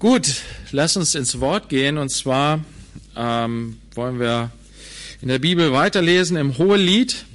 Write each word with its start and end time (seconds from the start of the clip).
Gut, 0.00 0.36
lass 0.72 0.96
uns 0.96 1.14
ins 1.14 1.40
Wort 1.40 1.68
gehen 1.68 1.98
und 1.98 2.08
zwar 2.08 2.60
ähm, 3.14 3.76
wollen 3.94 4.18
wir 4.18 4.50
in 5.20 5.28
der 5.28 5.38
Bibel 5.38 5.74
weiterlesen 5.74 6.38
im 6.38 6.56
Hohelied. 6.56 7.26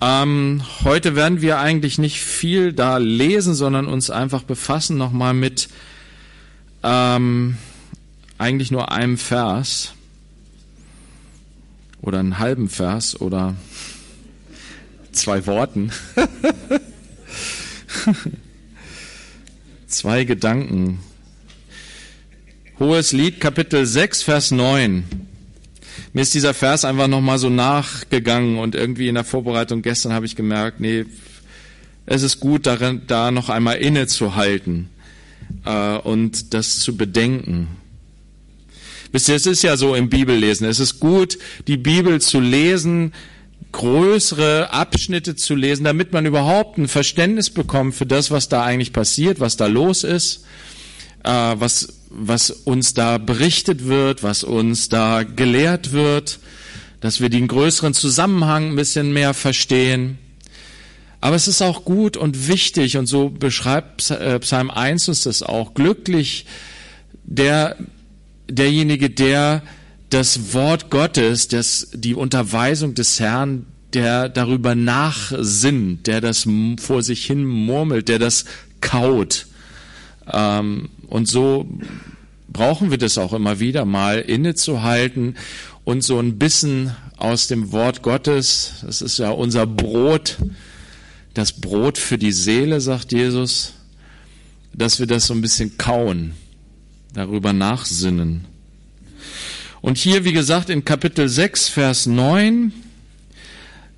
Ähm, 0.00 0.62
heute 0.84 1.16
werden 1.16 1.40
wir 1.40 1.58
eigentlich 1.58 1.98
nicht 1.98 2.20
viel 2.20 2.72
da 2.72 2.98
lesen, 2.98 3.56
sondern 3.56 3.88
uns 3.88 4.08
einfach 4.08 4.44
befassen 4.44 4.98
nochmal 4.98 5.34
mit 5.34 5.68
ähm, 6.84 7.58
eigentlich 8.38 8.70
nur 8.70 8.92
einem 8.92 9.18
Vers 9.18 9.94
oder 12.02 12.20
einen 12.20 12.38
halben 12.38 12.68
Vers 12.68 13.20
oder 13.20 13.56
zwei 15.10 15.44
Worten. 15.44 15.90
zwei 19.88 20.22
Gedanken 20.22 21.00
Hohes 22.80 23.12
Lied, 23.12 23.40
Kapitel 23.40 23.84
6, 23.84 24.22
Vers 24.22 24.52
9. 24.52 25.04
Mir 26.14 26.22
ist 26.22 26.32
dieser 26.32 26.54
Vers 26.54 26.86
einfach 26.86 27.08
nochmal 27.08 27.36
so 27.36 27.50
nachgegangen 27.50 28.56
und 28.56 28.74
irgendwie 28.74 29.08
in 29.08 29.16
der 29.16 29.24
Vorbereitung 29.24 29.82
gestern 29.82 30.14
habe 30.14 30.24
ich 30.24 30.34
gemerkt, 30.34 30.80
nee, 30.80 31.04
es 32.06 32.22
ist 32.22 32.40
gut, 32.40 32.64
darin, 32.64 33.02
da 33.06 33.32
noch 33.32 33.50
einmal 33.50 33.76
innezuhalten 33.76 34.88
äh, 35.66 35.98
und 35.98 36.54
das 36.54 36.78
zu 36.78 36.96
bedenken. 36.96 37.68
Wisst 39.12 39.28
ihr, 39.28 39.34
es 39.34 39.44
ist 39.44 39.62
ja 39.62 39.76
so 39.76 39.94
im 39.94 40.08
Bibellesen. 40.08 40.66
Es 40.66 40.80
ist 40.80 41.00
gut, 41.00 41.36
die 41.66 41.76
Bibel 41.76 42.18
zu 42.22 42.40
lesen, 42.40 43.12
größere 43.72 44.72
Abschnitte 44.72 45.36
zu 45.36 45.54
lesen, 45.54 45.84
damit 45.84 46.14
man 46.14 46.24
überhaupt 46.24 46.78
ein 46.78 46.88
Verständnis 46.88 47.50
bekommt 47.50 47.94
für 47.94 48.06
das, 48.06 48.30
was 48.30 48.48
da 48.48 48.64
eigentlich 48.64 48.94
passiert, 48.94 49.38
was 49.38 49.58
da 49.58 49.66
los 49.66 50.02
ist, 50.02 50.46
äh, 51.24 51.28
was 51.28 51.99
was 52.10 52.50
uns 52.50 52.92
da 52.92 53.18
berichtet 53.18 53.86
wird, 53.86 54.22
was 54.22 54.44
uns 54.44 54.88
da 54.88 55.22
gelehrt 55.22 55.92
wird, 55.92 56.40
dass 57.00 57.20
wir 57.20 57.30
den 57.30 57.48
größeren 57.48 57.94
Zusammenhang 57.94 58.70
ein 58.70 58.76
bisschen 58.76 59.12
mehr 59.12 59.32
verstehen. 59.32 60.18
Aber 61.20 61.36
es 61.36 61.48
ist 61.48 61.62
auch 61.62 61.84
gut 61.84 62.16
und 62.16 62.48
wichtig, 62.48 62.96
und 62.96 63.06
so 63.06 63.28
beschreibt 63.28 64.10
äh, 64.10 64.38
Psalm 64.40 64.70
1 64.70 65.08
uns 65.08 65.22
das 65.22 65.42
auch, 65.42 65.74
glücklich 65.74 66.46
der, 67.24 67.76
derjenige, 68.48 69.10
der 69.10 69.62
das 70.08 70.54
Wort 70.54 70.90
Gottes, 70.90 71.48
das, 71.48 71.88
die 71.92 72.14
Unterweisung 72.14 72.94
des 72.94 73.20
Herrn, 73.20 73.66
der 73.92 74.28
darüber 74.28 74.74
nachsinnt, 74.74 76.06
der 76.06 76.20
das 76.20 76.46
vor 76.80 77.02
sich 77.02 77.24
hin 77.24 77.44
murmelt, 77.44 78.08
der 78.08 78.18
das 78.18 78.44
kaut. 78.80 79.46
Ähm, 80.32 80.88
und 81.06 81.28
so 81.28 81.68
brauchen 82.52 82.90
wir 82.90 82.98
das 82.98 83.18
auch 83.18 83.32
immer 83.32 83.60
wieder 83.60 83.84
mal, 83.84 84.18
innezuhalten 84.18 85.36
und 85.84 86.02
so 86.02 86.18
ein 86.18 86.38
bisschen 86.38 86.94
aus 87.16 87.46
dem 87.46 87.72
Wort 87.72 88.02
Gottes, 88.02 88.74
das 88.82 89.02
ist 89.02 89.18
ja 89.18 89.30
unser 89.30 89.66
Brot, 89.66 90.38
das 91.34 91.52
Brot 91.52 91.98
für 91.98 92.18
die 92.18 92.32
Seele, 92.32 92.80
sagt 92.80 93.12
Jesus, 93.12 93.74
dass 94.72 94.98
wir 94.98 95.06
das 95.06 95.26
so 95.26 95.34
ein 95.34 95.40
bisschen 95.40 95.78
kauen, 95.78 96.32
darüber 97.12 97.52
nachsinnen. 97.52 98.46
Und 99.80 99.98
hier, 99.98 100.24
wie 100.24 100.32
gesagt, 100.32 100.70
in 100.70 100.84
Kapitel 100.84 101.28
6, 101.28 101.68
Vers 101.68 102.06
9 102.06 102.72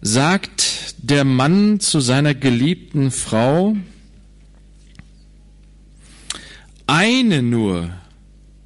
sagt 0.00 0.95
der 0.98 1.25
Mann 1.25 1.80
zu 1.80 2.00
seiner 2.00 2.34
geliebten 2.34 3.11
Frau, 3.11 3.77
eine 6.86 7.42
nur, 7.42 7.91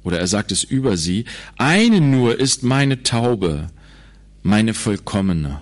oder 0.07 0.21
er 0.21 0.27
sagt 0.27 0.53
es 0.53 0.63
über 0.63 0.95
sie, 0.95 1.25
eine 1.57 1.99
nur 1.99 2.39
ist 2.39 2.63
meine 2.63 3.03
Taube, 3.03 3.67
meine 4.41 4.73
vollkommene. 4.73 5.59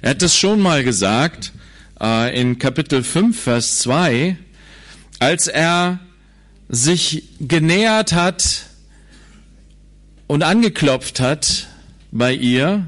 Er 0.00 0.10
hat 0.10 0.22
das 0.22 0.38
schon 0.38 0.58
mal 0.58 0.82
gesagt 0.82 1.52
äh, 2.00 2.40
in 2.40 2.58
Kapitel 2.58 3.02
5, 3.02 3.38
Vers 3.38 3.80
2, 3.80 4.38
als 5.18 5.48
er 5.48 6.00
sich 6.70 7.24
genähert 7.40 8.14
hat 8.14 8.64
und 10.26 10.42
angeklopft 10.42 11.20
hat 11.20 11.68
bei 12.10 12.32
ihr, 12.32 12.86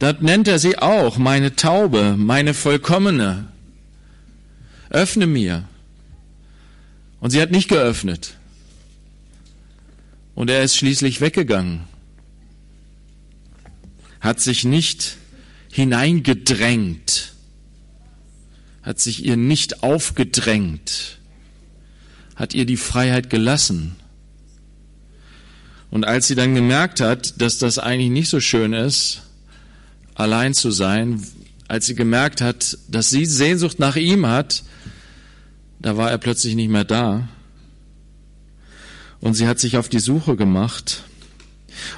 dort 0.00 0.20
nennt 0.20 0.48
er 0.48 0.58
sie 0.58 0.76
auch 0.76 1.16
meine 1.16 1.56
Taube, 1.56 2.14
meine 2.18 2.52
vollkommene. 2.52 3.48
Öffne 4.90 5.26
mir. 5.26 5.64
Und 7.20 7.30
sie 7.30 7.40
hat 7.40 7.50
nicht 7.50 7.68
geöffnet. 7.68 8.34
Und 10.34 10.50
er 10.50 10.62
ist 10.62 10.76
schließlich 10.76 11.20
weggegangen. 11.20 11.82
Hat 14.20 14.40
sich 14.40 14.64
nicht 14.64 15.16
hineingedrängt. 15.70 17.32
Hat 18.82 18.98
sich 18.98 19.24
ihr 19.24 19.36
nicht 19.36 19.82
aufgedrängt. 19.82 21.18
Hat 22.36 22.54
ihr 22.54 22.64
die 22.64 22.78
Freiheit 22.78 23.28
gelassen. 23.28 23.96
Und 25.90 26.06
als 26.06 26.28
sie 26.28 26.34
dann 26.34 26.54
gemerkt 26.54 27.00
hat, 27.00 27.40
dass 27.40 27.58
das 27.58 27.78
eigentlich 27.78 28.10
nicht 28.10 28.30
so 28.30 28.40
schön 28.40 28.72
ist, 28.72 29.22
allein 30.14 30.54
zu 30.54 30.70
sein, 30.70 31.22
als 31.68 31.86
sie 31.86 31.94
gemerkt 31.94 32.40
hat, 32.40 32.78
dass 32.88 33.10
sie 33.10 33.26
Sehnsucht 33.26 33.78
nach 33.78 33.96
ihm 33.96 34.26
hat, 34.26 34.62
da 35.80 35.96
war 35.96 36.10
er 36.10 36.18
plötzlich 36.18 36.54
nicht 36.54 36.70
mehr 36.70 36.84
da. 36.84 37.28
Und 39.20 39.34
sie 39.34 39.46
hat 39.46 39.58
sich 39.58 39.76
auf 39.76 39.88
die 39.88 39.98
Suche 39.98 40.36
gemacht. 40.36 41.04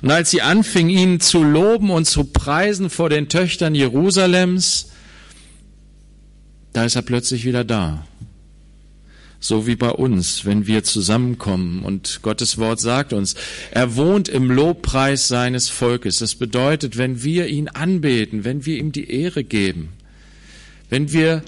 Und 0.01 0.11
als 0.11 0.31
sie 0.31 0.43
anfing, 0.43 0.89
ihn 0.89 1.21
zu 1.21 1.43
loben 1.43 1.91
und 1.91 2.05
zu 2.05 2.25
preisen 2.25 2.91
vor 2.91 3.11
den 3.11 3.29
Töchtern 3.29 3.75
Jerusalems, 3.75 4.91
da 6.73 6.85
ist 6.85 6.97
er 6.97 7.03
plötzlich 7.03 7.45
wieder 7.45 7.65
da. 7.65 8.07
So 9.41 9.67
wie 9.67 9.75
bei 9.75 9.91
uns, 9.91 10.45
wenn 10.45 10.69
wir 10.69 10.85
zusammenkommen 10.85 11.83
und 11.83 12.21
Gottes 12.23 12.59
Wort 12.59 12.81
sagt 12.81 13.13
uns, 13.13 13.35
er 13.73 13.97
wohnt 13.97 14.29
im 14.29 14.49
Lobpreis 14.51 15.27
seines 15.27 15.69
Volkes. 15.69 16.19
Das 16.19 16.37
bedeutet, 16.37 16.97
wenn 16.97 17.25
wir 17.25 17.49
ihn 17.49 17.67
anbeten, 17.67 18.45
wenn 18.45 18.65
wir 18.67 18.79
ihm 18.79 18.93
die 18.93 19.11
Ehre 19.11 19.43
geben, 19.43 19.89
wenn 20.91 21.13
wir 21.13 21.43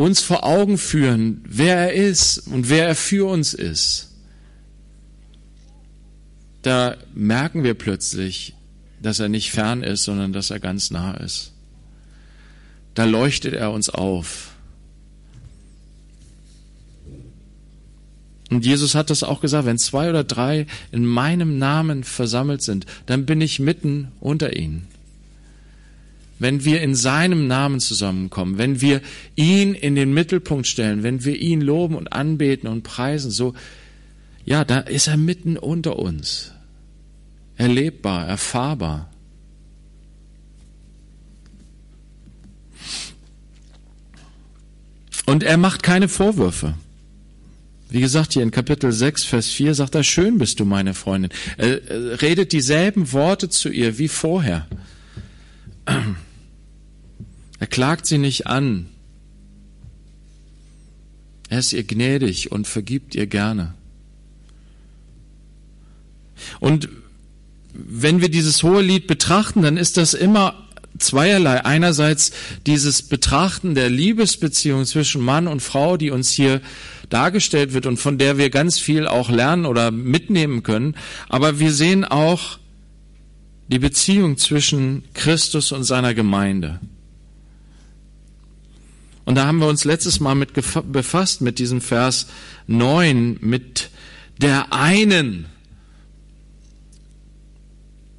uns 0.00 0.22
vor 0.22 0.44
Augen 0.44 0.78
führen, 0.78 1.44
wer 1.46 1.76
er 1.76 1.92
ist 1.92 2.38
und 2.38 2.70
wer 2.70 2.88
er 2.88 2.94
für 2.94 3.28
uns 3.28 3.52
ist, 3.52 4.08
da 6.62 6.96
merken 7.14 7.64
wir 7.64 7.74
plötzlich, 7.74 8.54
dass 9.02 9.20
er 9.20 9.28
nicht 9.28 9.50
fern 9.50 9.82
ist, 9.82 10.04
sondern 10.04 10.32
dass 10.32 10.50
er 10.50 10.58
ganz 10.58 10.90
nah 10.90 11.14
ist. 11.14 11.52
Da 12.94 13.04
leuchtet 13.04 13.52
er 13.52 13.72
uns 13.72 13.90
auf. 13.90 14.54
Und 18.48 18.64
Jesus 18.64 18.94
hat 18.94 19.10
das 19.10 19.22
auch 19.22 19.42
gesagt, 19.42 19.66
wenn 19.66 19.78
zwei 19.78 20.08
oder 20.08 20.24
drei 20.24 20.66
in 20.92 21.04
meinem 21.04 21.58
Namen 21.58 22.04
versammelt 22.04 22.62
sind, 22.62 22.86
dann 23.04 23.26
bin 23.26 23.42
ich 23.42 23.60
mitten 23.60 24.12
unter 24.18 24.56
ihnen 24.56 24.89
wenn 26.40 26.64
wir 26.64 26.80
in 26.80 26.94
seinem 26.94 27.46
Namen 27.46 27.80
zusammenkommen, 27.80 28.58
wenn 28.58 28.80
wir 28.80 29.02
ihn 29.36 29.74
in 29.74 29.94
den 29.94 30.12
Mittelpunkt 30.12 30.66
stellen, 30.66 31.02
wenn 31.02 31.24
wir 31.24 31.36
ihn 31.36 31.60
loben 31.60 31.94
und 31.94 32.12
anbeten 32.12 32.68
und 32.68 32.82
preisen, 32.82 33.30
so, 33.30 33.54
ja, 34.44 34.64
da 34.64 34.80
ist 34.80 35.06
er 35.06 35.18
mitten 35.18 35.58
unter 35.58 35.98
uns. 35.98 36.52
Erlebbar, 37.56 38.26
erfahrbar. 38.26 39.10
Und 45.26 45.42
er 45.42 45.58
macht 45.58 45.82
keine 45.82 46.08
Vorwürfe. 46.08 46.74
Wie 47.90 48.00
gesagt, 48.00 48.32
hier 48.32 48.42
in 48.42 48.50
Kapitel 48.50 48.92
6, 48.92 49.24
Vers 49.24 49.48
4 49.48 49.74
sagt 49.74 49.94
er, 49.94 50.04
schön 50.04 50.38
bist 50.38 50.58
du, 50.58 50.64
meine 50.64 50.94
Freundin. 50.94 51.30
Er 51.58 52.22
redet 52.22 52.52
dieselben 52.52 53.12
Worte 53.12 53.50
zu 53.50 53.68
ihr 53.68 53.98
wie 53.98 54.08
vorher. 54.08 54.66
Er 57.60 57.66
klagt 57.66 58.06
sie 58.06 58.18
nicht 58.18 58.46
an. 58.46 58.86
Er 61.50 61.58
ist 61.58 61.72
ihr 61.72 61.84
gnädig 61.84 62.50
und 62.50 62.66
vergibt 62.66 63.14
ihr 63.14 63.26
gerne. 63.26 63.74
Und 66.58 66.88
wenn 67.72 68.20
wir 68.20 68.30
dieses 68.30 68.62
hohe 68.62 68.82
Lied 68.82 69.06
betrachten, 69.06 69.62
dann 69.62 69.76
ist 69.76 69.96
das 69.96 70.14
immer 70.14 70.66
zweierlei. 70.98 71.64
Einerseits 71.64 72.32
dieses 72.66 73.02
Betrachten 73.02 73.74
der 73.74 73.90
Liebesbeziehung 73.90 74.86
zwischen 74.86 75.22
Mann 75.22 75.46
und 75.46 75.60
Frau, 75.60 75.96
die 75.96 76.10
uns 76.10 76.30
hier 76.30 76.62
dargestellt 77.10 77.74
wird 77.74 77.86
und 77.86 77.98
von 77.98 78.16
der 78.16 78.38
wir 78.38 78.50
ganz 78.50 78.78
viel 78.78 79.06
auch 79.06 79.28
lernen 79.28 79.66
oder 79.66 79.90
mitnehmen 79.90 80.62
können. 80.62 80.96
Aber 81.28 81.58
wir 81.58 81.72
sehen 81.72 82.04
auch 82.04 82.58
die 83.68 83.78
Beziehung 83.78 84.36
zwischen 84.36 85.04
Christus 85.14 85.72
und 85.72 85.84
seiner 85.84 86.14
Gemeinde. 86.14 86.80
Und 89.30 89.36
da 89.36 89.46
haben 89.46 89.58
wir 89.60 89.68
uns 89.68 89.84
letztes 89.84 90.18
Mal 90.18 90.34
mit 90.34 90.54
befasst, 90.54 91.40
mit 91.40 91.60
diesem 91.60 91.80
Vers 91.80 92.26
9, 92.66 93.38
mit 93.40 93.90
der 94.38 94.72
einen, 94.72 95.46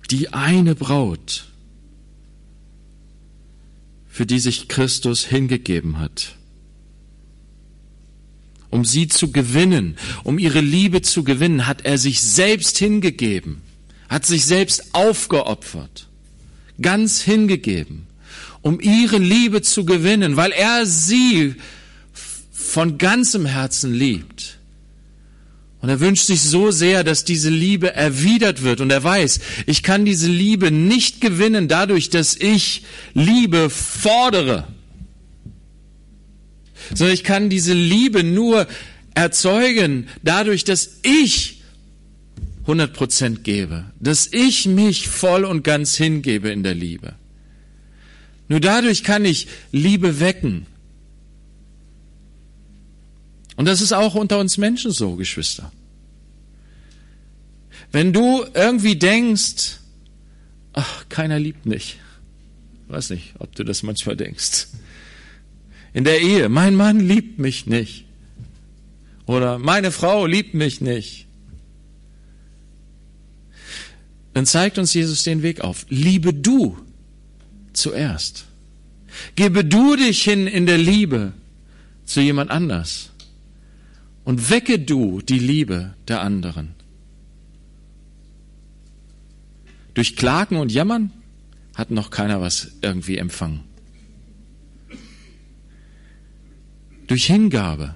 die 0.09 0.31
eine 0.31 0.73
Braut, 0.73 1.47
für 4.07 4.25
die 4.25 4.39
sich 4.39 4.69
Christus 4.69 5.25
hingegeben 5.25 5.99
hat. 5.99 6.37
Um 8.69 8.85
sie 8.85 9.09
zu 9.09 9.33
gewinnen, 9.33 9.97
um 10.23 10.39
ihre 10.39 10.61
Liebe 10.61 11.01
zu 11.01 11.25
gewinnen, 11.25 11.67
hat 11.67 11.81
er 11.81 11.97
sich 11.97 12.21
selbst 12.21 12.77
hingegeben, 12.77 13.61
hat 14.07 14.25
sich 14.25 14.45
selbst 14.45 14.95
aufgeopfert, 14.95 16.07
ganz 16.79 17.19
hingegeben 17.19 18.07
um 18.61 18.79
ihre 18.79 19.17
Liebe 19.17 19.61
zu 19.61 19.85
gewinnen, 19.85 20.37
weil 20.37 20.51
er 20.51 20.85
sie 20.85 21.55
von 22.51 22.97
ganzem 22.97 23.45
Herzen 23.45 23.93
liebt. 23.93 24.57
Und 25.81 25.89
er 25.89 25.99
wünscht 25.99 26.25
sich 26.25 26.41
so 26.41 26.69
sehr, 26.69 27.03
dass 27.03 27.23
diese 27.23 27.49
Liebe 27.49 27.93
erwidert 27.93 28.61
wird. 28.61 28.81
Und 28.81 28.91
er 28.91 29.03
weiß, 29.03 29.39
ich 29.65 29.81
kann 29.81 30.05
diese 30.05 30.27
Liebe 30.27 30.69
nicht 30.69 31.21
gewinnen 31.21 31.67
dadurch, 31.67 32.11
dass 32.11 32.35
ich 32.35 32.83
Liebe 33.15 33.71
fordere, 33.71 34.67
sondern 36.93 37.15
ich 37.15 37.23
kann 37.23 37.49
diese 37.49 37.73
Liebe 37.73 38.23
nur 38.23 38.67
erzeugen 39.15 40.07
dadurch, 40.23 40.63
dass 40.63 40.99
ich 41.01 41.61
100 42.61 42.93
Prozent 42.93 43.43
gebe, 43.43 43.85
dass 43.99 44.27
ich 44.31 44.67
mich 44.67 45.07
voll 45.07 45.45
und 45.45 45.63
ganz 45.63 45.95
hingebe 45.95 46.49
in 46.49 46.61
der 46.61 46.75
Liebe. 46.75 47.15
Nur 48.51 48.59
dadurch 48.59 49.05
kann 49.05 49.23
ich 49.23 49.47
Liebe 49.71 50.19
wecken. 50.19 50.65
Und 53.55 53.63
das 53.63 53.79
ist 53.79 53.93
auch 53.93 54.13
unter 54.13 54.39
uns 54.39 54.57
Menschen 54.57 54.91
so, 54.91 55.15
Geschwister. 55.15 55.71
Wenn 57.93 58.11
du 58.11 58.43
irgendwie 58.53 58.97
denkst, 58.97 59.77
ach, 60.73 61.05
keiner 61.07 61.39
liebt 61.39 61.65
mich. 61.65 61.99
Weiß 62.89 63.11
nicht, 63.11 63.35
ob 63.39 63.55
du 63.55 63.63
das 63.63 63.83
manchmal 63.83 64.17
denkst. 64.17 64.67
In 65.93 66.03
der 66.03 66.19
Ehe, 66.19 66.49
mein 66.49 66.75
Mann 66.75 66.99
liebt 66.99 67.39
mich 67.39 67.67
nicht. 67.67 68.03
Oder 69.27 69.59
meine 69.59 69.91
Frau 69.91 70.25
liebt 70.25 70.55
mich 70.55 70.81
nicht. 70.81 71.25
Dann 74.33 74.45
zeigt 74.45 74.77
uns 74.77 74.93
Jesus 74.93 75.23
den 75.23 75.41
Weg 75.41 75.61
auf. 75.61 75.85
Liebe 75.87 76.33
du 76.33 76.77
zuerst. 77.73 78.45
Gebe 79.35 79.65
du 79.65 79.95
dich 79.95 80.23
hin 80.23 80.47
in 80.47 80.65
der 80.65 80.77
Liebe 80.77 81.33
zu 82.05 82.21
jemand 82.21 82.51
anders 82.51 83.11
und 84.23 84.49
wecke 84.49 84.79
du 84.79 85.21
die 85.21 85.39
Liebe 85.39 85.93
der 86.07 86.21
anderen. 86.21 86.75
Durch 89.93 90.15
Klagen 90.15 90.57
und 90.57 90.71
Jammern 90.71 91.11
hat 91.75 91.91
noch 91.91 92.11
keiner 92.11 92.41
was 92.41 92.71
irgendwie 92.81 93.17
empfangen. 93.17 93.61
Durch 97.07 97.25
Hingabe. 97.25 97.95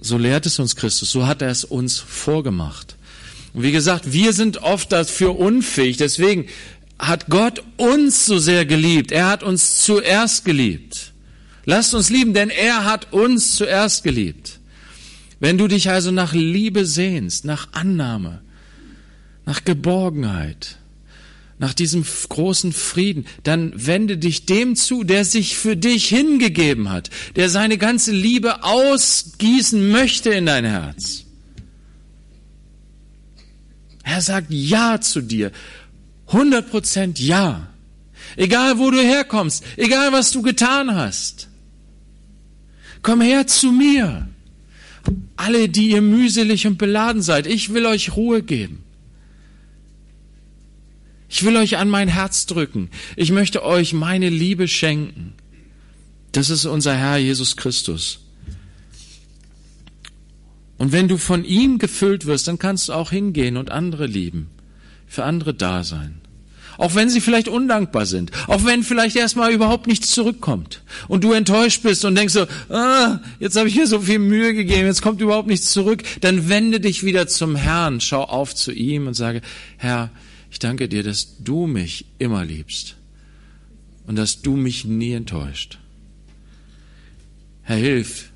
So 0.00 0.18
lehrt 0.18 0.46
es 0.46 0.58
uns 0.58 0.74
Christus, 0.74 1.12
so 1.12 1.26
hat 1.26 1.42
er 1.42 1.50
es 1.50 1.64
uns 1.64 1.98
vorgemacht. 2.00 2.96
Und 3.54 3.62
wie 3.62 3.72
gesagt, 3.72 4.12
wir 4.12 4.32
sind 4.32 4.62
oft 4.62 4.92
dafür 4.92 5.38
unfähig. 5.38 5.96
Deswegen 5.96 6.46
hat 6.98 7.28
Gott 7.28 7.62
uns 7.76 8.26
so 8.26 8.38
sehr 8.38 8.64
geliebt. 8.64 9.12
Er 9.12 9.28
hat 9.28 9.42
uns 9.42 9.82
zuerst 9.82 10.44
geliebt. 10.44 11.12
Lasst 11.64 11.94
uns 11.94 12.10
lieben, 12.10 12.34
denn 12.34 12.50
er 12.50 12.84
hat 12.84 13.12
uns 13.12 13.54
zuerst 13.54 14.04
geliebt. 14.04 14.58
Wenn 15.38 15.58
du 15.58 15.68
dich 15.68 15.90
also 15.90 16.10
nach 16.10 16.32
Liebe 16.32 16.86
sehnst, 16.86 17.44
nach 17.44 17.72
Annahme, 17.72 18.42
nach 19.44 19.64
Geborgenheit, 19.64 20.78
nach 21.58 21.74
diesem 21.74 22.04
großen 22.28 22.72
Frieden, 22.72 23.26
dann 23.42 23.72
wende 23.74 24.18
dich 24.18 24.46
dem 24.46 24.74
zu, 24.76 25.04
der 25.04 25.24
sich 25.24 25.56
für 25.56 25.76
dich 25.76 26.06
hingegeben 26.08 26.90
hat, 26.90 27.10
der 27.36 27.48
seine 27.48 27.78
ganze 27.78 28.12
Liebe 28.12 28.64
ausgießen 28.64 29.90
möchte 29.90 30.30
in 30.30 30.46
dein 30.46 30.64
Herz. 30.64 31.24
Er 34.02 34.20
sagt 34.20 34.48
Ja 34.50 35.00
zu 35.00 35.20
dir. 35.20 35.52
100 36.28 36.70
Prozent 36.70 37.20
Ja. 37.20 37.68
Egal 38.36 38.78
wo 38.78 38.90
du 38.90 39.00
herkommst, 39.00 39.64
egal 39.76 40.12
was 40.12 40.30
du 40.30 40.42
getan 40.42 40.94
hast. 40.94 41.48
Komm 43.02 43.20
her 43.20 43.46
zu 43.46 43.72
mir. 43.72 44.28
Alle, 45.36 45.68
die 45.68 45.90
ihr 45.90 46.02
mühselig 46.02 46.66
und 46.66 46.78
beladen 46.78 47.22
seid, 47.22 47.46
ich 47.46 47.74
will 47.74 47.86
euch 47.86 48.16
Ruhe 48.16 48.42
geben. 48.42 48.84
Ich 51.28 51.44
will 51.44 51.56
euch 51.56 51.78
an 51.78 51.88
mein 51.88 52.08
Herz 52.08 52.46
drücken. 52.46 52.90
Ich 53.16 53.32
möchte 53.32 53.64
euch 53.64 53.92
meine 53.92 54.28
Liebe 54.28 54.68
schenken. 54.68 55.32
Das 56.30 56.50
ist 56.50 56.66
unser 56.66 56.94
Herr 56.94 57.16
Jesus 57.16 57.56
Christus. 57.56 58.21
Und 60.82 60.90
wenn 60.90 61.06
du 61.06 61.16
von 61.16 61.44
ihm 61.44 61.78
gefüllt 61.78 62.26
wirst, 62.26 62.48
dann 62.48 62.58
kannst 62.58 62.88
du 62.88 62.94
auch 62.94 63.12
hingehen 63.12 63.56
und 63.56 63.70
andere 63.70 64.04
lieben, 64.04 64.48
für 65.06 65.22
andere 65.22 65.54
da 65.54 65.84
sein. 65.84 66.20
Auch 66.76 66.96
wenn 66.96 67.08
sie 67.08 67.20
vielleicht 67.20 67.46
undankbar 67.46 68.04
sind, 68.04 68.32
auch 68.48 68.64
wenn 68.64 68.82
vielleicht 68.82 69.14
erstmal 69.14 69.52
überhaupt 69.52 69.86
nichts 69.86 70.10
zurückkommt 70.10 70.82
und 71.06 71.22
du 71.22 71.34
enttäuscht 71.34 71.84
bist 71.84 72.04
und 72.04 72.16
denkst 72.16 72.34
so, 72.34 72.48
ah, 72.68 73.20
jetzt 73.38 73.54
habe 73.54 73.68
ich 73.68 73.76
mir 73.76 73.86
so 73.86 74.00
viel 74.00 74.18
Mühe 74.18 74.54
gegeben, 74.54 74.86
jetzt 74.86 75.02
kommt 75.02 75.20
überhaupt 75.20 75.46
nichts 75.46 75.70
zurück, 75.70 76.02
dann 76.20 76.48
wende 76.48 76.80
dich 76.80 77.04
wieder 77.04 77.28
zum 77.28 77.54
Herrn, 77.54 78.00
schau 78.00 78.24
auf 78.24 78.52
zu 78.52 78.72
ihm 78.72 79.06
und 79.06 79.14
sage, 79.14 79.40
Herr, 79.76 80.10
ich 80.50 80.58
danke 80.58 80.88
dir, 80.88 81.04
dass 81.04 81.36
du 81.44 81.68
mich 81.68 82.06
immer 82.18 82.44
liebst 82.44 82.96
und 84.08 84.16
dass 84.16 84.42
du 84.42 84.56
mich 84.56 84.84
nie 84.84 85.12
enttäuscht. 85.12 85.78
Herr, 87.62 87.76
hilf, 87.76 88.31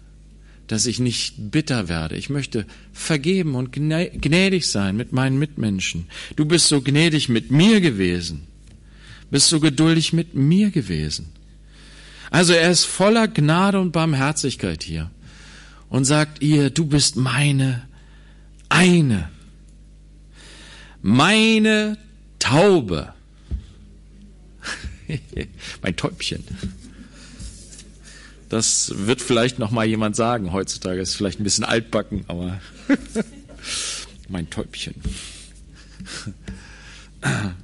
dass 0.67 0.87
ich 0.87 0.99
nicht 0.99 1.51
bitter 1.51 1.89
werde. 1.89 2.17
Ich 2.17 2.31
möchte 2.31 2.67
vergeben 2.93 3.55
und 3.55 3.73
gnädig 3.73 4.67
sein 4.67 4.97
mit 4.97 5.13
meinen 5.13 5.39
Mitmenschen. 5.39 6.07
Du 6.35 6.45
bist 6.45 6.69
so 6.69 6.81
gnädig 6.81 7.29
mit 7.29 7.51
mir 7.51 7.81
gewesen, 7.81 8.47
bist 9.31 9.49
so 9.49 9.61
geduldig 9.61 10.13
mit 10.13 10.35
mir 10.35 10.71
gewesen. 10.71 11.27
Also 12.31 12.53
er 12.53 12.71
ist 12.71 12.85
voller 12.85 13.29
Gnade 13.29 13.81
und 13.81 13.93
Barmherzigkeit 13.93 14.83
hier 14.83 15.11
und 15.89 16.05
sagt 16.05 16.43
ihr, 16.43 16.71
du 16.71 16.87
bist 16.87 17.17
meine 17.17 17.87
eine, 18.69 19.31
meine 21.03 21.99
Taube, 22.39 23.13
mein 25.83 25.97
Täubchen. 25.97 26.45
Das 28.49 28.93
wird 28.97 29.21
vielleicht 29.21 29.59
noch 29.59 29.71
mal 29.71 29.87
jemand 29.87 30.15
sagen. 30.15 30.53
Heutzutage 30.53 31.01
ist 31.01 31.11
es 31.11 31.15
vielleicht 31.17 31.41
ein 31.41 31.45
bisschen 31.45 31.65
altbacken, 31.65 32.25
aber 32.29 32.61
mein 34.29 34.49
Täubchen. 34.51 34.95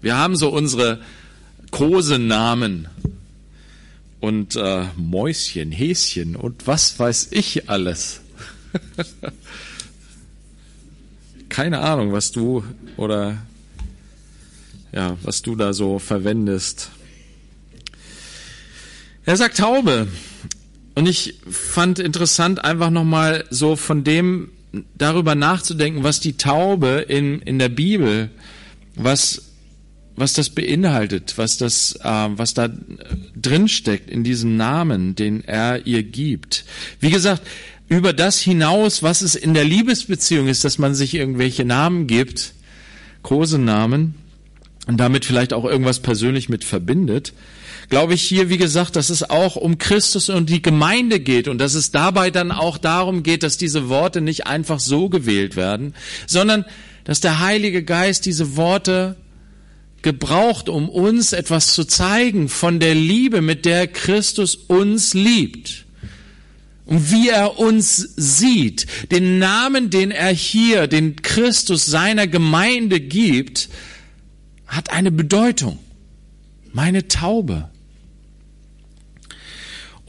Wir 0.01 0.17
haben 0.17 0.37
so 0.37 0.49
unsere 0.49 1.01
Kosenamen 1.71 2.89
und 4.21 4.57
äh, 4.57 4.87
Mäuschen, 4.97 5.73
Häschen 5.73 6.37
und 6.37 6.67
was 6.67 6.99
weiß 6.99 7.29
ich 7.31 7.69
alles. 7.71 8.21
Keine 11.49 11.81
Ahnung, 11.81 12.12
was 12.12 12.33
du 12.33 12.65
oder 12.97 13.39
ja, 14.93 15.17
was 15.23 15.43
du 15.43 15.57
da 15.57 15.73
so 15.73 15.99
verwendest. 15.99 16.91
Er 19.25 19.37
sagt 19.37 19.59
Taube. 19.59 20.09
Und 20.94 21.08
ich 21.08 21.34
fand 21.49 21.99
interessant, 21.99 22.64
einfach 22.64 22.90
nochmal 22.90 23.44
so 23.50 23.76
von 23.76 24.04
dem 24.04 24.50
darüber 24.96 25.34
nachzudenken, 25.34 26.02
was 26.02 26.20
die 26.20 26.37
Taube 26.37 27.04
in, 27.08 27.40
in 27.40 27.58
der 27.58 27.68
Bibel, 27.68 28.30
was, 28.94 29.52
was 30.16 30.32
das 30.32 30.50
beinhaltet, 30.50 31.34
was 31.37 31.56
das, 31.58 31.96
äh, 32.02 32.28
was 32.37 32.54
da 32.54 32.68
drin 33.37 33.68
steckt 33.68 34.11
in 34.11 34.25
diesem 34.25 34.56
Namen, 34.56 35.14
den 35.14 35.44
er 35.44 35.87
ihr 35.87 36.02
gibt. 36.02 36.64
Wie 37.00 37.11
gesagt, 37.11 37.42
über 37.88 38.12
das 38.12 38.40
hinaus, 38.40 39.02
was 39.02 39.20
es 39.20 39.34
in 39.34 39.54
der 39.54 39.64
Liebesbeziehung 39.64 40.49
ist, 40.49 40.64
dass 40.64 40.78
man 40.78 40.94
sich 40.94 41.14
irgendwelche 41.14 41.64
Namen 41.64 42.06
gibt, 42.06 42.54
große 43.22 43.58
Namen, 43.58 44.14
und 44.87 44.99
damit 44.99 45.25
vielleicht 45.25 45.52
auch 45.52 45.64
irgendwas 45.64 46.00
persönlich 46.00 46.49
mit 46.49 46.64
verbindet, 46.64 47.34
glaube 47.92 48.14
ich 48.14 48.22
hier, 48.22 48.49
wie 48.49 48.56
gesagt, 48.56 48.96
dass 48.96 49.11
es 49.11 49.28
auch 49.28 49.54
um 49.54 49.76
Christus 49.76 50.30
und 50.30 50.49
die 50.49 50.62
Gemeinde 50.62 51.20
geht 51.20 51.46
und 51.46 51.58
dass 51.58 51.75
es 51.75 51.90
dabei 51.90 52.30
dann 52.30 52.50
auch 52.50 52.78
darum 52.78 53.22
geht, 53.22 53.42
dass 53.42 53.58
diese 53.58 53.90
Worte 53.90 54.22
nicht 54.22 54.46
einfach 54.46 54.80
so 54.80 55.11
gewählt 55.11 55.56
werden, 55.56 55.94
sondern 56.26 56.64
dass 57.04 57.20
der 57.20 57.40
Heilige 57.40 57.84
Geist 57.84 58.25
diese 58.25 58.56
Worte 58.56 59.16
gebraucht, 60.00 60.70
um 60.70 60.88
uns 60.88 61.34
etwas 61.34 61.75
zu 61.75 61.84
zeigen 61.84 62.49
von 62.49 62.80
der 62.80 62.94
Liebe, 62.94 63.42
mit 63.42 63.66
der 63.66 63.87
Christus 63.88 64.54
uns 64.54 65.12
liebt. 65.12 65.84
Und 66.87 67.11
wie 67.11 67.28
er 67.28 67.58
uns 67.58 67.96
sieht, 68.16 68.87
den 69.11 69.38
Namen, 69.38 69.90
den 69.90 70.12
er 70.12 70.32
hier, 70.32 70.87
den 70.87 71.16
Christus 71.16 71.84
seiner 71.84 72.26
Gemeinde 72.26 73.00
gibt, 73.00 73.68
hat 74.66 74.90
eine 74.94 75.12
Bedeutung. 75.12 75.78
Meine 76.72 77.06
Taube. 77.06 77.68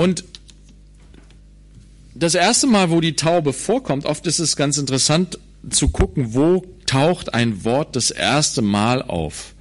Und 0.03 0.25
das 2.13 2.35
erste 2.35 2.67
Mal, 2.67 2.89
wo 2.89 2.99
die 2.99 3.15
Taube 3.15 3.53
vorkommt, 3.53 4.05
oft 4.05 4.27
ist 4.27 4.39
es 4.39 4.57
ganz 4.57 4.77
interessant 4.77 5.39
zu 5.69 5.87
gucken, 5.87 6.33
wo 6.33 6.65
taucht 6.85 7.33
ein 7.33 7.63
Wort 7.63 7.95
das 7.95 8.11
erste 8.11 8.61
Mal 8.61 9.01
auf. 9.01 9.53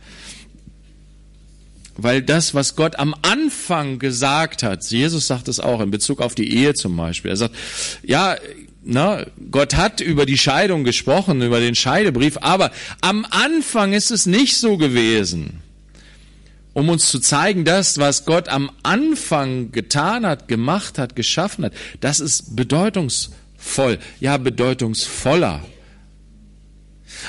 Weil 1.97 2.23
das, 2.23 2.55
was 2.57 2.75
Gott 2.75 2.99
am 2.99 3.15
Anfang 3.23 4.01
gesagt 4.01 4.65
hat, 4.65 4.85
Jesus 4.91 5.29
sagt 5.29 5.47
es 5.47 5.61
auch 5.61 5.81
in 5.81 5.93
Bezug 5.93 6.21
auf 6.21 6.35
die 6.35 6.53
Ehe 6.53 6.75
zum 6.75 6.97
Beispiel. 6.97 7.31
Er 7.31 7.37
sagt, 7.37 7.55
ja, 8.03 8.35
na, 8.83 9.25
Gott 9.53 9.77
hat 9.77 10.01
über 10.01 10.27
die 10.27 10.39
Scheidung 10.39 10.83
gesprochen, 10.83 11.41
über 11.41 11.61
den 11.61 11.77
Scheidebrief, 11.77 12.39
aber 12.41 12.73
am 13.01 13.25
Anfang 13.31 13.93
ist 13.93 14.11
es 14.11 14.27
nicht 14.27 14.57
so 14.57 14.77
gewesen 14.77 15.63
um 16.75 16.89
uns 16.89 17.11
zu 17.11 17.21
zeigen, 17.21 17.65
das, 17.65 17.99
was 17.99 18.25
Gott 18.25 18.49
am 18.49 18.71
Anfang 18.83 19.73
getan 19.73 20.25
hat, 20.27 20.49
gemacht 20.49 20.99
hat, 20.99 21.17
geschaffen 21.17 21.67
hat, 21.67 21.73
das 22.01 22.21
ist 22.21 22.57
bedeutungsvoll, 22.57 23.99
ja 24.21 24.37
bedeutungsvoller. 24.39 25.63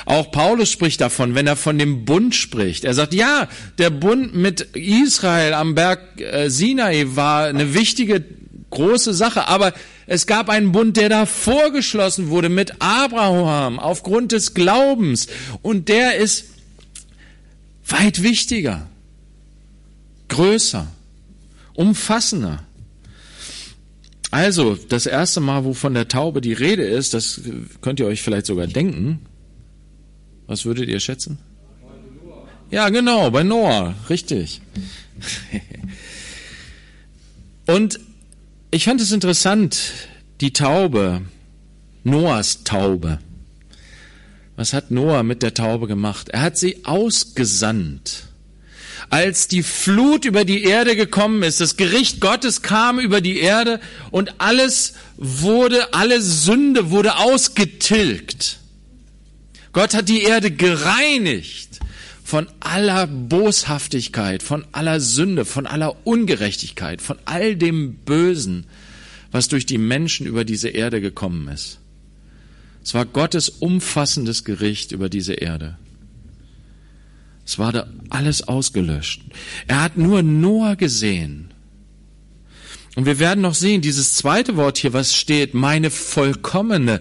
Auch 0.06 0.30
Paulus 0.32 0.70
spricht 0.70 1.00
davon, 1.00 1.34
wenn 1.34 1.46
er 1.46 1.56
von 1.56 1.78
dem 1.78 2.04
Bund 2.04 2.34
spricht. 2.34 2.84
Er 2.84 2.94
sagt, 2.94 3.14
ja, 3.14 3.48
der 3.78 3.90
Bund 3.90 4.34
mit 4.34 4.62
Israel 4.74 5.54
am 5.54 5.74
Berg 5.74 6.20
äh, 6.20 6.48
Sinai 6.48 7.04
war 7.08 7.44
eine 7.44 7.74
wichtige, 7.74 8.24
große 8.70 9.14
Sache, 9.14 9.46
aber 9.46 9.72
es 10.06 10.26
gab 10.26 10.48
einen 10.48 10.72
Bund, 10.72 10.96
der 10.96 11.08
da 11.08 11.26
vorgeschlossen 11.26 12.28
wurde 12.28 12.48
mit 12.48 12.80
Abraham 12.80 13.78
aufgrund 13.78 14.32
des 14.32 14.52
Glaubens 14.52 15.28
und 15.62 15.88
der 15.88 16.16
ist 16.16 16.46
weit 17.86 18.22
wichtiger 18.22 18.88
größer, 20.28 20.86
umfassender. 21.74 22.62
Also, 24.30 24.74
das 24.74 25.06
erste 25.06 25.40
Mal, 25.40 25.64
wo 25.64 25.74
von 25.74 25.94
der 25.94 26.08
Taube 26.08 26.40
die 26.40 26.52
Rede 26.52 26.82
ist, 26.82 27.14
das 27.14 27.42
könnt 27.80 28.00
ihr 28.00 28.06
euch 28.06 28.22
vielleicht 28.22 28.46
sogar 28.46 28.66
denken. 28.66 29.20
Was 30.46 30.64
würdet 30.64 30.88
ihr 30.88 30.98
schätzen? 31.00 31.38
Ja, 32.70 32.88
genau, 32.88 33.30
bei 33.30 33.44
Noah, 33.44 33.94
richtig. 34.10 34.60
Und 37.66 38.00
ich 38.70 38.84
fand 38.84 39.00
es 39.00 39.12
interessant, 39.12 39.92
die 40.40 40.52
Taube, 40.52 41.22
Noahs 42.02 42.64
Taube. 42.64 43.20
Was 44.56 44.72
hat 44.72 44.90
Noah 44.90 45.22
mit 45.22 45.42
der 45.42 45.54
Taube 45.54 45.86
gemacht? 45.86 46.28
Er 46.30 46.42
hat 46.42 46.58
sie 46.58 46.84
ausgesandt 46.84 48.28
als 49.10 49.48
die 49.48 49.62
Flut 49.62 50.24
über 50.24 50.44
die 50.44 50.64
Erde 50.64 50.96
gekommen 50.96 51.42
ist, 51.42 51.60
das 51.60 51.76
Gericht 51.76 52.20
Gottes 52.20 52.62
kam 52.62 52.98
über 52.98 53.20
die 53.20 53.38
Erde 53.38 53.80
und 54.10 54.34
alles 54.38 54.94
wurde, 55.16 55.92
alle 55.94 56.20
Sünde 56.20 56.90
wurde 56.90 57.16
ausgetilgt. 57.16 58.58
Gott 59.72 59.94
hat 59.94 60.08
die 60.08 60.22
Erde 60.22 60.50
gereinigt 60.50 61.80
von 62.22 62.46
aller 62.60 63.06
Boshaftigkeit, 63.06 64.42
von 64.42 64.64
aller 64.72 65.00
Sünde, 65.00 65.44
von 65.44 65.66
aller 65.66 66.06
Ungerechtigkeit, 66.06 67.02
von 67.02 67.18
all 67.26 67.56
dem 67.56 67.96
Bösen, 67.96 68.66
was 69.30 69.48
durch 69.48 69.66
die 69.66 69.78
Menschen 69.78 70.26
über 70.26 70.44
diese 70.44 70.68
Erde 70.68 71.00
gekommen 71.00 71.48
ist. 71.48 71.78
Es 72.82 72.94
war 72.94 73.04
Gottes 73.04 73.48
umfassendes 73.48 74.44
Gericht 74.44 74.92
über 74.92 75.08
diese 75.08 75.34
Erde. 75.34 75.76
Es 77.46 77.58
war 77.58 77.72
da 77.72 77.86
alles 78.10 78.48
ausgelöscht. 78.48 79.22
Er 79.66 79.82
hat 79.82 79.96
nur 79.96 80.22
Noah 80.22 80.76
gesehen. 80.76 81.52
Und 82.96 83.06
wir 83.06 83.18
werden 83.18 83.40
noch 83.40 83.54
sehen, 83.54 83.80
dieses 83.80 84.14
zweite 84.14 84.56
Wort 84.56 84.78
hier, 84.78 84.92
was 84.92 85.14
steht, 85.14 85.52
meine 85.52 85.90
vollkommene, 85.90 87.00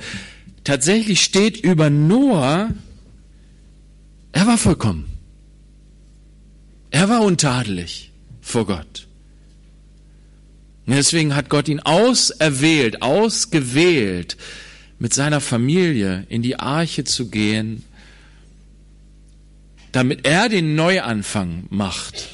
tatsächlich 0.63 1.21
steht 1.21 1.57
über 1.57 1.89
Noah, 1.89 2.71
er 4.31 4.47
war 4.47 4.57
vollkommen. 4.57 5.05
Er 6.89 7.09
war 7.09 7.21
untadelig 7.21 8.11
vor 8.41 8.65
Gott. 8.65 9.07
Und 10.85 10.95
deswegen 10.95 11.35
hat 11.35 11.49
Gott 11.49 11.67
ihn 11.69 11.79
auserwählt, 11.79 13.01
ausgewählt, 13.01 14.37
mit 14.99 15.13
seiner 15.13 15.41
Familie 15.41 16.25
in 16.29 16.41
die 16.41 16.59
Arche 16.59 17.03
zu 17.03 17.29
gehen 17.29 17.83
damit 19.93 20.25
er 20.27 20.49
den 20.49 20.75
Neuanfang 20.75 21.67
macht. 21.69 22.27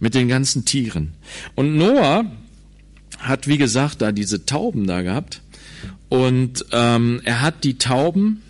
Mit 0.00 0.14
den 0.14 0.28
ganzen 0.28 0.64
Tieren. 0.64 1.12
Und 1.54 1.76
Noah 1.76 2.24
hat, 3.18 3.46
wie 3.46 3.58
gesagt, 3.58 4.00
da 4.00 4.12
diese 4.12 4.46
Tauben 4.46 4.86
da 4.86 5.02
gehabt. 5.02 5.42
Und 6.08 6.64
ähm, 6.72 7.20
er 7.24 7.42
hat 7.42 7.64
die 7.64 7.76
Tauben, 7.76 8.42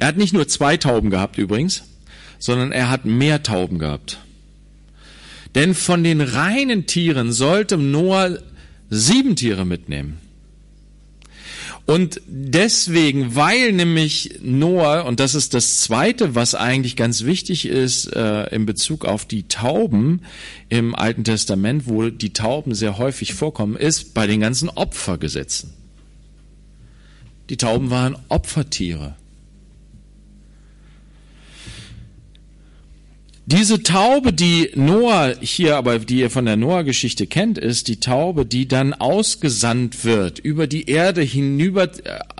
er 0.00 0.08
hat 0.08 0.16
nicht 0.16 0.34
nur 0.34 0.48
zwei 0.48 0.76
Tauben 0.76 1.10
gehabt 1.10 1.38
übrigens, 1.38 1.84
sondern 2.40 2.72
er 2.72 2.90
hat 2.90 3.04
mehr 3.04 3.44
Tauben 3.44 3.78
gehabt. 3.78 4.18
Denn 5.54 5.74
von 5.74 6.02
den 6.02 6.20
reinen 6.20 6.86
Tieren 6.86 7.32
sollte 7.32 7.78
Noah 7.78 8.36
sieben 8.90 9.36
Tiere 9.36 9.64
mitnehmen. 9.64 10.18
Und 11.86 12.22
deswegen, 12.26 13.34
weil 13.34 13.72
nämlich 13.72 14.38
Noah, 14.42 15.04
und 15.04 15.20
das 15.20 15.34
ist 15.34 15.52
das 15.52 15.80
Zweite, 15.80 16.34
was 16.34 16.54
eigentlich 16.54 16.96
ganz 16.96 17.24
wichtig 17.24 17.66
ist 17.66 18.06
äh, 18.06 18.46
in 18.54 18.64
Bezug 18.64 19.04
auf 19.04 19.26
die 19.26 19.48
Tauben 19.48 20.22
im 20.70 20.94
Alten 20.94 21.24
Testament, 21.24 21.86
wo 21.86 22.08
die 22.08 22.32
Tauben 22.32 22.74
sehr 22.74 22.96
häufig 22.96 23.34
vorkommen, 23.34 23.76
ist 23.76 24.14
bei 24.14 24.26
den 24.26 24.40
ganzen 24.40 24.70
Opfergesetzen. 24.70 25.74
Die 27.50 27.58
Tauben 27.58 27.90
waren 27.90 28.16
Opfertiere. 28.30 29.16
Diese 33.46 33.82
Taube, 33.82 34.32
die 34.32 34.70
Noah 34.74 35.34
hier, 35.38 35.76
aber 35.76 35.98
die 35.98 36.20
ihr 36.20 36.30
von 36.30 36.46
der 36.46 36.56
Noah-Geschichte 36.56 37.26
kennt, 37.26 37.58
ist 37.58 37.88
die 37.88 38.00
Taube, 38.00 38.46
die 38.46 38.66
dann 38.66 38.94
ausgesandt 38.94 40.04
wird, 40.04 40.38
über 40.38 40.66
die 40.66 40.88
Erde 40.88 41.20
hinüber, 41.20 41.90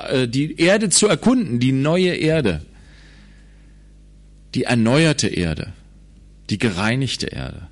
äh, 0.09 0.27
die 0.27 0.59
Erde 0.59 0.89
zu 0.89 1.07
erkunden, 1.07 1.61
die 1.61 1.73
neue 1.73 2.15
Erde, 2.15 2.63
die 4.55 4.63
erneuerte 4.65 5.29
Erde, 5.29 5.75
die 6.49 6.57
gereinigte 6.57 7.27
Erde. 7.27 7.69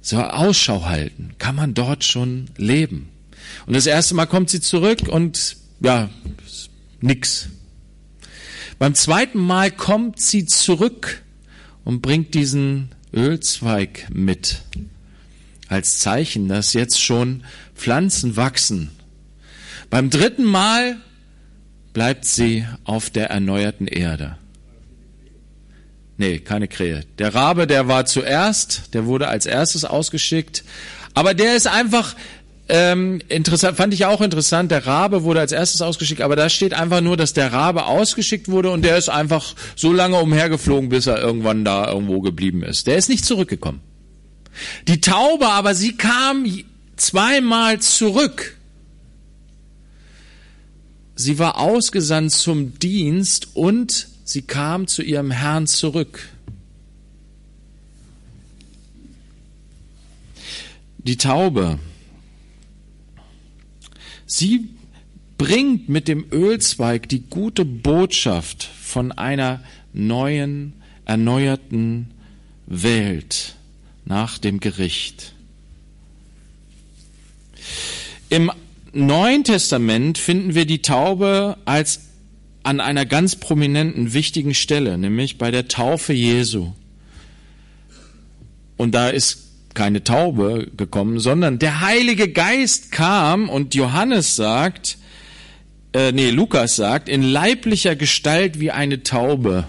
So 0.00 0.22
Ausschau 0.22 0.86
halten, 0.86 1.32
kann 1.38 1.54
man 1.54 1.74
dort 1.74 2.02
schon 2.02 2.46
leben. 2.56 3.10
Und 3.66 3.76
das 3.76 3.86
erste 3.86 4.14
Mal 4.14 4.24
kommt 4.24 4.48
sie 4.48 4.62
zurück 4.62 5.02
und 5.06 5.58
ja, 5.80 6.08
nix. 7.02 7.50
Beim 8.80 8.94
zweiten 8.94 9.38
Mal 9.38 9.70
kommt 9.70 10.20
sie 10.20 10.46
zurück 10.46 11.20
und 11.84 12.00
bringt 12.00 12.32
diesen 12.32 12.88
Ölzweig 13.12 14.06
mit 14.10 14.62
als 15.68 15.98
Zeichen, 15.98 16.48
dass 16.48 16.72
jetzt 16.72 16.98
schon 16.98 17.44
Pflanzen 17.74 18.38
wachsen. 18.38 18.90
Beim 19.90 20.08
dritten 20.08 20.44
Mal 20.44 20.96
bleibt 21.92 22.24
sie 22.24 22.64
auf 22.84 23.10
der 23.10 23.28
erneuerten 23.28 23.86
Erde. 23.86 24.38
Nee, 26.16 26.38
keine 26.38 26.66
Krähe. 26.66 27.04
Der 27.18 27.34
Rabe, 27.34 27.66
der 27.66 27.86
war 27.86 28.06
zuerst, 28.06 28.94
der 28.94 29.04
wurde 29.04 29.28
als 29.28 29.44
erstes 29.44 29.84
ausgeschickt, 29.84 30.64
aber 31.12 31.34
der 31.34 31.54
ist 31.54 31.66
einfach 31.66 32.16
ähm, 32.70 33.20
interessant, 33.28 33.76
fand 33.76 33.92
ich 33.92 34.04
auch 34.04 34.20
interessant, 34.20 34.70
der 34.70 34.86
Rabe 34.86 35.24
wurde 35.24 35.40
als 35.40 35.50
erstes 35.50 35.82
ausgeschickt, 35.82 36.20
aber 36.20 36.36
da 36.36 36.48
steht 36.48 36.72
einfach 36.72 37.00
nur, 37.00 37.16
dass 37.16 37.32
der 37.32 37.52
Rabe 37.52 37.86
ausgeschickt 37.86 38.48
wurde 38.48 38.70
und 38.70 38.84
der 38.84 38.96
ist 38.96 39.08
einfach 39.08 39.54
so 39.74 39.92
lange 39.92 40.20
umhergeflogen, 40.20 40.88
bis 40.88 41.08
er 41.08 41.20
irgendwann 41.20 41.64
da 41.64 41.88
irgendwo 41.88 42.20
geblieben 42.20 42.62
ist. 42.62 42.86
Der 42.86 42.96
ist 42.96 43.08
nicht 43.08 43.24
zurückgekommen. 43.24 43.80
Die 44.86 45.00
Taube 45.00 45.48
aber, 45.48 45.74
sie 45.74 45.96
kam 45.96 46.46
zweimal 46.96 47.80
zurück. 47.80 48.56
Sie 51.16 51.38
war 51.40 51.58
ausgesandt 51.58 52.32
zum 52.32 52.78
Dienst 52.78 53.48
und 53.54 54.08
sie 54.24 54.42
kam 54.42 54.86
zu 54.86 55.02
ihrem 55.02 55.32
Herrn 55.32 55.66
zurück. 55.66 56.28
Die 60.98 61.16
Taube, 61.16 61.78
Sie 64.32 64.68
bringt 65.38 65.88
mit 65.88 66.06
dem 66.06 66.24
Ölzweig 66.30 67.08
die 67.08 67.18
gute 67.18 67.64
Botschaft 67.64 68.62
von 68.62 69.10
einer 69.10 69.60
neuen, 69.92 70.74
erneuerten 71.04 72.12
Welt 72.68 73.56
nach 74.04 74.38
dem 74.38 74.60
Gericht. 74.60 75.34
Im 78.28 78.52
Neuen 78.92 79.42
Testament 79.42 80.16
finden 80.16 80.54
wir 80.54 80.64
die 80.64 80.80
Taube 80.80 81.56
als 81.64 82.02
an 82.62 82.78
einer 82.78 83.06
ganz 83.06 83.34
prominenten, 83.34 84.12
wichtigen 84.12 84.54
Stelle, 84.54 84.96
nämlich 84.96 85.38
bei 85.38 85.50
der 85.50 85.66
Taufe 85.66 86.12
Jesu. 86.12 86.72
Und 88.76 88.94
da 88.94 89.08
ist 89.08 89.49
keine 89.74 90.04
Taube 90.04 90.68
gekommen, 90.76 91.20
sondern 91.20 91.58
der 91.58 91.80
Heilige 91.80 92.28
Geist 92.28 92.92
kam 92.92 93.48
und 93.48 93.74
Johannes 93.74 94.36
sagt, 94.36 94.98
äh, 95.92 96.12
nee, 96.12 96.30
Lukas 96.30 96.76
sagt, 96.76 97.08
in 97.08 97.22
leiblicher 97.22 97.96
Gestalt 97.96 98.60
wie 98.60 98.70
eine 98.70 99.02
Taube 99.02 99.66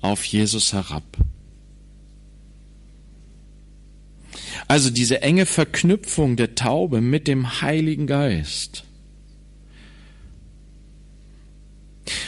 auf 0.00 0.24
Jesus 0.24 0.72
herab. 0.72 1.04
Also 4.68 4.90
diese 4.90 5.22
enge 5.22 5.46
Verknüpfung 5.46 6.36
der 6.36 6.54
Taube 6.54 7.00
mit 7.00 7.28
dem 7.28 7.60
Heiligen 7.60 8.06
Geist. 8.06 8.84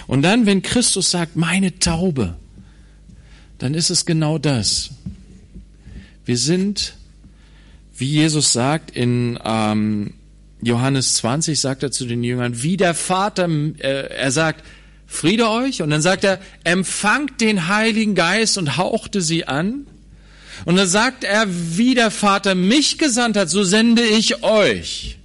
Und 0.06 0.22
dann, 0.22 0.46
wenn 0.46 0.62
Christus 0.62 1.10
sagt, 1.10 1.36
meine 1.36 1.78
Taube, 1.78 2.36
dann 3.58 3.74
ist 3.74 3.90
es 3.90 4.04
genau 4.04 4.38
das. 4.38 4.90
Wir 6.24 6.38
sind, 6.38 6.94
wie 7.96 8.10
Jesus 8.10 8.52
sagt 8.52 8.90
in 8.90 9.38
ähm, 9.44 10.14
Johannes 10.62 11.14
20, 11.14 11.60
sagt 11.60 11.82
er 11.82 11.90
zu 11.90 12.06
den 12.06 12.24
Jüngern, 12.24 12.62
wie 12.62 12.76
der 12.76 12.94
Vater, 12.94 13.48
äh, 13.78 14.08
er 14.08 14.30
sagt, 14.30 14.64
Friede 15.06 15.48
euch, 15.48 15.82
und 15.82 15.90
dann 15.90 16.02
sagt 16.02 16.24
er, 16.24 16.40
empfangt 16.64 17.40
den 17.40 17.68
Heiligen 17.68 18.14
Geist 18.14 18.58
und 18.58 18.76
hauchte 18.76 19.20
sie 19.20 19.46
an. 19.46 19.86
Und 20.64 20.76
dann 20.76 20.88
sagt 20.88 21.24
er, 21.24 21.46
wie 21.48 21.94
der 21.94 22.10
Vater 22.10 22.54
mich 22.54 22.98
gesandt 22.98 23.36
hat, 23.36 23.50
so 23.50 23.64
sende 23.64 24.02
ich 24.02 24.42
euch. 24.42 25.18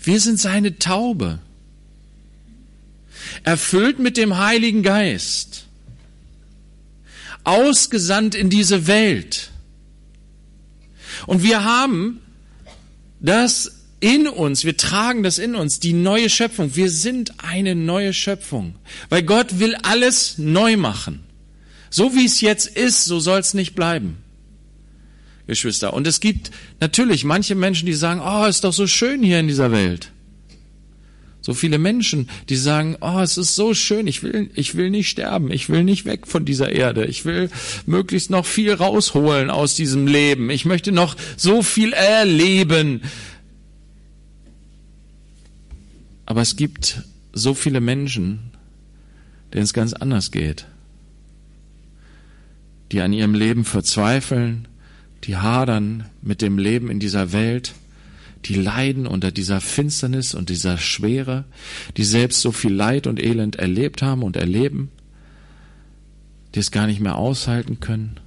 Wir 0.00 0.20
sind 0.20 0.38
seine 0.38 0.78
Taube, 0.78 1.40
erfüllt 3.42 3.98
mit 3.98 4.16
dem 4.16 4.38
Heiligen 4.38 4.82
Geist, 4.82 5.66
ausgesandt 7.44 8.34
in 8.34 8.50
diese 8.50 8.86
Welt. 8.86 9.50
Und 11.26 11.42
wir 11.42 11.64
haben 11.64 12.20
das 13.20 13.78
in 14.00 14.28
uns, 14.28 14.64
wir 14.64 14.76
tragen 14.76 15.22
das 15.22 15.38
in 15.38 15.54
uns, 15.54 15.80
die 15.80 15.92
neue 15.92 16.30
Schöpfung. 16.30 16.76
Wir 16.76 16.90
sind 16.90 17.32
eine 17.38 17.74
neue 17.74 18.12
Schöpfung, 18.12 18.76
weil 19.08 19.22
Gott 19.22 19.58
will 19.58 19.74
alles 19.82 20.38
neu 20.38 20.76
machen. 20.76 21.24
So 21.90 22.14
wie 22.14 22.24
es 22.24 22.40
jetzt 22.40 22.66
ist, 22.66 23.06
so 23.06 23.18
soll 23.18 23.40
es 23.40 23.54
nicht 23.54 23.74
bleiben. 23.74 24.18
Geschwister. 25.46 25.94
Und 25.94 26.06
es 26.06 26.20
gibt 26.20 26.50
natürlich 26.78 27.24
manche 27.24 27.54
Menschen, 27.54 27.86
die 27.86 27.94
sagen, 27.94 28.20
oh, 28.22 28.44
ist 28.44 28.64
doch 28.64 28.72
so 28.72 28.86
schön 28.86 29.22
hier 29.22 29.40
in 29.40 29.48
dieser 29.48 29.72
Welt. 29.72 30.12
So 31.48 31.54
viele 31.54 31.78
Menschen, 31.78 32.28
die 32.50 32.56
sagen, 32.56 32.98
oh, 33.00 33.20
es 33.20 33.38
ist 33.38 33.54
so 33.54 33.72
schön, 33.72 34.06
ich 34.06 34.22
will, 34.22 34.50
ich 34.52 34.74
will 34.74 34.90
nicht 34.90 35.08
sterben, 35.08 35.50
ich 35.50 35.70
will 35.70 35.82
nicht 35.82 36.04
weg 36.04 36.26
von 36.26 36.44
dieser 36.44 36.70
Erde, 36.70 37.06
ich 37.06 37.24
will 37.24 37.48
möglichst 37.86 38.28
noch 38.28 38.44
viel 38.44 38.74
rausholen 38.74 39.48
aus 39.48 39.74
diesem 39.74 40.06
Leben, 40.06 40.50
ich 40.50 40.66
möchte 40.66 40.92
noch 40.92 41.16
so 41.38 41.62
viel 41.62 41.94
erleben. 41.94 43.00
Aber 46.26 46.42
es 46.42 46.56
gibt 46.56 47.04
so 47.32 47.54
viele 47.54 47.80
Menschen, 47.80 48.50
denen 49.54 49.64
es 49.64 49.72
ganz 49.72 49.94
anders 49.94 50.30
geht. 50.30 50.66
Die 52.92 53.00
an 53.00 53.14
ihrem 53.14 53.32
Leben 53.32 53.64
verzweifeln, 53.64 54.68
die 55.24 55.38
hadern 55.38 56.10
mit 56.20 56.42
dem 56.42 56.58
Leben 56.58 56.90
in 56.90 57.00
dieser 57.00 57.32
Welt, 57.32 57.72
die 58.48 58.54
leiden 58.54 59.06
unter 59.06 59.30
dieser 59.30 59.60
Finsternis 59.60 60.34
und 60.34 60.48
dieser 60.48 60.78
Schwere, 60.78 61.44
die 61.96 62.04
selbst 62.04 62.40
so 62.40 62.52
viel 62.52 62.72
Leid 62.72 63.06
und 63.06 63.22
Elend 63.22 63.56
erlebt 63.56 64.02
haben 64.02 64.22
und 64.22 64.36
erleben, 64.36 64.90
die 66.54 66.60
es 66.60 66.70
gar 66.70 66.86
nicht 66.86 67.00
mehr 67.00 67.16
aushalten 67.16 67.80
können. 67.80 68.18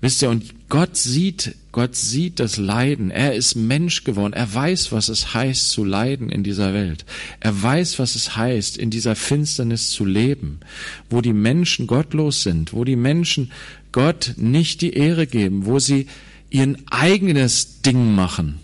Wisst 0.00 0.20
ihr, 0.20 0.28
und 0.28 0.68
Gott 0.68 0.96
sieht, 0.96 1.54
Gott 1.72 1.96
sieht 1.96 2.38
das 2.38 2.58
Leiden. 2.58 3.10
Er 3.10 3.34
ist 3.34 3.54
Mensch 3.54 4.04
geworden. 4.04 4.34
Er 4.34 4.52
weiß, 4.52 4.92
was 4.92 5.08
es 5.08 5.32
heißt 5.32 5.70
zu 5.70 5.82
leiden 5.82 6.28
in 6.28 6.42
dieser 6.42 6.74
Welt. 6.74 7.06
Er 7.40 7.62
weiß, 7.62 7.98
was 7.98 8.14
es 8.14 8.36
heißt, 8.36 8.76
in 8.76 8.90
dieser 8.90 9.16
Finsternis 9.16 9.90
zu 9.90 10.04
leben, 10.04 10.60
wo 11.08 11.22
die 11.22 11.32
Menschen 11.32 11.86
gottlos 11.86 12.42
sind, 12.42 12.74
wo 12.74 12.84
die 12.84 12.96
Menschen 12.96 13.50
Gott 13.92 14.34
nicht 14.36 14.82
die 14.82 14.92
Ehre 14.92 15.26
geben, 15.26 15.64
wo 15.64 15.78
sie 15.78 16.06
ihr 16.50 16.76
eigenes 16.90 17.80
Ding 17.80 18.14
machen. 18.14 18.60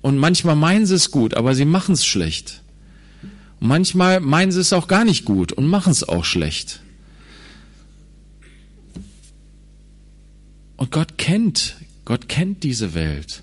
Und 0.00 0.16
manchmal 0.16 0.56
meinen 0.56 0.86
sie 0.86 0.94
es 0.94 1.10
gut, 1.10 1.34
aber 1.34 1.54
sie 1.54 1.64
machen 1.64 1.94
es 1.94 2.06
schlecht. 2.06 2.62
Und 3.60 3.68
manchmal 3.68 4.20
meinen 4.20 4.52
sie 4.52 4.60
es 4.60 4.72
auch 4.72 4.88
gar 4.88 5.04
nicht 5.04 5.24
gut 5.24 5.52
und 5.52 5.66
machen 5.66 5.90
es 5.90 6.08
auch 6.08 6.24
schlecht. 6.24 6.80
Und 10.76 10.92
Gott 10.92 11.18
kennt, 11.18 11.76
Gott 12.04 12.28
kennt 12.28 12.62
diese 12.62 12.94
Welt. 12.94 13.42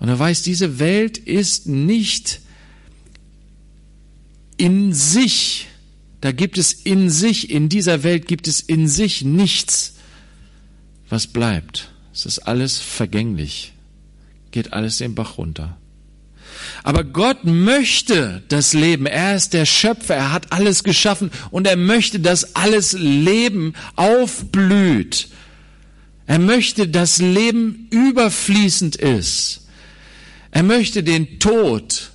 Und 0.00 0.08
er 0.08 0.18
weiß, 0.18 0.42
diese 0.42 0.80
Welt 0.80 1.16
ist 1.16 1.68
nicht 1.68 2.40
in 4.56 4.92
sich. 4.92 5.68
Da 6.20 6.32
gibt 6.32 6.58
es 6.58 6.72
in 6.72 7.08
sich, 7.08 7.50
in 7.50 7.68
dieser 7.68 8.02
Welt 8.02 8.26
gibt 8.26 8.48
es 8.48 8.60
in 8.60 8.88
sich 8.88 9.22
nichts, 9.24 9.94
was 11.08 11.28
bleibt. 11.28 11.92
Es 12.12 12.26
ist 12.26 12.40
alles 12.40 12.78
vergänglich. 12.78 13.72
Geht 14.52 14.72
alles 14.72 14.98
den 14.98 15.16
Bach 15.16 15.38
runter. 15.38 15.76
Aber 16.84 17.02
Gott 17.02 17.44
möchte 17.44 18.42
das 18.48 18.72
Leben. 18.72 19.06
Er 19.06 19.34
ist 19.34 19.52
der 19.52 19.66
Schöpfer. 19.66 20.14
Er 20.14 20.32
hat 20.32 20.52
alles 20.52 20.84
geschaffen 20.84 21.32
und 21.50 21.66
er 21.66 21.76
möchte, 21.76 22.20
dass 22.20 22.54
alles 22.54 22.92
Leben 22.92 23.74
aufblüht 23.96 25.28
er 26.26 26.38
möchte, 26.38 26.88
dass 26.88 27.18
Leben 27.18 27.88
überfließend 27.90 28.96
ist. 28.96 29.66
Er 30.50 30.62
möchte 30.62 31.02
den 31.02 31.38
Tod 31.38 32.12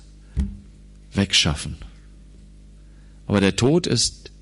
wegschaffen. 1.12 1.76
Aber 3.26 3.40
der 3.40 3.56
Tod 3.56 3.86
ist 3.86 4.32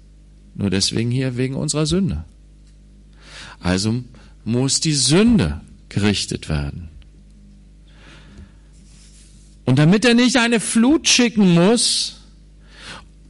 nur 0.55 0.71
deswegen 0.71 1.11
hier 1.11 1.37
wegen 1.37 1.55
unserer 1.57 1.87
Sünde. 1.87 2.25
Also 3.61 4.03
muss 4.45 4.81
die 4.81 4.95
Sünde 4.95 5.61
gerichtet 5.89 6.49
werden. 6.49 6.89
Und 9.67 9.79
damit 9.79 10.05
er 10.05 10.15
nicht 10.15 10.37
eine 10.37 10.61
Flut 10.61 11.09
schicken 11.09 11.53
muss 11.53 12.23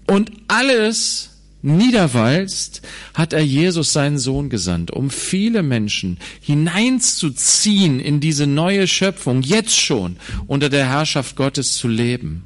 und 0.07 0.31
alles 0.47 1.31
niederwalzt, 1.63 2.83
hat 3.15 3.33
er 3.33 3.41
Jesus 3.41 3.93
seinen 3.93 4.19
Sohn 4.19 4.51
gesandt, 4.51 4.93
um 4.93 5.11
viele 5.11 5.63
Menschen 5.63 6.19
hineinzuziehen 6.41 7.99
in 7.99 8.21
diese 8.21 8.47
neue 8.47 8.87
Schöpfung, 8.87 9.43
jetzt 9.43 9.77
schon 9.77 10.17
unter 10.47 10.69
der 10.69 10.89
Herrschaft 10.89 11.35
Gottes 11.35 11.77
zu 11.77 11.89
leben. 11.89 12.45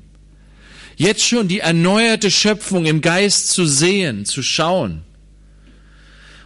Jetzt 0.96 1.24
schon 1.24 1.48
die 1.48 1.58
erneuerte 1.58 2.30
Schöpfung 2.30 2.86
im 2.86 3.00
Geist 3.00 3.50
zu 3.50 3.66
sehen, 3.66 4.24
zu 4.24 4.42
schauen 4.42 5.02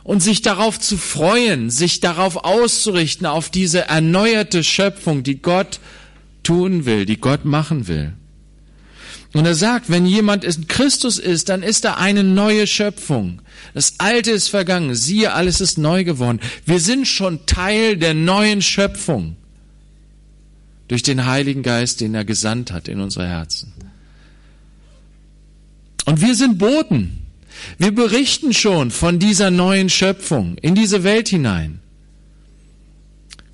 und 0.02 0.22
sich 0.22 0.42
darauf 0.42 0.78
zu 0.80 0.96
freuen, 0.96 1.70
sich 1.70 2.00
darauf 2.00 2.44
auszurichten, 2.44 3.26
auf 3.26 3.50
diese 3.50 3.88
erneuerte 3.88 4.64
Schöpfung, 4.64 5.22
die 5.22 5.40
Gott 5.40 5.80
tun 6.44 6.84
will, 6.84 7.06
die 7.06 7.20
Gott 7.20 7.44
machen 7.44 7.88
will. 7.88 8.12
Und 9.34 9.46
er 9.46 9.56
sagt, 9.56 9.90
wenn 9.90 10.06
jemand 10.06 10.44
in 10.44 10.68
Christus 10.68 11.18
ist, 11.18 11.48
dann 11.48 11.64
ist 11.64 11.84
er 11.84 11.98
eine 11.98 12.22
neue 12.22 12.68
Schöpfung. 12.68 13.42
Das 13.74 13.94
Alte 13.98 14.30
ist 14.30 14.48
vergangen, 14.48 14.94
siehe, 14.94 15.32
alles 15.32 15.60
ist 15.60 15.76
neu 15.76 16.04
geworden. 16.04 16.38
Wir 16.64 16.78
sind 16.78 17.08
schon 17.08 17.44
Teil 17.44 17.96
der 17.96 18.14
neuen 18.14 18.62
Schöpfung 18.62 19.34
durch 20.86 21.02
den 21.02 21.26
Heiligen 21.26 21.64
Geist, 21.64 22.00
den 22.00 22.14
er 22.14 22.24
gesandt 22.24 22.70
hat 22.70 22.86
in 22.86 23.00
unsere 23.00 23.26
Herzen. 23.26 23.72
Und 26.04 26.20
wir 26.20 26.36
sind 26.36 26.58
Boten. 26.58 27.26
Wir 27.78 27.92
berichten 27.92 28.52
schon 28.52 28.92
von 28.92 29.18
dieser 29.18 29.50
neuen 29.50 29.88
Schöpfung 29.88 30.58
in 30.58 30.76
diese 30.76 31.02
Welt 31.02 31.28
hinein. 31.28 31.80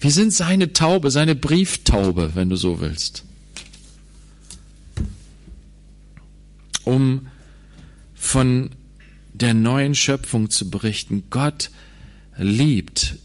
Wir 0.01 0.11
sind 0.11 0.33
seine 0.33 0.73
Taube, 0.73 1.11
seine 1.11 1.35
Brieftaube, 1.35 2.33
wenn 2.35 2.51
du 2.51 2.57
so 2.57 2.81
willst. 2.81 3.25
um 6.85 7.29
von 8.15 8.71
der 9.33 9.55
neuen 9.55 9.95
Schöpfung 9.95 10.51
zu 10.51 10.71
berichten. 10.71 11.25
Gott 11.31 11.71
liebt 12.37 13.17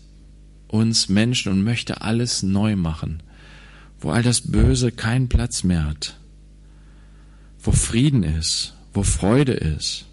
uns 0.67 1.09
Menschen 1.09 1.51
und 1.51 1.63
möchte 1.63 2.01
alles 2.01 2.43
neu 2.43 2.75
machen. 2.75 3.23
wo 4.01 4.11
all 4.11 4.21
das 4.21 4.41
Böse 4.41 4.91
keinen 4.91 5.29
Platz 5.29 5.63
mehr 5.63 5.85
hat, 5.85 6.15
wo 7.59 7.71
Frieden 7.71 8.21
ist, 8.21 8.75
wo 8.93 9.01
Freude 9.01 9.53
ist, 9.53 10.05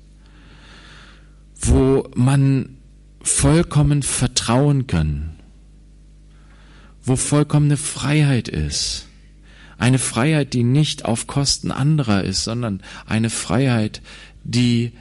wo 1.61 2.09
man 2.15 2.77
vollkommen 3.21 4.03
vertrauen 4.03 4.87
kann, 4.87 5.32
wo 7.05 7.17
vollkommene 7.17 7.77
Freiheit 7.77 8.49
ist. 8.49 9.07
Eine 9.79 9.99
Freiheit, 9.99 10.53
die 10.53 10.63
nicht 10.63 11.05
auf 11.05 11.27
Kosten 11.27 11.73
anderer 11.73 12.23
ist, 12.23 12.45
sondern 12.45 12.83
eine 13.07 13.31
Freiheit, 13.31 14.01
die, 14.45 14.93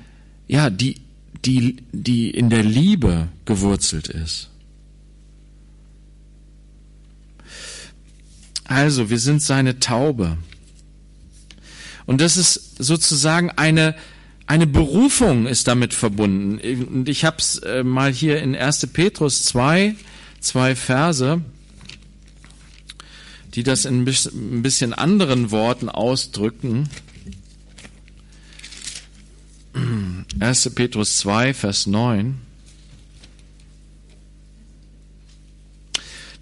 ja, 0.48 0.70
die, 0.70 1.02
die, 1.46 1.78
die 1.92 2.32
in 2.32 2.50
der 2.50 2.64
Liebe 2.64 3.28
gewurzelt 3.46 4.08
ist. 4.08 4.50
Also, 8.66 9.10
wir 9.10 9.20
sind 9.20 9.42
seine 9.42 9.80
Taube. 9.80 10.38
Und 12.06 12.22
das 12.22 12.38
ist 12.38 12.78
sozusagen 12.78 13.52
eine, 13.52 13.96
eine 14.48 14.66
Berufung 14.66 15.46
ist 15.46 15.68
damit 15.68 15.94
verbunden. 15.94 16.60
Und 16.88 17.10
ich 17.10 17.26
habe 17.26 17.38
es 17.40 17.60
äh, 17.60 17.84
mal 17.84 18.12
hier 18.12 18.42
in 18.42 18.56
1. 18.56 18.88
Petrus 18.88 19.44
2, 19.44 19.96
zwei 20.40 20.76
Verse, 20.76 21.42
die 23.54 23.64
das 23.64 23.86
in 23.86 24.06
ein 24.08 24.62
bisschen 24.62 24.94
anderen 24.94 25.52
Worten 25.52 25.90
ausdrücken. 25.90 26.90
1. 30.40 30.70
Petrus 30.76 31.18
2, 31.18 31.54
Vers 31.54 31.88
9. 31.88 32.40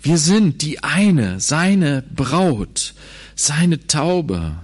Wir 0.02 0.18
sind 0.18 0.62
die 0.62 0.82
eine, 0.84 1.40
seine 1.40 2.04
Braut, 2.16 2.94
seine 3.36 3.86
Taube. 3.88 4.56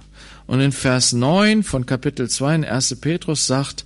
Und 0.46 0.60
in 0.60 0.72
Vers 0.72 1.12
9 1.12 1.62
von 1.62 1.86
Kapitel 1.86 2.30
2 2.30 2.54
in 2.54 2.64
1. 2.64 2.96
Petrus 3.00 3.46
sagt 3.46 3.84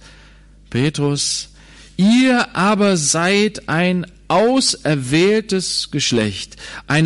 Petrus, 0.69 1.49
ihr 1.97 2.55
aber 2.55 2.97
seid 2.97 3.69
ein 3.69 4.07
auserwähltes 4.31 5.91
Geschlecht, 5.91 6.57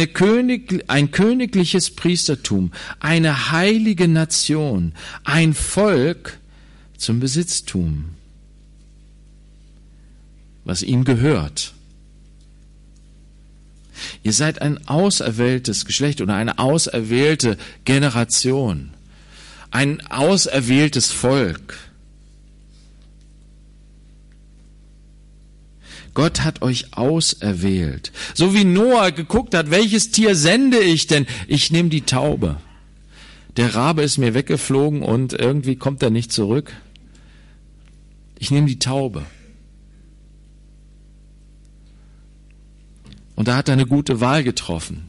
König, 0.07 0.85
ein 0.89 1.11
königliches 1.11 1.91
Priestertum, 1.91 2.71
eine 3.01 3.51
heilige 3.51 4.09
Nation, 4.09 4.93
ein 5.25 5.55
Volk 5.55 6.39
zum 6.99 7.21
Besitztum, 7.21 8.11
was 10.65 10.83
ihm 10.83 11.05
gehört. 11.05 11.73
Ihr 14.23 14.35
seid 14.35 14.61
ein 14.61 14.87
auserwähltes 14.87 15.87
Geschlecht 15.87 16.21
oder 16.21 16.35
eine 16.35 16.59
auserwählte 16.59 17.57
Generation, 17.87 18.91
ein 19.71 20.07
auserwähltes 20.09 21.11
Volk. 21.11 21.79
Gott 26.15 26.43
hat 26.43 26.63
euch 26.63 26.97
auserwählt. 26.97 28.13
So 28.35 28.55
wie 28.55 28.65
Noah 28.65 29.11
geguckt 29.11 29.55
hat, 29.55 29.71
welches 29.71 30.13
Tier 30.13 30.37
sende 30.37 30.79
ich 30.79 31.09
denn? 31.09 31.27
Ich 31.49 31.73
nehme 31.73 31.89
die 31.89 32.03
Taube. 32.03 32.57
Der 33.57 33.75
Rabe 33.75 34.03
ist 34.03 34.19
mir 34.19 34.35
weggeflogen 34.35 35.03
und 35.03 35.33
irgendwie 35.33 35.77
kommt 35.77 36.03
er 36.03 36.11
nicht 36.11 36.33
zurück. 36.33 36.73
Ich 38.39 38.51
nehme 38.51 38.67
die 38.67 38.79
Taube. 38.79 39.25
Und 43.37 43.49
da 43.49 43.57
hat 43.57 43.69
er 43.69 43.75
eine 43.75 43.87
gute 43.87 44.21
Wahl 44.21 44.45
getroffen. 44.45 45.09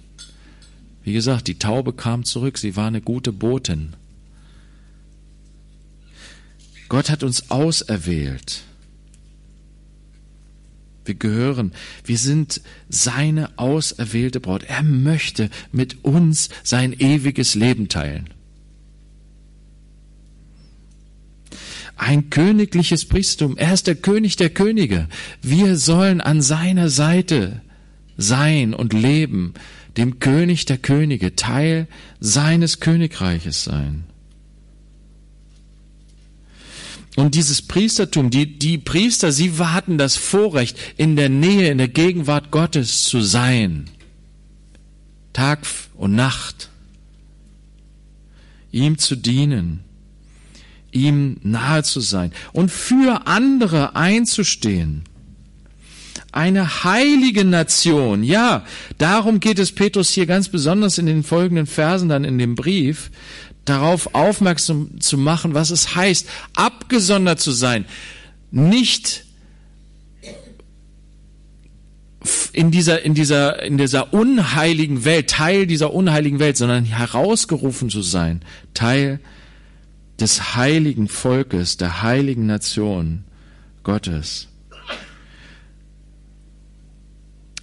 Wie 1.03 1.13
gesagt, 1.13 1.47
die 1.47 1.59
Taube 1.59 1.93
kam 1.93 2.25
zurück, 2.25 2.57
sie 2.57 2.75
war 2.75 2.87
eine 2.87 3.01
gute 3.01 3.31
Botin. 3.31 3.93
Gott 6.89 7.09
hat 7.09 7.23
uns 7.23 7.51
auserwählt. 7.51 8.63
Wir 11.05 11.15
gehören, 11.15 11.71
wir 12.03 12.17
sind 12.17 12.61
seine 12.89 13.57
auserwählte 13.57 14.39
Braut. 14.39 14.63
Er 14.63 14.83
möchte 14.83 15.49
mit 15.71 16.03
uns 16.03 16.49
sein 16.63 16.93
ewiges 16.93 17.55
Leben 17.55 17.87
teilen. 17.87 18.29
Ein 21.95 22.29
königliches 22.29 23.05
Priestertum. 23.05 23.55
Er 23.57 23.73
ist 23.73 23.87
der 23.87 23.95
König 23.95 24.35
der 24.35 24.49
Könige. 24.49 25.07
Wir 25.41 25.77
sollen 25.77 26.19
an 26.19 26.41
seiner 26.41 26.89
Seite 26.89 27.61
sein 28.17 28.73
und 28.73 28.93
leben, 28.93 29.53
dem 29.95 30.19
König 30.19 30.65
der 30.65 30.77
Könige, 30.77 31.35
Teil 31.35 31.87
seines 32.19 32.79
Königreiches 32.79 33.63
sein. 33.63 34.03
Und 37.15 37.35
dieses 37.35 37.61
Priestertum, 37.61 38.29
die, 38.29 38.59
die 38.59 38.77
Priester, 38.77 39.31
sie 39.31 39.53
hatten 39.57 39.97
das 39.97 40.17
Vorrecht, 40.17 40.77
in 40.97 41.15
der 41.15 41.29
Nähe, 41.29 41.71
in 41.71 41.77
der 41.77 41.87
Gegenwart 41.87 42.51
Gottes 42.51 43.03
zu 43.03 43.21
sein. 43.21 43.89
Tag 45.31 45.59
und 45.95 46.13
Nacht. 46.15 46.69
Ihm 48.71 48.97
zu 48.97 49.15
dienen. 49.15 49.81
Ihm 50.91 51.37
nahe 51.43 51.83
zu 51.83 52.01
sein. 52.01 52.31
Und 52.51 52.71
für 52.71 53.27
andere 53.27 53.95
einzustehen 53.95 55.03
eine 56.35 56.83
heilige 56.83 57.45
Nation. 57.45 58.21
Ja, 58.21 58.65
darum 58.97 59.39
geht 59.39 59.57
es 59.57 59.71
Petrus 59.71 60.09
hier 60.09 60.25
ganz 60.25 60.49
besonders 60.49 60.97
in 60.97 61.05
den 61.05 61.23
folgenden 61.23 61.65
Versen 61.65 62.09
dann 62.09 62.25
in 62.25 62.37
dem 62.37 62.55
Brief, 62.55 63.09
darauf 63.65 64.13
aufmerksam 64.13 64.99
zu 64.99 65.17
machen, 65.17 65.53
was 65.53 65.71
es 65.71 65.95
heißt, 65.95 66.27
abgesondert 66.55 67.39
zu 67.39 67.51
sein, 67.51 67.85
nicht 68.51 69.25
in 72.53 72.71
dieser, 72.71 73.03
in 73.03 73.13
dieser, 73.13 73.61
in 73.63 73.77
dieser 73.77 74.13
unheiligen 74.13 75.03
Welt, 75.03 75.29
Teil 75.29 75.67
dieser 75.67 75.93
unheiligen 75.93 76.39
Welt, 76.39 76.57
sondern 76.57 76.85
herausgerufen 76.85 77.89
zu 77.89 78.01
sein, 78.01 78.41
Teil 78.73 79.19
des 80.19 80.55
heiligen 80.55 81.07
Volkes, 81.07 81.77
der 81.77 82.01
heiligen 82.01 82.45
Nation 82.45 83.25
Gottes. 83.83 84.47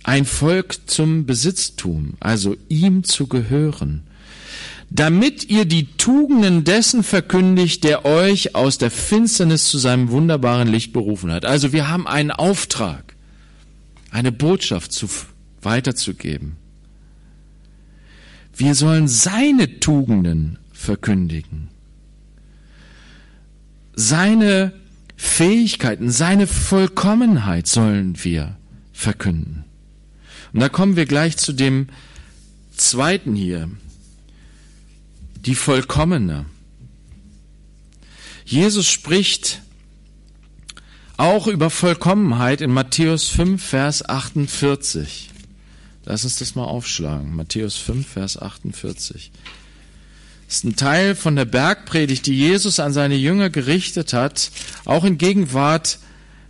ein 0.05 0.25
Volk 0.25 0.77
zum 0.87 1.27
Besitztum, 1.27 2.15
also 2.21 2.57
ihm 2.69 3.05
zu 3.05 3.27
gehören, 3.27 4.03
damit 4.95 5.49
ihr 5.49 5.65
die 5.65 5.87
Tugenden 5.97 6.65
dessen 6.65 7.03
verkündigt, 7.03 7.83
der 7.83 8.05
euch 8.05 8.55
aus 8.55 8.77
der 8.77 8.91
Finsternis 8.91 9.65
zu 9.65 9.79
seinem 9.79 10.11
wunderbaren 10.11 10.69
Licht 10.69 10.93
berufen 10.93 11.33
hat. 11.33 11.47
Also 11.47 11.73
wir 11.73 11.89
haben 11.89 12.07
einen 12.07 12.31
Auftrag, 12.31 13.15
eine 14.11 14.33
Botschaft 14.33 14.93
zu, 14.93 15.09
weiterzugeben. 15.63 16.57
Wir 18.55 18.75
sollen 18.75 19.09
seine 19.09 19.81
Tugenden 19.81 20.59
verkündigen, 20.73 21.69
seine 23.95 24.75
Fähigkeiten, 25.17 26.11
seine 26.11 26.47
Vollkommenheit 26.47 27.67
sollen 27.67 28.23
wir 28.25 28.57
verkünden. 28.93 29.65
Und 30.53 30.61
da 30.61 30.69
kommen 30.69 30.97
wir 30.97 31.07
gleich 31.07 31.39
zu 31.39 31.55
dem 31.55 31.87
zweiten 32.77 33.35
hier, 33.35 33.71
die 35.45 35.55
vollkommene. 35.55 36.47
Jesus 38.45 38.89
spricht 38.89 39.61
auch 41.17 41.47
über 41.47 41.71
Vollkommenheit 41.71 42.61
in 42.61 42.73
Matthäus 42.73 43.29
5, 43.29 43.63
Vers 43.63 44.09
48. 44.09 45.31
Lass 46.05 46.25
uns 46.25 46.37
das 46.37 46.55
mal 46.55 46.65
aufschlagen. 46.65 47.37
Matthäus 47.37 47.77
5, 47.77 48.07
Vers 48.07 48.41
48. 48.41 49.31
Das 50.47 50.57
ist 50.57 50.65
ein 50.65 50.77
Teil 50.77 51.15
von 51.15 51.37
der 51.37 51.45
Bergpredigt, 51.45 52.27
die 52.27 52.35
Jesus 52.35 52.81
an 52.81 52.93
seine 52.93 53.15
Jünger 53.15 53.51
gerichtet 53.51 54.13
hat, 54.13 54.51
auch 54.85 55.05
in 55.05 55.17
Gegenwart 55.17 55.99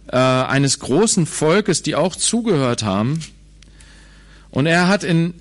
äh, 0.08 0.16
eines 0.16 0.78
großen 0.78 1.26
Volkes, 1.26 1.82
die 1.82 1.94
auch 1.94 2.16
zugehört 2.16 2.82
haben. 2.82 3.20
Und 4.50 4.66
er 4.66 4.88
hat 4.88 5.04
in, 5.04 5.34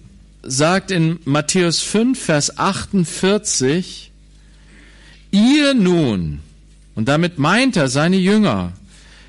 sagt 0.43 0.91
in 0.91 1.19
Matthäus 1.25 1.81
5, 1.81 2.19
Vers 2.19 2.57
48, 2.57 4.11
ihr 5.31 5.73
nun, 5.73 6.39
und 6.95 7.07
damit 7.07 7.37
meint 7.37 7.75
er 7.77 7.87
seine 7.87 8.17
Jünger, 8.17 8.73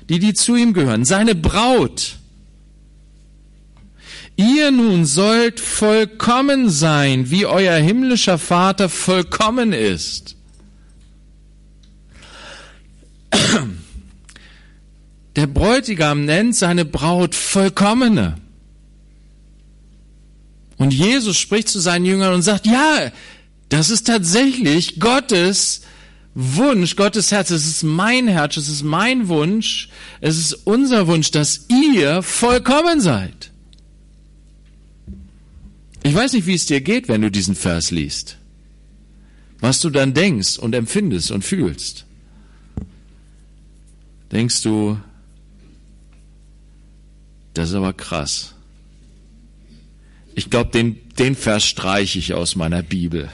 die, 0.09 0.19
die 0.19 0.33
zu 0.33 0.55
ihm 0.55 0.73
gehören, 0.73 1.05
seine 1.05 1.35
Braut, 1.35 2.17
ihr 4.35 4.71
nun 4.71 5.05
sollt 5.05 5.59
vollkommen 5.59 6.69
sein, 6.69 7.29
wie 7.29 7.45
euer 7.45 7.77
himmlischer 7.77 8.37
Vater 8.37 8.89
vollkommen 8.89 9.73
ist. 9.73 10.35
Der 15.35 15.47
Bräutigam 15.47 16.25
nennt 16.25 16.55
seine 16.55 16.85
Braut 16.85 17.33
vollkommene. 17.33 18.37
Und 20.77 20.93
Jesus 20.93 21.37
spricht 21.37 21.69
zu 21.69 21.79
seinen 21.79 22.05
Jüngern 22.05 22.33
und 22.33 22.41
sagt, 22.41 22.65
ja, 22.65 23.11
das 23.69 23.89
ist 23.89 24.07
tatsächlich 24.07 24.99
Gottes 24.99 25.81
Wunsch, 26.35 26.95
Gottes 26.95 27.31
Herz. 27.31 27.51
Es 27.51 27.67
ist 27.67 27.83
mein 27.83 28.27
Herz, 28.27 28.57
es 28.57 28.67
ist 28.67 28.83
mein 28.83 29.27
Wunsch, 29.27 29.89
es 30.19 30.37
ist 30.37 30.53
unser 30.65 31.07
Wunsch, 31.07 31.31
dass 31.31 31.67
ihr 31.69 32.23
vollkommen 32.23 33.01
seid. 33.01 33.51
Ich 36.03 36.13
weiß 36.13 36.33
nicht, 36.33 36.47
wie 36.47 36.55
es 36.55 36.65
dir 36.65 36.81
geht, 36.81 37.07
wenn 37.07 37.21
du 37.21 37.31
diesen 37.31 37.55
Vers 37.55 37.91
liest. 37.91 38.37
Was 39.59 39.79
du 39.79 39.89
dann 39.89 40.13
denkst 40.13 40.57
und 40.57 40.75
empfindest 40.75 41.31
und 41.31 41.43
fühlst. 41.43 42.05
Denkst 44.31 44.61
du, 44.63 44.99
das 47.53 47.69
ist 47.69 47.75
aber 47.75 47.93
krass. 47.93 48.52
Ich 50.35 50.49
glaube, 50.49 50.71
den, 50.71 50.99
den 51.19 51.35
Vers 51.35 51.63
streiche 51.65 52.19
ich 52.19 52.33
aus 52.33 52.55
meiner 52.55 52.81
Bibel. 52.81 53.29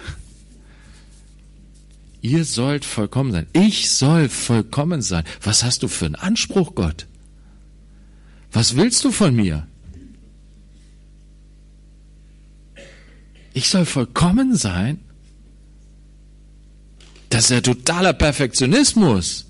Ihr 2.21 2.43
sollt 2.43 2.83
vollkommen 2.83 3.31
sein. 3.31 3.47
Ich 3.53 3.89
soll 3.89 4.27
vollkommen 4.27 5.01
sein. 5.01 5.23
Was 5.41 5.63
hast 5.63 5.83
du 5.83 5.87
für 5.87 6.05
einen 6.05 6.15
Anspruch, 6.15 6.75
Gott? 6.75 7.07
Was 8.51 8.75
willst 8.75 9.03
du 9.05 9.11
von 9.11 9.35
mir? 9.35 9.67
Ich 13.53 13.69
soll 13.69 13.85
vollkommen 13.85 14.55
sein? 14.55 14.99
Das 17.29 17.45
ist 17.45 17.51
ja 17.51 17.61
totaler 17.61 18.13
Perfektionismus. 18.13 19.45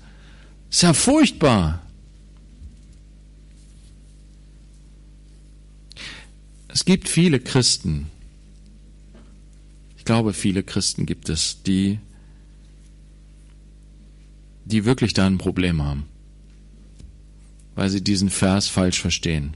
Ist 0.70 0.82
ja 0.82 0.92
furchtbar. 0.92 1.82
Es 6.72 6.84
gibt 6.84 7.08
viele 7.08 7.40
Christen, 7.40 8.06
ich 9.96 10.04
glaube, 10.04 10.32
viele 10.32 10.62
Christen 10.62 11.04
gibt 11.04 11.28
es, 11.28 11.62
die, 11.62 11.98
die 14.64 14.84
wirklich 14.84 15.12
da 15.12 15.26
ein 15.26 15.38
Problem 15.38 15.82
haben, 15.82 16.04
weil 17.74 17.90
sie 17.90 18.02
diesen 18.02 18.30
Vers 18.30 18.68
falsch 18.68 19.00
verstehen. 19.00 19.54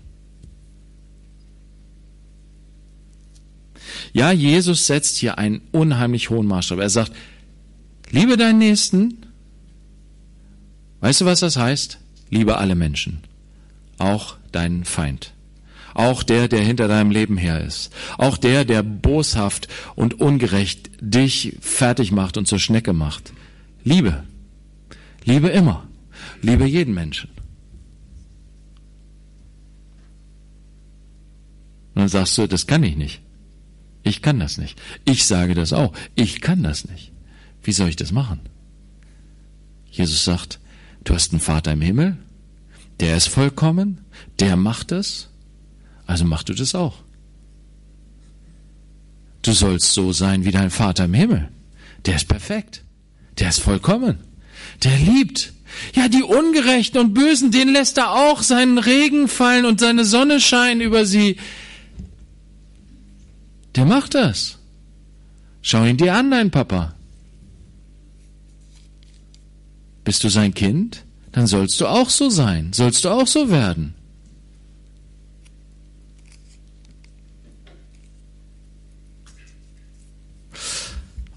Ja, 4.13 4.31
Jesus 4.33 4.87
setzt 4.87 5.17
hier 5.17 5.39
einen 5.39 5.61
unheimlich 5.73 6.31
hohen 6.31 6.47
Maßstab. 6.47 6.79
Er 6.79 6.91
sagt, 6.91 7.13
liebe 8.11 8.37
deinen 8.37 8.59
Nächsten. 8.59 9.27
Weißt 11.01 11.21
du, 11.21 11.25
was 11.25 11.41
das 11.41 11.57
heißt? 11.57 11.99
Liebe 12.31 12.59
alle 12.59 12.75
Menschen, 12.75 13.21
auch 13.99 14.37
deinen 14.53 14.85
Feind. 14.85 15.34
Auch 15.95 16.25
der, 16.25 16.49
der 16.49 16.61
hinter 16.61 16.89
deinem 16.89 17.11
Leben 17.11 17.37
her 17.37 17.65
ist. 17.65 17.93
Auch 18.19 18.37
der, 18.37 18.65
der 18.65 18.83
boshaft 18.83 19.69
und 19.95 20.21
ungerecht 20.21 20.91
dich 21.01 21.57
fertig 21.61 22.11
macht 22.11 22.37
und 22.37 22.47
zur 22.47 22.59
Schnecke 22.59 22.93
macht. 22.93 23.33
Liebe. 23.85 24.25
Liebe 25.25 25.49
immer. 25.49 25.87
Liebe 26.43 26.67
jeden 26.67 26.95
Menschen. 26.95 27.31
Und 31.95 32.01
dann 32.01 32.09
sagst 32.09 32.37
du, 32.37 32.49
das 32.49 32.67
kann 32.67 32.83
ich 32.83 32.97
nicht. 32.97 33.23
Ich 34.03 34.21
kann 34.21 34.41
das 34.41 34.59
nicht. 34.59 34.81
Ich 35.05 35.25
sage 35.25 35.55
das 35.55 35.73
auch. 35.73 35.93
Ich 36.17 36.41
kann 36.41 36.63
das 36.63 36.87
nicht. 36.87 37.13
Wie 37.63 37.73
soll 37.73 37.89
ich 37.89 37.97
das 37.97 38.13
machen? 38.13 38.41
Jesus 39.91 40.25
sagt, 40.25 40.59
du 41.05 41.15
hast 41.15 41.33
einen 41.33 41.41
Vater 41.41 41.73
im 41.73 41.81
Himmel, 41.81 42.17
der 43.01 43.17
ist 43.17 43.29
vollkommen, 43.29 44.01
der 44.41 44.57
macht 44.57 44.93
es 44.93 45.31
also 46.07 46.25
mach 46.25 46.43
du 46.43 46.55
das 46.55 46.75
auch. 46.75 46.97
Du 49.43 49.53
sollst 49.53 49.93
so 49.93 50.13
sein 50.13 50.45
wie 50.45 50.51
dein 50.51 50.71
Vater 50.71 51.05
im 51.05 51.15
Himmel. 51.15 51.49
Der 52.07 52.17
ist 52.17 52.29
perfekt. 52.29 52.83
Der 53.39 53.49
ist 53.51 53.61
vollkommen. 53.61 54.19
Der 54.83 54.97
liebt. 54.97 55.53
Ja, 55.95 56.09
die 56.09 56.23
Ungerechten 56.23 57.01
und 57.01 57.15
Bösen, 57.15 57.51
den 57.51 57.69
lässt 57.69 57.99
er 57.99 58.13
auch 58.13 58.43
seinen 58.43 58.79
Regen 58.79 59.29
fallen 59.29 59.65
und 59.65 59.81
seine 59.81 60.05
Sonne 60.05 60.41
scheinen 60.41 60.81
über 60.81 61.05
sie. 61.05 61.37
Der 63.75 63.85
macht 63.85 64.15
das. 64.15 64.59
Schau 65.63 65.85
ihn 65.85 65.97
dir 65.97 66.15
an, 66.15 66.31
dein 66.31 66.51
Papa. 66.51 66.95
Bist 70.05 70.23
du 70.23 70.29
sein 70.29 70.55
Kind? 70.55 71.05
Dann 71.33 71.47
sollst 71.47 71.81
du 71.81 71.87
auch 71.87 72.11
so 72.11 72.31
sein, 72.31 72.73
sollst 72.73 73.05
du 73.05 73.09
auch 73.09 73.27
so 73.27 73.51
werden. 73.51 73.95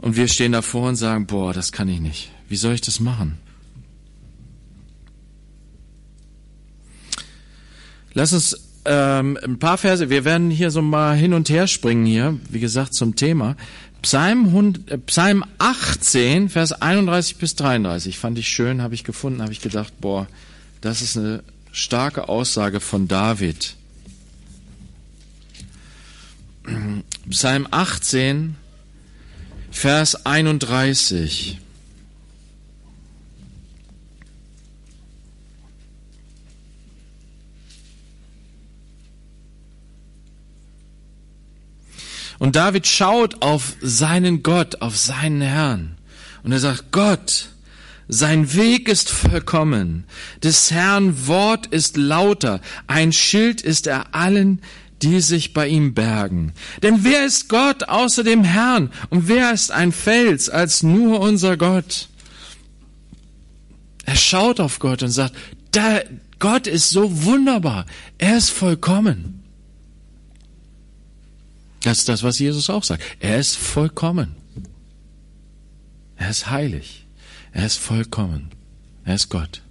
Und 0.07 0.15
wir 0.15 0.29
stehen 0.29 0.53
davor 0.53 0.87
und 0.87 0.95
sagen, 0.95 1.27
boah, 1.27 1.51
das 1.51 1.73
kann 1.73 1.89
ich 1.89 1.99
nicht. 1.99 2.31
Wie 2.47 2.55
soll 2.55 2.73
ich 2.73 2.79
das 2.79 3.01
machen? 3.01 3.39
Lass 8.13 8.31
uns 8.31 8.57
ähm, 8.85 9.37
ein 9.43 9.59
paar 9.59 9.77
Verse, 9.77 10.09
wir 10.09 10.23
werden 10.23 10.49
hier 10.49 10.71
so 10.71 10.81
mal 10.81 11.17
hin 11.17 11.33
und 11.33 11.49
her 11.49 11.67
springen 11.67 12.05
hier, 12.05 12.39
wie 12.49 12.61
gesagt, 12.61 12.93
zum 12.93 13.17
Thema. 13.17 13.57
Psalm, 14.01 14.75
äh, 14.85 14.97
Psalm 14.99 15.43
18, 15.57 16.47
Vers 16.47 16.71
31 16.71 17.35
bis 17.35 17.55
33, 17.55 18.17
fand 18.17 18.39
ich 18.39 18.47
schön, 18.47 18.81
habe 18.81 18.95
ich 18.95 19.03
gefunden, 19.03 19.41
habe 19.41 19.51
ich 19.51 19.59
gedacht, 19.59 19.91
boah, 19.99 20.25
das 20.79 21.01
ist 21.01 21.17
eine 21.17 21.43
starke 21.73 22.29
Aussage 22.29 22.79
von 22.79 23.09
David. 23.09 23.75
Psalm 27.29 27.67
18, 27.71 28.55
Vers 29.77 30.25
31. 30.25 31.59
Und 42.39 42.55
David 42.55 42.87
schaut 42.87 43.43
auf 43.43 43.75
seinen 43.79 44.41
Gott, 44.41 44.81
auf 44.81 44.97
seinen 44.97 45.41
Herrn. 45.41 45.95
Und 46.41 46.53
er 46.53 46.59
sagt, 46.59 46.91
Gott, 46.91 47.49
sein 48.07 48.55
Weg 48.55 48.89
ist 48.89 49.11
vollkommen. 49.11 50.05
Des 50.41 50.71
Herrn 50.71 51.27
Wort 51.27 51.67
ist 51.67 51.97
lauter. 51.97 52.61
Ein 52.87 53.13
Schild 53.13 53.61
ist 53.61 53.85
er 53.85 54.15
allen, 54.15 54.59
die 55.01 55.21
sich 55.21 55.53
bei 55.53 55.67
ihm 55.67 55.93
bergen. 55.93 56.53
Denn 56.81 57.03
wer 57.03 57.25
ist 57.25 57.49
Gott 57.49 57.83
außer 57.83 58.23
dem 58.23 58.43
Herrn? 58.43 58.91
Und 59.09 59.27
wer 59.27 59.51
ist 59.53 59.71
ein 59.71 59.91
Fels 59.91 60.49
als 60.49 60.83
nur 60.83 61.19
unser 61.19 61.57
Gott? 61.57 62.09
Er 64.05 64.15
schaut 64.15 64.59
auf 64.59 64.79
Gott 64.79 65.03
und 65.03 65.11
sagt, 65.11 65.35
da, 65.71 65.99
Gott 66.39 66.65
ist 66.67 66.89
so 66.89 67.25
wunderbar. 67.25 67.85
Er 68.17 68.37
ist 68.37 68.49
vollkommen. 68.49 69.43
Das 71.81 71.99
ist 71.99 72.09
das, 72.09 72.23
was 72.23 72.39
Jesus 72.39 72.69
auch 72.69 72.83
sagt. 72.83 73.03
Er 73.19 73.39
ist 73.39 73.55
vollkommen. 73.55 74.35
Er 76.15 76.29
ist 76.29 76.49
heilig. 76.49 77.05
Er 77.51 77.65
ist 77.65 77.77
vollkommen. 77.77 78.49
Er 79.05 79.15
ist 79.15 79.29
Gott. 79.29 79.61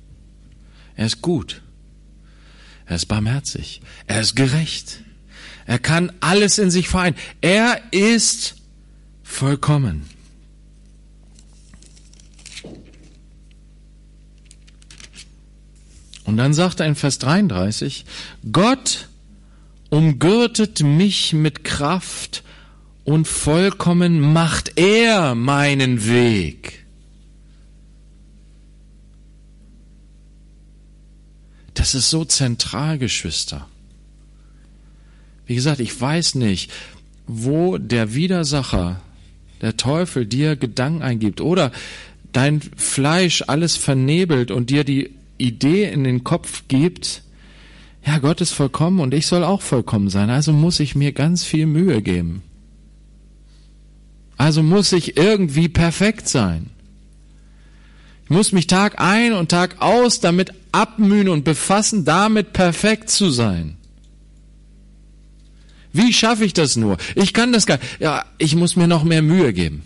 Er 0.96 1.06
ist 1.06 1.20
gut. 1.22 1.62
Er 2.86 2.96
ist 2.96 3.06
barmherzig. 3.06 3.80
Er 4.06 4.20
ist 4.20 4.36
gerecht. 4.36 5.00
Er 5.66 5.78
kann 5.78 6.12
alles 6.20 6.58
in 6.58 6.70
sich 6.70 6.88
vereinen. 6.88 7.16
Er 7.40 7.80
ist 7.90 8.54
vollkommen. 9.22 10.08
Und 16.24 16.36
dann 16.36 16.54
sagt 16.54 16.80
er 16.80 16.86
in 16.86 16.94
Vers 16.96 17.18
33, 17.18 18.04
Gott 18.50 19.08
umgürtet 19.90 20.82
mich 20.82 21.32
mit 21.32 21.62
Kraft 21.62 22.42
und 23.04 23.28
vollkommen 23.28 24.20
macht 24.32 24.76
er 24.76 25.36
meinen 25.36 26.06
Weg. 26.06 26.84
Das 31.74 31.94
ist 31.94 32.10
so 32.10 32.24
zentral, 32.24 32.98
Geschwister. 32.98 33.68
Wie 35.46 35.54
gesagt, 35.54 35.80
ich 35.80 35.98
weiß 35.98 36.34
nicht, 36.34 36.70
wo 37.26 37.78
der 37.78 38.14
Widersacher, 38.14 39.00
der 39.62 39.76
Teufel 39.76 40.26
dir 40.26 40.56
Gedanken 40.56 41.02
eingibt 41.02 41.40
oder 41.40 41.72
dein 42.32 42.60
Fleisch 42.60 43.44
alles 43.46 43.76
vernebelt 43.76 44.50
und 44.50 44.70
dir 44.70 44.84
die 44.84 45.10
Idee 45.38 45.90
in 45.90 46.04
den 46.04 46.24
Kopf 46.24 46.64
gibt, 46.68 47.22
ja, 48.04 48.18
Gott 48.18 48.40
ist 48.40 48.52
vollkommen 48.52 49.00
und 49.00 49.14
ich 49.14 49.26
soll 49.26 49.42
auch 49.42 49.62
vollkommen 49.62 50.10
sein, 50.10 50.30
also 50.30 50.52
muss 50.52 50.78
ich 50.78 50.94
mir 50.94 51.12
ganz 51.12 51.42
viel 51.44 51.66
Mühe 51.66 52.02
geben. 52.02 52.42
Also 54.36 54.62
muss 54.62 54.92
ich 54.92 55.16
irgendwie 55.16 55.68
perfekt 55.68 56.28
sein. 56.28 56.70
Ich 58.24 58.30
muss 58.30 58.52
mich 58.52 58.66
Tag 58.66 59.00
ein 59.00 59.32
und 59.32 59.50
Tag 59.50 59.80
aus 59.80 60.20
damit 60.20 60.52
abmühen 60.72 61.28
und 61.28 61.44
befassen, 61.44 62.04
damit 62.04 62.52
perfekt 62.52 63.08
zu 63.08 63.30
sein. 63.30 63.75
Wie 65.96 66.12
schaffe 66.12 66.44
ich 66.44 66.52
das 66.52 66.76
nur? 66.76 66.96
Ich 67.14 67.32
kann 67.32 67.52
das 67.52 67.66
gar 67.66 67.78
Ja, 67.98 68.24
ich 68.38 68.54
muss 68.54 68.76
mir 68.76 68.86
noch 68.86 69.04
mehr 69.04 69.22
Mühe 69.22 69.52
geben. 69.52 69.82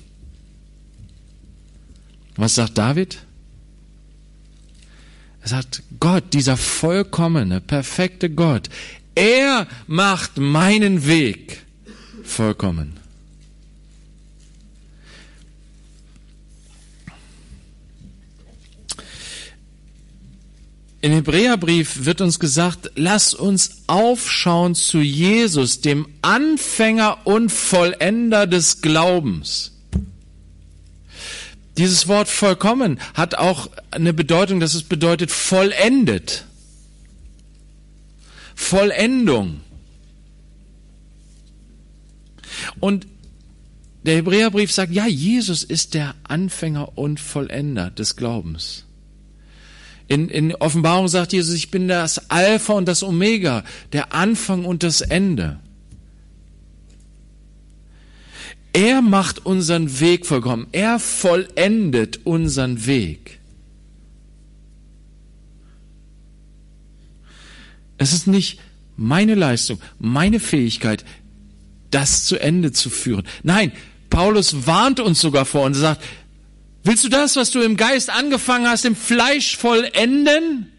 Was 2.37 2.55
sagt 2.55 2.79
David? 2.79 3.19
Er 5.43 5.49
sagt, 5.49 5.83
Gott, 6.01 6.35
dieser 6.35 6.57
vollkommene, 6.57 7.61
perfekte 7.61 8.29
Gott, 8.29 8.69
er 9.15 9.67
macht 9.87 10.37
meinen 10.37 11.07
Weg 11.07 11.63
vollkommen. 12.25 12.99
Im 21.03 21.13
Hebräerbrief 21.13 22.05
wird 22.05 22.21
uns 22.21 22.39
gesagt, 22.39 22.91
lass 22.95 23.33
uns 23.33 23.85
aufschauen 23.87 24.75
zu 24.75 24.99
Jesus, 24.99 25.81
dem 25.81 26.07
Anfänger 26.21 27.27
und 27.27 27.51
Vollender 27.51 28.47
des 28.47 28.83
Glaubens. 28.83 29.73
Dieses 31.79 32.07
Wort 32.07 32.29
vollkommen 32.29 33.01
hat 33.15 33.35
auch 33.35 33.71
eine 33.91 34.13
Bedeutung, 34.13 34.61
dass 34.61 34.75
es 34.75 34.83
bedeutet 34.83 35.31
vollendet. 35.31 36.45
Vollendung. 38.55 39.63
Und 42.79 43.07
der 44.03 44.17
Hebräerbrief 44.17 44.71
sagt, 44.71 44.93
ja, 44.93 45.07
Jesus 45.07 45.63
ist 45.63 45.95
der 45.95 46.15
Anfänger 46.25 46.99
und 46.99 47.21
Vollender 47.21 47.91
des 47.91 48.17
Glaubens. 48.17 48.85
In, 50.11 50.29
in 50.29 50.53
Offenbarung 50.57 51.07
sagt 51.07 51.33
Jesus, 51.33 51.55
ich 51.55 51.71
bin 51.71 51.87
das 51.87 52.33
Alpha 52.33 52.73
und 52.73 52.89
das 52.89 53.05
Omega, 53.05 53.63
der 53.93 54.13
Anfang 54.13 54.65
und 54.65 54.83
das 54.83 55.03
Ende. 55.03 55.61
Er 58.73 59.03
macht 59.03 59.47
unseren 59.47 60.01
Weg 60.01 60.27
vollkommen. 60.27 60.67
Er 60.73 60.99
vollendet 60.99 62.27
unseren 62.27 62.87
Weg. 62.87 63.39
Es 67.97 68.13
ist 68.13 68.27
nicht 68.27 68.59
meine 68.97 69.37
Leistung, 69.37 69.79
meine 70.01 70.41
Fähigkeit, 70.41 71.05
das 71.93 72.25
zu 72.25 72.37
Ende 72.37 72.73
zu 72.73 72.91
führen. 72.91 73.29
Nein, 73.45 73.71
Paulus 74.09 74.67
warnt 74.67 74.99
uns 74.99 75.21
sogar 75.21 75.45
vor 75.45 75.67
und 75.67 75.75
sagt, 75.75 76.03
Willst 76.83 77.05
du 77.05 77.09
das, 77.09 77.37
was 77.37 77.51
du 77.51 77.61
im 77.61 77.77
Geist 77.77 78.11
angefangen 78.11 78.67
hast, 78.67 78.85
im 78.85 78.97
Fleisch 78.97 79.57
vollenden? 79.57 80.73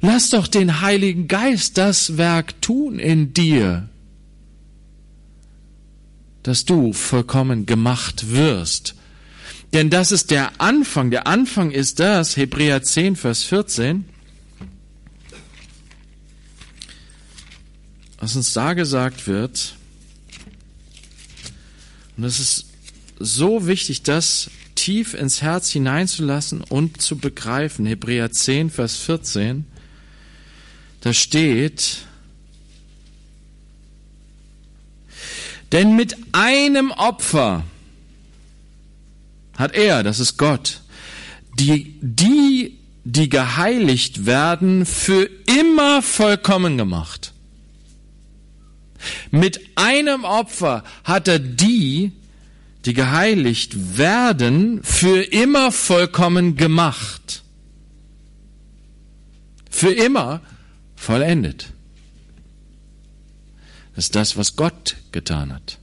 Lass 0.00 0.30
doch 0.30 0.46
den 0.46 0.80
Heiligen 0.80 1.28
Geist 1.28 1.78
das 1.78 2.16
Werk 2.16 2.60
tun 2.62 2.98
in 2.98 3.34
dir, 3.34 3.88
dass 6.42 6.64
du 6.64 6.92
vollkommen 6.92 7.66
gemacht 7.66 8.30
wirst. 8.30 8.94
Denn 9.72 9.90
das 9.90 10.12
ist 10.12 10.30
der 10.30 10.52
Anfang. 10.60 11.10
Der 11.10 11.26
Anfang 11.26 11.70
ist 11.70 12.00
das, 12.00 12.36
Hebräer 12.36 12.82
10, 12.82 13.16
Vers 13.16 13.42
14. 13.42 14.04
Was 18.18 18.36
uns 18.36 18.52
da 18.52 18.72
gesagt 18.72 19.26
wird, 19.26 19.74
und 22.16 22.24
es 22.24 22.38
ist 22.38 22.66
so 23.18 23.66
wichtig, 23.66 24.02
das 24.02 24.50
tief 24.74 25.14
ins 25.14 25.42
Herz 25.42 25.70
hineinzulassen 25.70 26.62
und 26.62 27.00
zu 27.00 27.16
begreifen. 27.16 27.86
Hebräer 27.86 28.30
10, 28.30 28.70
Vers 28.70 28.96
14. 28.96 29.64
Da 31.00 31.12
steht, 31.12 31.98
denn 35.72 35.96
mit 35.96 36.16
einem 36.32 36.90
Opfer 36.92 37.64
hat 39.56 39.74
er, 39.74 40.02
das 40.02 40.18
ist 40.18 40.36
Gott, 40.38 40.80
die, 41.58 41.96
die, 42.00 42.78
die 43.04 43.28
geheiligt 43.28 44.26
werden, 44.26 44.86
für 44.86 45.28
immer 45.46 46.02
vollkommen 46.02 46.78
gemacht. 46.78 47.33
Mit 49.30 49.60
einem 49.76 50.24
Opfer 50.24 50.84
hat 51.04 51.28
er 51.28 51.38
die, 51.38 52.12
die 52.84 52.94
geheiligt 52.94 53.98
werden, 53.98 54.82
für 54.82 55.22
immer 55.22 55.72
vollkommen 55.72 56.56
gemacht. 56.56 57.42
Für 59.70 59.92
immer 59.92 60.40
vollendet. 60.94 61.72
Das 63.94 64.06
ist 64.06 64.16
das, 64.16 64.36
was 64.36 64.56
Gott 64.56 64.96
getan 65.12 65.52
hat. 65.52 65.78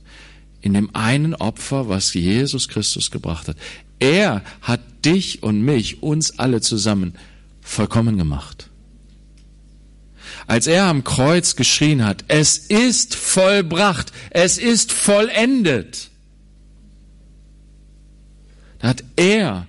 In 0.61 0.73
dem 0.73 0.95
einen 0.95 1.33
Opfer, 1.33 1.89
was 1.89 2.13
Jesus 2.13 2.67
Christus 2.67 3.09
gebracht 3.09 3.47
hat. 3.47 3.57
Er 3.99 4.43
hat 4.61 4.81
dich 5.05 5.43
und 5.43 5.61
mich, 5.61 6.03
uns 6.03 6.37
alle 6.39 6.61
zusammen, 6.61 7.15
vollkommen 7.61 8.17
gemacht 8.17 8.70
als 10.51 10.67
er 10.67 10.83
am 10.83 11.05
Kreuz 11.05 11.55
geschrien 11.55 12.03
hat, 12.03 12.25
es 12.27 12.57
ist 12.57 13.15
vollbracht, 13.15 14.11
es 14.31 14.57
ist 14.57 14.91
vollendet. 14.91 16.09
Da 18.79 18.89
hat 18.89 19.01
er 19.15 19.65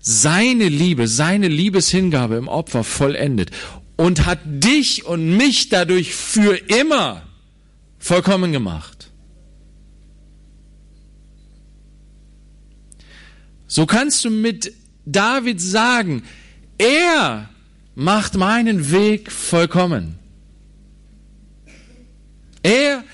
seine 0.00 0.68
Liebe, 0.68 1.08
seine 1.08 1.48
Liebeshingabe 1.48 2.34
im 2.34 2.46
Opfer 2.46 2.84
vollendet 2.84 3.52
und 3.96 4.26
hat 4.26 4.40
dich 4.44 5.06
und 5.06 5.34
mich 5.38 5.70
dadurch 5.70 6.14
für 6.14 6.56
immer 6.56 7.22
vollkommen 7.98 8.52
gemacht. 8.52 9.10
So 13.66 13.86
kannst 13.86 14.26
du 14.26 14.30
mit 14.30 14.74
David 15.06 15.58
sagen, 15.58 16.22
er 16.76 17.48
macht 17.94 18.36
meinen 18.36 18.90
Weg 18.90 19.30
vollkommen. 19.30 20.18
Er 22.62 23.04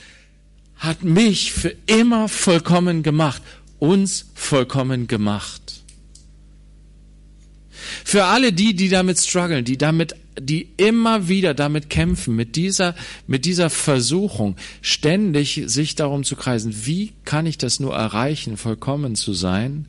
hat 0.76 1.02
mich 1.02 1.52
für 1.52 1.74
immer 1.86 2.28
vollkommen 2.28 3.02
gemacht, 3.02 3.42
uns 3.78 4.26
vollkommen 4.34 5.08
gemacht. 5.08 5.82
Für 8.04 8.24
alle 8.24 8.52
die, 8.52 8.74
die 8.74 8.88
damit 8.88 9.18
strugglen, 9.18 9.64
die 9.64 9.78
damit, 9.78 10.14
die 10.38 10.68
immer 10.76 11.28
wieder 11.28 11.54
damit 11.54 11.90
kämpfen, 11.90 12.36
mit 12.36 12.56
dieser, 12.56 12.94
mit 13.26 13.44
dieser 13.44 13.70
Versuchung, 13.70 14.56
ständig 14.82 15.62
sich 15.66 15.94
darum 15.94 16.24
zu 16.24 16.36
kreisen, 16.36 16.86
wie 16.86 17.12
kann 17.24 17.46
ich 17.46 17.58
das 17.58 17.80
nur 17.80 17.94
erreichen, 17.94 18.56
vollkommen 18.56 19.14
zu 19.14 19.32
sein? 19.32 19.86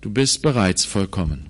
Du 0.00 0.10
bist 0.10 0.42
bereits 0.42 0.84
vollkommen. 0.84 1.46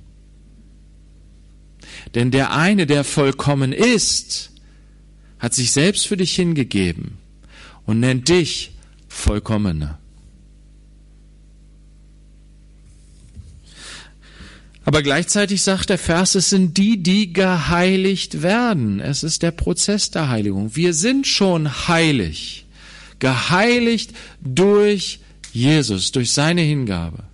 Denn 2.16 2.30
der 2.30 2.50
eine, 2.52 2.86
der 2.86 3.04
vollkommen 3.04 3.74
ist, 3.74 4.50
hat 5.38 5.52
sich 5.52 5.70
selbst 5.70 6.06
für 6.06 6.16
dich 6.16 6.34
hingegeben 6.34 7.18
und 7.84 8.00
nennt 8.00 8.30
dich 8.30 8.72
vollkommener. 9.06 9.98
Aber 14.86 15.02
gleichzeitig 15.02 15.60
sagt 15.60 15.90
der 15.90 15.98
Vers, 15.98 16.36
es 16.36 16.48
sind 16.48 16.78
die, 16.78 17.02
die 17.02 17.34
geheiligt 17.34 18.40
werden. 18.40 18.98
Es 19.00 19.22
ist 19.22 19.42
der 19.42 19.50
Prozess 19.50 20.10
der 20.10 20.30
Heiligung. 20.30 20.74
Wir 20.74 20.94
sind 20.94 21.26
schon 21.26 21.86
heilig. 21.86 22.64
Geheiligt 23.18 24.12
durch 24.40 25.20
Jesus, 25.52 26.12
durch 26.12 26.32
seine 26.32 26.62
Hingabe. 26.62 27.24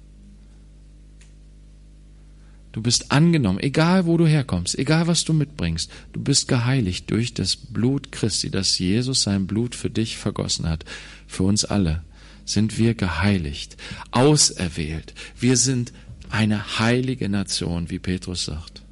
Du 2.72 2.80
bist 2.80 3.12
angenommen, 3.12 3.60
egal 3.60 4.06
wo 4.06 4.16
du 4.16 4.26
herkommst, 4.26 4.78
egal 4.78 5.06
was 5.06 5.24
du 5.24 5.34
mitbringst. 5.34 5.90
Du 6.12 6.22
bist 6.22 6.48
geheiligt 6.48 7.10
durch 7.10 7.34
das 7.34 7.54
Blut 7.54 8.10
Christi, 8.10 8.50
das 8.50 8.78
Jesus 8.78 9.22
sein 9.22 9.46
Blut 9.46 9.74
für 9.74 9.90
dich 9.90 10.16
vergossen 10.16 10.68
hat. 10.68 10.84
Für 11.26 11.42
uns 11.42 11.66
alle 11.66 12.02
sind 12.46 12.78
wir 12.78 12.94
geheiligt, 12.94 13.76
auserwählt. 14.10 15.14
Wir 15.38 15.58
sind 15.58 15.92
eine 16.30 16.78
heilige 16.78 17.28
Nation, 17.28 17.90
wie 17.90 17.98
Petrus 17.98 18.46
sagt. 18.46 18.82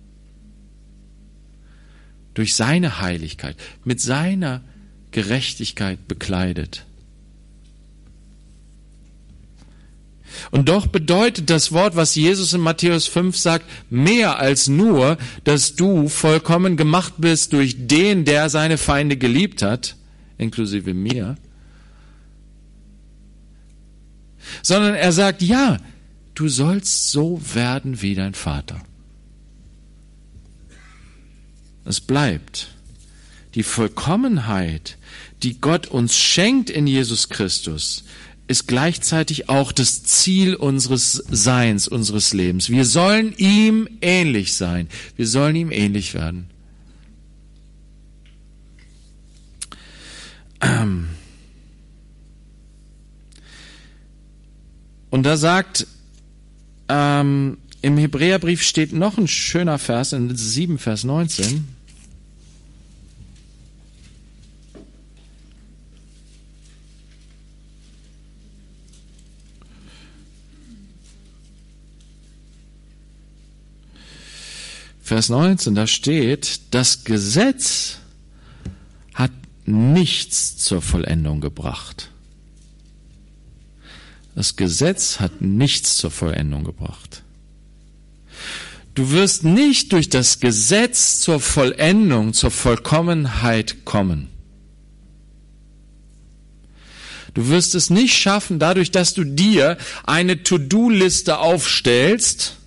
Durch 2.35 2.55
seine 2.55 3.01
Heiligkeit, 3.01 3.57
mit 3.83 4.01
seiner 4.01 4.63
Gerechtigkeit 5.11 6.07
bekleidet. 6.07 6.85
Und 10.51 10.69
doch 10.69 10.87
bedeutet 10.87 11.51
das 11.51 11.73
Wort, 11.73 11.97
was 11.97 12.15
Jesus 12.15 12.53
in 12.53 12.61
Matthäus 12.61 13.07
5 13.07 13.37
sagt, 13.37 13.67
mehr 13.91 14.39
als 14.39 14.69
nur, 14.69 15.19
dass 15.45 15.75
du 15.75 16.09
vollkommen 16.09 16.77
gemacht 16.77 17.15
bist 17.19 17.53
durch 17.53 17.87
den, 17.87 18.25
der 18.25 18.51
seine 18.51 18.79
Feinde 18.79 19.17
geliebt 19.17 19.63
hat, 19.63 19.97
inklusive 20.39 20.95
mir, 20.95 21.37
sondern 24.63 24.95
er 24.95 25.13
sagt, 25.13 25.43
ja, 25.43 25.79
du 26.35 26.49
sollst 26.49 27.11
so 27.11 27.41
werden 27.55 28.03
wie 28.03 28.15
dein 28.15 28.35
Vater. 28.35 28.81
Es 31.85 32.01
bleibt 32.01 32.69
die 33.55 33.63
Vollkommenheit, 33.63 34.97
die 35.43 35.61
Gott 35.61 35.87
uns 35.87 36.17
schenkt 36.17 36.71
in 36.71 36.87
Jesus 36.87 37.29
Christus, 37.29 38.05
ist 38.51 38.67
gleichzeitig 38.67 39.49
auch 39.49 39.71
das 39.71 40.03
Ziel 40.03 40.57
unseres 40.57 41.13
Seins, 41.31 41.87
unseres 41.87 42.33
Lebens. 42.33 42.69
Wir 42.69 42.85
sollen 42.85 43.33
ihm 43.37 43.89
ähnlich 44.01 44.55
sein. 44.55 44.89
Wir 45.15 45.29
sollen 45.29 45.55
ihm 45.55 45.71
ähnlich 45.71 46.15
werden. 46.15 46.51
Und 55.11 55.23
da 55.23 55.37
sagt, 55.37 55.87
ähm, 56.89 57.57
im 57.83 57.99
Hebräerbrief 57.99 58.63
steht 58.65 58.93
noch 58.93 59.17
ein 59.17 59.29
schöner 59.29 59.79
Vers 59.79 60.13
in 60.13 60.37
7, 60.37 60.79
Vers 60.79 61.05
19. 61.05 61.69
Vers 75.11 75.29
19, 75.29 75.75
da 75.75 75.89
steht, 75.89 76.61
das 76.71 77.03
Gesetz 77.03 77.97
hat 79.13 79.33
nichts 79.67 80.57
zur 80.57 80.81
Vollendung 80.81 81.41
gebracht. 81.41 82.11
Das 84.37 84.55
Gesetz 84.55 85.19
hat 85.19 85.41
nichts 85.41 85.97
zur 85.97 86.13
Vollendung 86.13 86.63
gebracht. 86.63 87.25
Du 88.95 89.11
wirst 89.11 89.43
nicht 89.43 89.91
durch 89.91 90.11
das 90.11 90.39
Gesetz 90.39 91.19
zur 91.19 91.41
Vollendung, 91.41 92.33
zur 92.33 92.53
Vollkommenheit 92.53 93.85
kommen. 93.85 94.29
Du 97.35 97.49
wirst 97.49 97.75
es 97.75 97.91
nicht 97.91 98.17
schaffen, 98.17 98.61
dadurch, 98.61 98.93
dass 98.93 99.13
du 99.13 99.25
dir 99.25 99.77
eine 100.05 100.45
To-Do-Liste 100.45 101.39
aufstellst, 101.39 102.60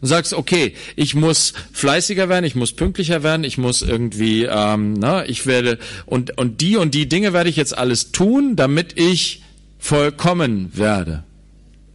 und 0.00 0.08
sagst, 0.08 0.32
okay, 0.32 0.74
ich 0.96 1.14
muss 1.14 1.52
fleißiger 1.72 2.28
werden, 2.28 2.44
ich 2.44 2.54
muss 2.54 2.72
pünktlicher 2.72 3.22
werden, 3.22 3.44
ich 3.44 3.58
muss 3.58 3.82
irgendwie, 3.82 4.44
ähm, 4.44 4.94
na, 4.94 5.26
ich 5.26 5.46
werde 5.46 5.78
und 6.06 6.38
und 6.38 6.60
die 6.60 6.76
und 6.76 6.94
die 6.94 7.08
Dinge 7.08 7.32
werde 7.32 7.50
ich 7.50 7.56
jetzt 7.56 7.76
alles 7.76 8.12
tun, 8.12 8.56
damit 8.56 8.98
ich 8.98 9.42
vollkommen 9.78 10.76
werde 10.76 11.24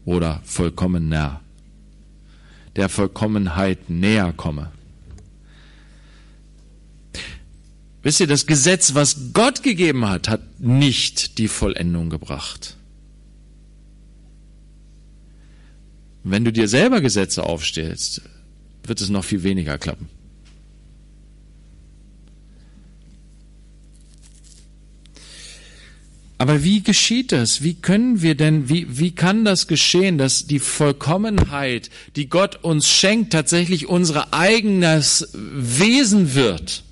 oder 0.06 0.42
vollkommener, 0.44 1.42
der 2.76 2.90
Vollkommenheit 2.90 3.90
näher 3.90 4.34
komme. 4.36 4.72
Wisst 8.04 8.20
ihr, 8.20 8.28
das 8.28 8.46
Gesetz, 8.46 8.94
was 8.94 9.34
Gott 9.34 9.64
gegeben 9.64 10.08
hat, 10.08 10.30
hat 10.30 10.60
nicht 10.60 11.40
die 11.40 11.48
Vollendung 11.48 12.12
gebracht. 12.12 12.78
Wenn 16.28 16.44
du 16.44 16.52
dir 16.52 16.68
selber 16.68 17.02
Gesetze 17.02 17.44
aufstellst, 17.44 18.24
wird 18.84 19.00
es 19.00 19.10
noch 19.10 19.24
viel 19.24 19.44
weniger 19.44 19.78
klappen. 19.78 20.10
Aber 26.40 26.64
wie 26.64 26.82
geschieht 26.82 27.32
das? 27.32 27.62
Wie 27.62 27.76
können 27.76 28.24
wir 28.24 28.34
denn, 28.34 28.70
wie, 28.70 28.98
wie 28.98 29.14
kann 29.14 29.46
das 29.46 29.68
geschehen, 29.68 30.18
dass 30.18 30.48
die 30.48 30.58
Vollkommenheit, 30.58 31.92
die 32.16 32.28
Gott 32.28 32.64
uns 32.64 32.90
schenkt, 32.90 33.32
tatsächlich 33.32 33.88
unser 33.88 34.34
eigenes 34.34 35.30
Wesen 35.34 36.34
wird? 36.34 36.84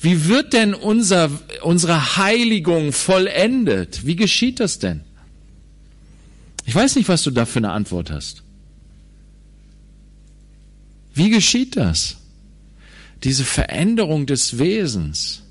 Wie 0.00 0.26
wird 0.26 0.52
denn 0.52 0.74
unser, 0.74 1.30
unsere 1.62 2.16
Heiligung 2.16 2.92
vollendet? 2.92 4.04
Wie 4.04 4.16
geschieht 4.16 4.58
das 4.58 4.80
denn? 4.80 5.02
Ich 6.64 6.74
weiß 6.74 6.96
nicht, 6.96 7.08
was 7.08 7.22
du 7.22 7.30
da 7.30 7.44
für 7.44 7.58
eine 7.58 7.72
Antwort 7.72 8.10
hast. 8.10 8.42
Wie 11.14 11.30
geschieht 11.30 11.76
das? 11.76 12.16
Diese 13.24 13.44
Veränderung 13.44 14.26
des 14.26 14.58
Wesens. 14.58 15.42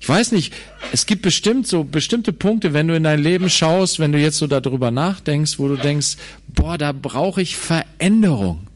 Ich 0.00 0.08
weiß 0.08 0.32
nicht, 0.32 0.52
es 0.90 1.06
gibt 1.06 1.22
bestimmt 1.22 1.68
so 1.68 1.84
bestimmte 1.84 2.32
Punkte, 2.32 2.72
wenn 2.72 2.88
du 2.88 2.96
in 2.96 3.04
dein 3.04 3.22
Leben 3.22 3.48
schaust, 3.48 4.00
wenn 4.00 4.10
du 4.10 4.18
jetzt 4.18 4.38
so 4.38 4.48
darüber 4.48 4.90
nachdenkst, 4.90 5.60
wo 5.60 5.68
du 5.68 5.76
denkst, 5.76 6.16
boah, 6.48 6.76
da 6.76 6.90
brauche 6.90 7.40
ich 7.40 7.56
Veränderung. 7.56 8.66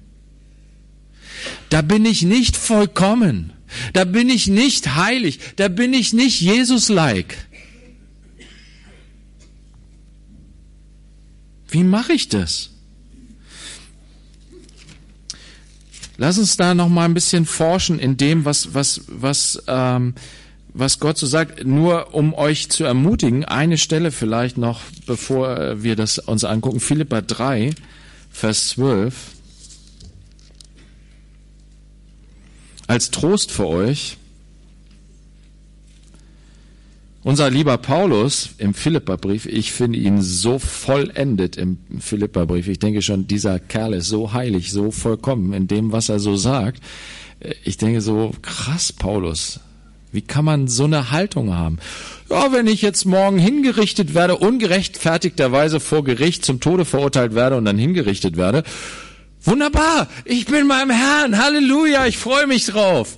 Da 1.69 1.83
bin 1.83 2.05
ich 2.05 2.23
nicht 2.23 2.57
vollkommen. 2.57 3.53
Da 3.93 4.05
bin 4.05 4.31
ich 4.31 4.47
nicht 4.47 4.95
heilig. 4.95 5.41
Da 5.57 5.67
bin 5.67 5.93
ich 5.93 6.13
nicht 6.13 6.41
Jesus-like. 6.41 7.37
Wie 11.77 11.85
mache 11.85 12.15
ich 12.15 12.31
das? 12.31 12.71
Lass 16.17 16.39
uns 16.39 16.57
da 16.57 16.73
noch 16.73 16.89
mal 16.89 17.05
ein 17.05 17.13
bisschen 17.13 17.45
forschen 17.45 17.99
in 17.99 18.17
dem, 18.17 18.47
was 18.47 18.73
was 18.73 19.03
was 19.09 19.63
ähm, 19.67 20.15
was 20.73 21.01
Gott 21.01 21.19
so 21.19 21.27
sagt. 21.27 21.67
Nur 21.67 22.15
um 22.15 22.33
euch 22.33 22.71
zu 22.71 22.85
ermutigen, 22.85 23.45
eine 23.45 23.77
Stelle 23.77 24.11
vielleicht 24.11 24.57
noch, 24.57 24.81
bevor 25.05 25.83
wir 25.83 25.97
das 25.97 26.19
uns 26.19 26.45
angucken. 26.45 26.81
Philippa 26.81 27.21
3, 27.21 27.75
Vers 28.31 28.69
12. 28.69 29.15
Als 32.87 33.11
Trost 33.11 33.51
für 33.51 33.67
euch. 33.67 34.17
Unser 37.27 37.51
lieber 37.51 37.77
Paulus 37.77 38.51
im 38.59 38.73
Philipperbrief, 38.73 39.47
ich 39.47 39.73
finde 39.73 39.99
ihn 39.99 40.23
so 40.23 40.61
vollendet 40.61 41.57
im 41.57 41.79
Philipperbrief. 41.99 42.69
Ich 42.69 42.79
denke 42.79 43.03
schon, 43.03 43.27
dieser 43.27 43.59
Kerl 43.59 43.95
ist 43.95 44.07
so 44.07 44.33
heilig, 44.33 44.71
so 44.71 44.93
vollkommen 44.93 45.53
in 45.53 45.67
dem, 45.67 45.91
was 45.91 46.09
er 46.09 46.21
so 46.21 46.37
sagt. 46.37 46.81
Ich 47.65 47.79
denke 47.79 48.01
so, 48.01 48.31
krass, 48.43 48.93
Paulus. 48.93 49.59
Wie 50.13 50.23
kann 50.23 50.45
man 50.45 50.69
so 50.69 50.85
eine 50.85 51.11
Haltung 51.11 51.53
haben? 51.53 51.81
Ja, 52.31 52.53
wenn 52.53 52.69
ich 52.69 52.81
jetzt 52.81 53.07
morgen 53.07 53.39
hingerichtet 53.39 54.15
werde, 54.15 54.37
ungerechtfertigterweise 54.37 55.81
vor 55.81 56.05
Gericht 56.05 56.45
zum 56.45 56.61
Tode 56.61 56.85
verurteilt 56.85 57.35
werde 57.35 57.57
und 57.57 57.65
dann 57.65 57.77
hingerichtet 57.77 58.37
werde, 58.37 58.63
wunderbar, 59.43 60.07
ich 60.25 60.47
bin 60.47 60.69
meinem 60.69 60.91
Herrn, 60.91 61.43
Halleluja, 61.43 62.07
ich 62.07 62.19
freue 62.19 62.47
mich 62.47 62.67
drauf. 62.67 63.17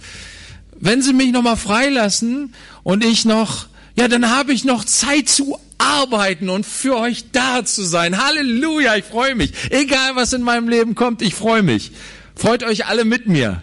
Wenn 0.81 1.03
Sie 1.03 1.13
mich 1.13 1.31
nochmal 1.31 1.59
freilassen 1.59 2.55
und 2.85 3.05
ich 3.05 3.27
noch 3.27 3.67
ja, 3.99 4.07
dann 4.07 4.31
habe 4.31 4.53
ich 4.53 4.65
noch 4.65 4.85
Zeit 4.85 5.29
zu 5.29 5.59
arbeiten 5.77 6.51
und 6.51 6.65
für 6.65 6.97
euch 6.97 7.33
da 7.33 7.65
zu 7.65 7.83
sein. 7.83 8.25
Halleluja, 8.25 8.95
ich 8.95 9.05
freue 9.05 9.35
mich. 9.35 9.53
Egal 9.71 10.15
was 10.15 10.33
in 10.33 10.43
meinem 10.43 10.69
Leben 10.69 10.95
kommt, 10.95 11.21
ich 11.21 11.35
freue 11.35 11.65
mich. 11.65 11.91
Freut 12.37 12.63
euch 12.63 12.87
alle 12.87 13.05
mit 13.05 13.27
mir. 13.27 13.61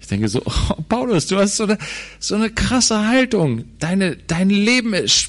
Ich 0.00 0.08
denke 0.08 0.28
so, 0.28 0.42
oh, 0.44 0.74
Paulus, 0.88 1.28
du 1.28 1.38
hast 1.38 1.56
so 1.56 1.64
eine, 1.64 1.78
so 2.18 2.34
eine 2.34 2.50
krasse 2.50 3.06
Haltung. 3.06 3.64
Deine, 3.78 4.16
dein 4.16 4.50
Leben 4.50 4.92
ist 4.92 5.28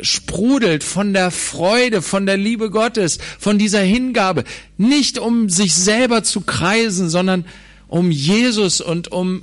sprudelt 0.00 0.82
von 0.82 1.12
der 1.12 1.30
Freude, 1.30 2.00
von 2.00 2.24
der 2.24 2.38
Liebe 2.38 2.70
Gottes, 2.70 3.18
von 3.38 3.58
dieser 3.58 3.82
Hingabe. 3.82 4.44
Nicht 4.78 5.18
um 5.18 5.50
sich 5.50 5.74
selber 5.74 6.22
zu 6.22 6.40
kreisen, 6.40 7.10
sondern 7.10 7.44
um 7.88 8.10
Jesus 8.10 8.80
und 8.80 9.12
um 9.12 9.42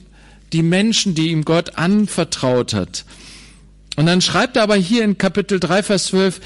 die 0.53 0.63
Menschen, 0.63 1.15
die 1.15 1.29
ihm 1.31 1.45
Gott 1.45 1.77
anvertraut 1.77 2.73
hat. 2.73 3.05
Und 3.95 4.05
dann 4.05 4.21
schreibt 4.21 4.57
er 4.57 4.63
aber 4.63 4.75
hier 4.75 5.03
in 5.03 5.17
Kapitel 5.17 5.59
3, 5.59 5.83
Vers 5.83 6.05
12, 6.05 6.39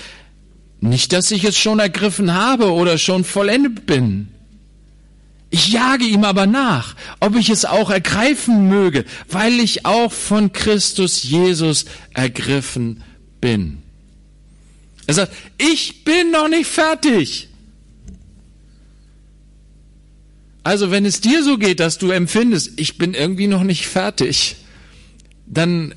nicht, 0.80 1.14
dass 1.14 1.30
ich 1.30 1.43
es 1.43 1.58
schon 1.58 1.80
ergriffen 1.80 2.34
habe 2.34 2.72
oder 2.72 2.97
schon 2.97 3.24
vollendet 3.24 3.86
bin. 3.86 4.30
Ich 5.52 5.68
jage 5.68 6.06
ihm 6.06 6.24
aber 6.24 6.47
nach, 6.47 6.95
ob 7.20 7.36
ich 7.36 7.49
es 7.49 7.66
auch 7.66 7.89
ergreifen 7.89 8.70
möge, 8.70 9.04
weil 9.30 9.60
ich 9.60 9.86
auch 9.86 10.12
von 10.12 10.54
Christus 10.54 11.24
Jesus 11.24 11.86
ergriffen 12.14 13.04
bin. 13.41 13.84
Er 15.08 15.14
sagt, 15.14 15.34
ich 15.58 16.06
bin 16.06 16.32
noch 16.32 16.47
nicht 16.47 16.68
fertig. 16.68 17.49
Also 20.64 20.91
wenn 20.91 21.05
es 21.05 21.22
dir 21.22 21.43
so 21.43 21.57
geht, 21.57 21.80
dass 21.80 21.97
du 21.97 22.12
empfindest, 22.12 22.80
ich 22.80 22.97
bin 22.97 23.14
irgendwie 23.14 23.47
noch 23.47 23.64
nicht 23.64 23.88
fertig, 23.88 24.57
dann 25.47 25.95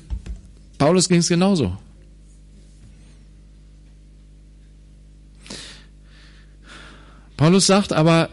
Paulus 0.77 1.07
ging 1.07 1.19
es 1.19 1.27
genauso. 1.27 1.77
Paulus 7.37 7.67
sagt 7.67 7.93
aber, 7.93 8.29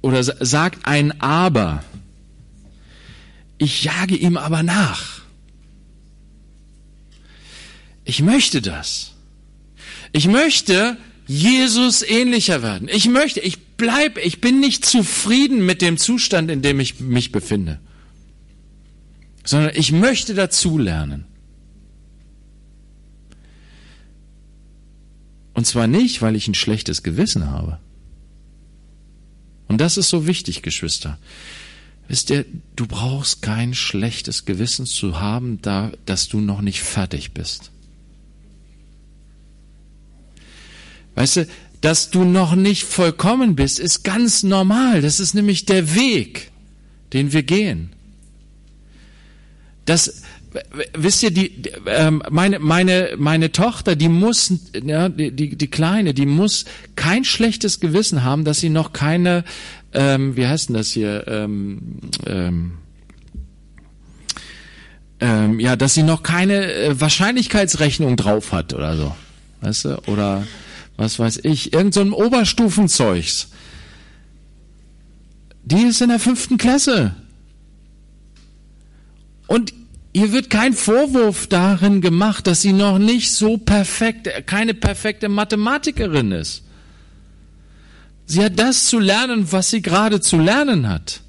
oder 0.00 0.22
sagt 0.22 0.86
ein 0.86 1.20
Aber. 1.20 1.82
Ich 3.58 3.84
jage 3.84 4.14
ihm 4.14 4.36
aber 4.36 4.62
nach. 4.62 5.22
Ich 8.04 8.22
möchte 8.22 8.62
das. 8.62 9.12
Ich 10.12 10.28
möchte 10.28 10.96
Jesus 11.26 12.02
ähnlicher 12.02 12.62
werden. 12.62 12.88
Ich 12.88 13.08
möchte, 13.08 13.40
ich 13.40 13.58
bleib, 13.76 14.18
ich 14.18 14.40
bin 14.40 14.60
nicht 14.60 14.84
zufrieden 14.84 15.64
mit 15.64 15.82
dem 15.82 15.98
Zustand, 15.98 16.50
in 16.50 16.62
dem 16.62 16.80
ich 16.80 17.00
mich 17.00 17.32
befinde, 17.32 17.80
sondern 19.44 19.72
ich 19.74 19.92
möchte 19.92 20.34
dazulernen. 20.34 21.26
Und 25.54 25.66
zwar 25.66 25.86
nicht, 25.86 26.20
weil 26.20 26.36
ich 26.36 26.48
ein 26.48 26.54
schlechtes 26.54 27.02
Gewissen 27.02 27.50
habe. 27.50 27.78
Und 29.68 29.80
das 29.80 29.96
ist 29.96 30.10
so 30.10 30.26
wichtig, 30.26 30.62
Geschwister. 30.62 31.18
Wisst 32.08 32.30
ihr, 32.30 32.44
du 32.76 32.86
brauchst 32.86 33.42
kein 33.42 33.74
schlechtes 33.74 34.44
Gewissen 34.44 34.86
zu 34.86 35.18
haben, 35.18 35.60
da, 35.62 35.92
dass 36.04 36.28
du 36.28 36.40
noch 36.40 36.60
nicht 36.60 36.82
fertig 36.82 37.32
bist. 37.32 37.72
Weißt 41.16 41.36
du, 41.36 41.48
dass 41.86 42.10
du 42.10 42.24
noch 42.24 42.56
nicht 42.56 42.82
vollkommen 42.82 43.54
bist, 43.54 43.78
ist 43.78 44.02
ganz 44.02 44.42
normal. 44.42 45.02
Das 45.02 45.20
ist 45.20 45.34
nämlich 45.34 45.66
der 45.66 45.94
Weg, 45.94 46.50
den 47.12 47.32
wir 47.32 47.44
gehen. 47.44 47.90
Das, 49.84 50.22
wisst 50.94 51.22
ihr, 51.22 51.30
die, 51.30 51.62
ähm, 51.86 52.24
meine, 52.28 52.58
meine, 52.58 53.10
meine 53.18 53.52
Tochter, 53.52 53.94
die 53.94 54.08
muss, 54.08 54.52
ja, 54.84 55.08
die, 55.08 55.30
die 55.30 55.66
Kleine, 55.68 56.12
die 56.12 56.26
muss 56.26 56.64
kein 56.96 57.22
schlechtes 57.22 57.78
Gewissen 57.78 58.24
haben, 58.24 58.44
dass 58.44 58.58
sie 58.58 58.68
noch 58.68 58.92
keine, 58.92 59.44
ähm, 59.92 60.36
wie 60.36 60.48
heißt 60.48 60.70
denn 60.70 60.74
das 60.74 60.90
hier, 60.90 61.28
ähm, 61.28 62.00
ähm, 62.26 62.72
ähm, 65.20 65.60
ja, 65.60 65.76
dass 65.76 65.94
sie 65.94 66.02
noch 66.02 66.24
keine 66.24 66.66
äh, 66.72 67.00
Wahrscheinlichkeitsrechnung 67.00 68.16
drauf 68.16 68.50
hat 68.50 68.74
oder 68.74 68.96
so. 68.96 69.14
Weißt 69.60 69.84
du? 69.84 69.98
Oder 70.08 70.48
was 70.96 71.18
weiß 71.18 71.40
ich, 71.44 71.72
irgend 71.72 71.94
so 71.94 72.02
Oberstufenzeugs. 72.02 73.48
Die 75.64 75.82
ist 75.82 76.00
in 76.00 76.08
der 76.08 76.20
fünften 76.20 76.58
Klasse. 76.58 77.14
Und 79.46 79.72
Ihr 80.16 80.32
wird 80.32 80.48
kein 80.48 80.72
Vorwurf 80.72 81.46
darin 81.46 82.00
gemacht, 82.00 82.46
dass 82.46 82.62
sie 82.62 82.72
noch 82.72 82.96
nicht 82.96 83.30
so 83.32 83.58
perfekt, 83.58 84.46
keine 84.46 84.72
perfekte 84.72 85.28
Mathematikerin 85.28 86.32
ist. 86.32 86.62
Sie 88.24 88.42
hat 88.42 88.58
das 88.58 88.86
zu 88.86 88.98
lernen, 88.98 89.52
was 89.52 89.68
sie 89.68 89.82
gerade 89.82 90.22
zu 90.22 90.38
lernen 90.38 90.88
hat. 90.88 91.20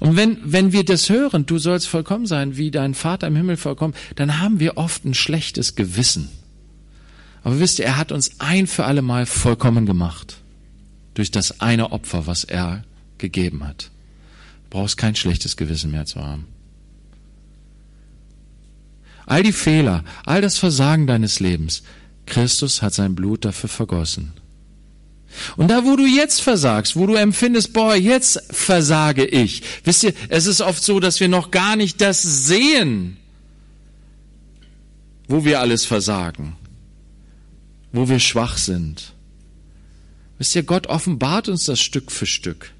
Und 0.00 0.16
wenn, 0.16 0.38
wenn 0.44 0.72
wir 0.72 0.84
das 0.84 1.08
hören, 1.08 1.46
du 1.46 1.58
sollst 1.58 1.88
vollkommen 1.88 2.26
sein, 2.26 2.56
wie 2.56 2.70
dein 2.70 2.94
Vater 2.94 3.26
im 3.26 3.36
Himmel 3.36 3.56
vollkommen, 3.56 3.94
dann 4.16 4.40
haben 4.40 4.60
wir 4.60 4.76
oft 4.76 5.04
ein 5.04 5.14
schlechtes 5.14 5.74
Gewissen. 5.74 6.28
Aber 7.42 7.60
wisst 7.60 7.78
ihr, 7.78 7.86
er 7.86 7.96
hat 7.96 8.12
uns 8.12 8.40
ein 8.40 8.66
für 8.66 8.84
alle 8.84 9.02
Mal 9.02 9.26
vollkommen 9.26 9.86
gemacht. 9.86 10.38
Durch 11.14 11.30
das 11.30 11.60
eine 11.60 11.92
Opfer, 11.92 12.26
was 12.26 12.44
er 12.44 12.84
gegeben 13.18 13.66
hat. 13.66 13.90
Du 14.64 14.78
brauchst 14.78 14.96
kein 14.96 15.16
schlechtes 15.16 15.56
Gewissen 15.56 15.90
mehr 15.90 16.06
zu 16.06 16.20
haben. 16.20 16.46
All 19.26 19.42
die 19.42 19.52
Fehler, 19.52 20.04
all 20.24 20.40
das 20.40 20.58
Versagen 20.58 21.06
deines 21.06 21.40
Lebens, 21.40 21.82
Christus 22.26 22.82
hat 22.82 22.94
sein 22.94 23.14
Blut 23.14 23.44
dafür 23.44 23.68
vergossen. 23.68 24.32
Und 25.56 25.68
da, 25.68 25.84
wo 25.84 25.96
du 25.96 26.06
jetzt 26.06 26.40
versagst, 26.40 26.96
wo 26.96 27.06
du 27.06 27.14
empfindest, 27.14 27.72
boah, 27.72 27.94
jetzt 27.94 28.42
versage 28.50 29.24
ich. 29.24 29.62
Wisst 29.84 30.04
ihr, 30.04 30.14
es 30.28 30.46
ist 30.46 30.60
oft 30.60 30.82
so, 30.82 31.00
dass 31.00 31.20
wir 31.20 31.28
noch 31.28 31.50
gar 31.50 31.76
nicht 31.76 32.00
das 32.00 32.22
sehen, 32.22 33.16
wo 35.28 35.44
wir 35.44 35.60
alles 35.60 35.84
versagen, 35.84 36.56
wo 37.92 38.08
wir 38.08 38.18
schwach 38.18 38.58
sind. 38.58 39.12
Wisst 40.38 40.54
ihr, 40.54 40.62
Gott 40.62 40.86
offenbart 40.86 41.48
uns 41.48 41.64
das 41.64 41.80
Stück 41.80 42.10
für 42.10 42.26
Stück. 42.26 42.72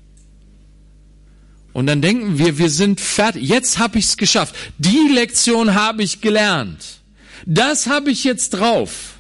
Und 1.73 1.87
dann 1.87 2.03
denken 2.03 2.39
wir, 2.39 2.59
wir 2.59 2.71
sind 2.71 3.01
fertig. 3.01 3.49
Jetzt 3.49 3.79
habe 3.79 3.99
ich 3.99 4.07
es 4.07 4.17
geschafft. 4.17 4.55
Die 4.79 5.11
Lektion 5.13 5.75
habe 5.75 6.03
ich 6.03 6.21
gelernt. 6.21 6.99
Das 7.47 7.87
habe 7.87 8.11
ich 8.11 8.25
jetzt 8.25 8.51
drauf. 8.51 9.15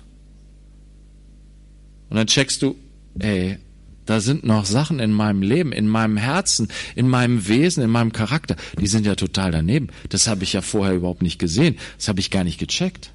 Und 2.11 2.17
dann 2.17 2.27
checkst 2.27 2.63
du, 2.63 2.75
ey, 3.21 3.59
da 4.07 4.21
sind 4.21 4.43
noch 4.43 4.65
Sachen 4.65 5.01
in 5.01 5.13
meinem 5.13 5.43
Leben, 5.43 5.71
in 5.71 5.87
meinem 5.87 6.17
Herzen, 6.17 6.69
in 6.97 7.09
meinem 7.09 7.47
Wesen, 7.47 7.83
in 7.83 7.91
meinem 7.91 8.13
Charakter, 8.13 8.57
die 8.81 8.87
sind 8.87 9.05
ja 9.05 9.15
total 9.17 9.51
daneben. 9.51 9.89
Das 10.09 10.29
habe 10.29 10.45
ich 10.45 10.55
ja 10.55 10.63
vorher 10.63 10.95
überhaupt 10.95 11.21
nicht 11.21 11.39
gesehen. 11.39 11.77
Das 11.99 12.09
habe 12.09 12.21
ich 12.21 12.31
gar 12.31 12.43
nicht 12.43 12.59
gecheckt. 12.59 13.13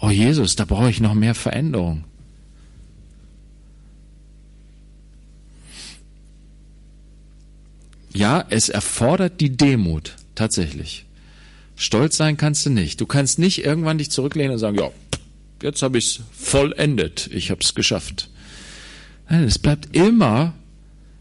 Oh 0.00 0.10
Jesus, 0.10 0.54
da 0.54 0.64
brauche 0.64 0.88
ich 0.88 1.00
noch 1.00 1.14
mehr 1.14 1.34
Veränderung. 1.34 2.04
Ja, 8.14 8.44
es 8.50 8.68
erfordert 8.68 9.40
die 9.40 9.56
Demut, 9.56 10.14
tatsächlich. 10.34 11.06
Stolz 11.76 12.16
sein 12.16 12.36
kannst 12.36 12.64
du 12.66 12.70
nicht. 12.70 13.00
Du 13.00 13.06
kannst 13.06 13.38
nicht 13.38 13.64
irgendwann 13.64 13.98
dich 13.98 14.10
zurücklehnen 14.10 14.52
und 14.52 14.58
sagen, 14.58 14.78
ja, 14.78 14.90
jetzt 15.62 15.82
habe 15.82 15.98
ich 15.98 16.06
es 16.06 16.20
vollendet, 16.32 17.28
ich 17.32 17.50
habe 17.50 17.60
es 17.62 17.74
geschafft. 17.74 18.30
Nein, 19.28 19.44
es 19.44 19.58
bleibt 19.58 19.94
immer 19.94 20.54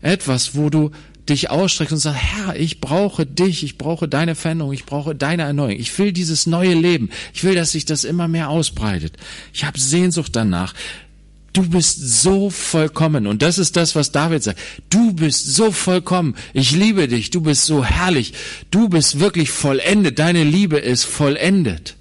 etwas, 0.01 0.55
wo 0.55 0.69
du 0.69 0.91
dich 1.27 1.49
ausstreckst 1.49 1.91
und 1.91 1.99
sagst, 1.99 2.21
Herr, 2.21 2.55
ich 2.55 2.79
brauche 2.79 3.25
dich, 3.25 3.63
ich 3.63 3.77
brauche 3.77 4.07
deine 4.07 4.35
Veränderung, 4.35 4.73
ich 4.73 4.85
brauche 4.85 5.13
deine 5.13 5.43
Erneuerung, 5.43 5.77
ich 5.77 5.97
will 5.99 6.13
dieses 6.13 6.47
neue 6.47 6.73
Leben, 6.73 7.09
ich 7.33 7.43
will, 7.43 7.55
dass 7.55 7.71
sich 7.71 7.85
das 7.85 8.05
immer 8.05 8.27
mehr 8.27 8.49
ausbreitet. 8.49 9.13
Ich 9.53 9.65
habe 9.65 9.79
Sehnsucht 9.79 10.35
danach. 10.35 10.73
Du 11.53 11.67
bist 11.67 12.21
so 12.21 12.51
vollkommen. 12.51 13.25
Und 13.25 13.41
das 13.41 13.57
ist 13.57 13.77
das, 13.77 13.95
was 13.95 14.11
David 14.11 14.43
sagt. 14.43 14.59
Du 14.91 15.13
bist 15.13 15.55
so 15.55 15.71
vollkommen. 15.71 16.35
Ich 16.53 16.71
liebe 16.71 17.07
dich. 17.07 17.31
Du 17.31 17.41
bist 17.41 17.65
so 17.65 17.83
herrlich. 17.83 18.33
Du 18.69 18.89
bist 18.89 19.19
wirklich 19.19 19.49
vollendet. 19.49 20.19
Deine 20.19 20.43
Liebe 20.43 20.77
ist 20.77 21.05
vollendet. 21.05 21.95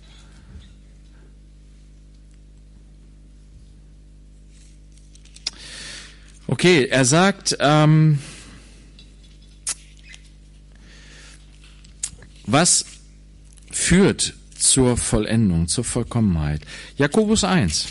Okay, 6.48 6.86
er 6.86 7.04
sagt, 7.04 7.56
ähm, 7.58 8.18
was 12.46 12.84
führt 13.70 14.34
zur 14.56 14.96
Vollendung, 14.96 15.66
zur 15.66 15.84
Vollkommenheit? 15.84 16.62
Jakobus 16.96 17.42
1. 17.42 17.86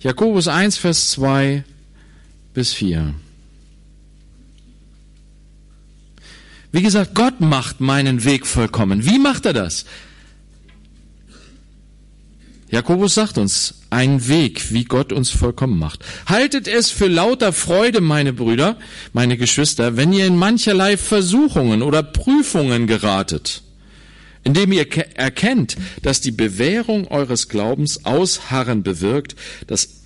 Jakobus 0.00 0.48
1, 0.48 0.78
Vers 0.78 1.10
2 1.10 1.64
bis 2.54 2.72
4. 2.72 3.14
Wie 6.72 6.82
gesagt, 6.82 7.14
Gott 7.14 7.40
macht 7.40 7.80
meinen 7.80 8.24
Weg 8.24 8.46
vollkommen. 8.46 9.04
Wie 9.04 9.18
macht 9.18 9.44
er 9.44 9.52
das? 9.52 9.84
Jakobus 12.70 13.14
sagt 13.14 13.36
uns, 13.36 13.74
ein 13.90 14.28
Weg, 14.28 14.72
wie 14.72 14.84
Gott 14.84 15.12
uns 15.12 15.30
vollkommen 15.30 15.78
macht. 15.78 16.04
Haltet 16.26 16.68
es 16.68 16.90
für 16.90 17.08
lauter 17.08 17.52
Freude, 17.52 18.00
meine 18.00 18.32
Brüder, 18.32 18.76
meine 19.12 19.36
Geschwister, 19.36 19.96
wenn 19.96 20.12
ihr 20.12 20.26
in 20.26 20.36
mancherlei 20.36 20.96
Versuchungen 20.96 21.82
oder 21.82 22.02
Prüfungen 22.02 22.86
geratet 22.86 23.62
indem 24.42 24.72
ihr 24.72 24.86
erkennt, 25.16 25.76
dass 26.02 26.20
die 26.20 26.30
Bewährung 26.30 27.08
eures 27.08 27.48
Glaubens 27.48 28.04
Ausharren 28.06 28.82
bewirkt, 28.82 29.36
das 29.66 30.00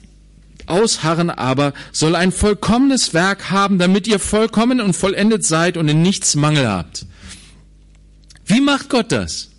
Ausharren 0.67 1.31
aber 1.31 1.75
soll 1.93 2.17
ein 2.17 2.33
vollkommenes 2.33 3.15
Werk 3.15 3.51
haben, 3.51 3.79
damit 3.79 4.07
ihr 4.07 4.19
vollkommen 4.19 4.81
und 4.81 4.95
vollendet 4.95 5.45
seid 5.45 5.77
und 5.77 5.89
in 5.89 6.03
nichts 6.03 6.37
Mangel 6.37 6.69
habt. 6.69 7.07
Wie 8.47 8.61
macht 8.61 8.89
Gott 8.89 9.13
das? 9.13 9.51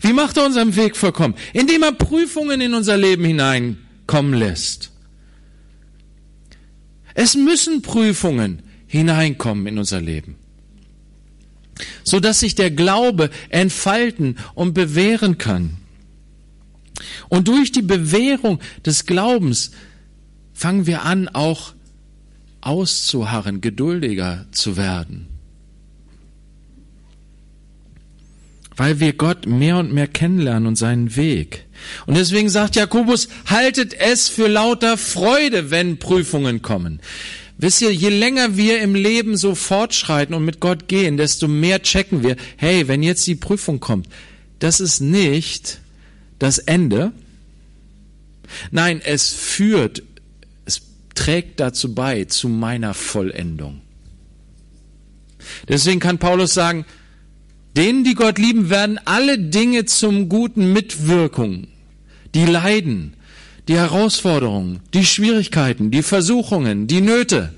Wie 0.00 0.12
macht 0.12 0.36
er 0.36 0.46
unseren 0.46 0.76
Weg 0.76 0.96
vollkommen? 0.96 1.34
Indem 1.52 1.82
er 1.82 1.92
Prüfungen 1.92 2.60
in 2.60 2.74
unser 2.74 2.96
Leben 2.96 3.24
hineinkommen 3.24 4.34
lässt. 4.34 4.90
Es 7.14 7.34
müssen 7.34 7.82
Prüfungen 7.82 8.62
hineinkommen 8.86 9.66
in 9.66 9.78
unser 9.78 10.00
Leben 10.00 10.36
so 12.04 12.20
dass 12.20 12.40
sich 12.40 12.54
der 12.54 12.70
Glaube 12.70 13.30
entfalten 13.48 14.36
und 14.54 14.74
bewähren 14.74 15.38
kann. 15.38 15.76
Und 17.28 17.48
durch 17.48 17.72
die 17.72 17.82
Bewährung 17.82 18.60
des 18.84 19.06
Glaubens 19.06 19.72
fangen 20.54 20.86
wir 20.86 21.02
an, 21.02 21.28
auch 21.28 21.74
auszuharren, 22.60 23.60
geduldiger 23.60 24.46
zu 24.50 24.76
werden. 24.76 25.28
Weil 28.76 29.00
wir 29.00 29.14
Gott 29.14 29.46
mehr 29.46 29.78
und 29.78 29.92
mehr 29.92 30.06
kennenlernen 30.06 30.66
und 30.66 30.76
seinen 30.76 31.16
Weg. 31.16 31.64
Und 32.06 32.16
deswegen 32.16 32.48
sagt 32.48 32.76
Jakobus, 32.76 33.28
haltet 33.46 33.94
es 33.94 34.28
für 34.28 34.48
lauter 34.48 34.98
Freude, 34.98 35.70
wenn 35.70 35.98
Prüfungen 35.98 36.62
kommen. 36.62 37.00
Wisst 37.58 37.80
ihr, 37.80 37.92
je 37.92 38.10
länger 38.10 38.56
wir 38.56 38.82
im 38.82 38.94
Leben 38.94 39.36
so 39.36 39.54
fortschreiten 39.54 40.34
und 40.34 40.44
mit 40.44 40.60
Gott 40.60 40.88
gehen, 40.88 41.16
desto 41.16 41.48
mehr 41.48 41.82
checken 41.82 42.22
wir, 42.22 42.36
hey, 42.56 42.86
wenn 42.86 43.02
jetzt 43.02 43.26
die 43.26 43.34
Prüfung 43.34 43.80
kommt, 43.80 44.08
das 44.58 44.80
ist 44.80 45.00
nicht 45.00 45.80
das 46.38 46.58
Ende. 46.58 47.12
Nein, 48.70 49.00
es 49.02 49.32
führt, 49.32 50.02
es 50.66 50.82
trägt 51.14 51.60
dazu 51.60 51.94
bei, 51.94 52.24
zu 52.24 52.48
meiner 52.48 52.92
Vollendung. 52.92 53.80
Deswegen 55.68 56.00
kann 56.00 56.18
Paulus 56.18 56.52
sagen, 56.52 56.84
denen, 57.76 58.04
die 58.04 58.14
Gott 58.14 58.38
lieben, 58.38 58.70
werden 58.70 58.98
alle 59.04 59.38
Dinge 59.38 59.84
zum 59.84 60.28
Guten 60.28 60.72
Mitwirkung. 60.72 61.68
Die 62.34 62.44
Leiden, 62.44 63.14
die 63.68 63.76
Herausforderungen, 63.76 64.80
die 64.94 65.04
Schwierigkeiten, 65.04 65.90
die 65.90 66.02
Versuchungen, 66.02 66.86
die 66.86 67.00
Nöte. 67.00 67.52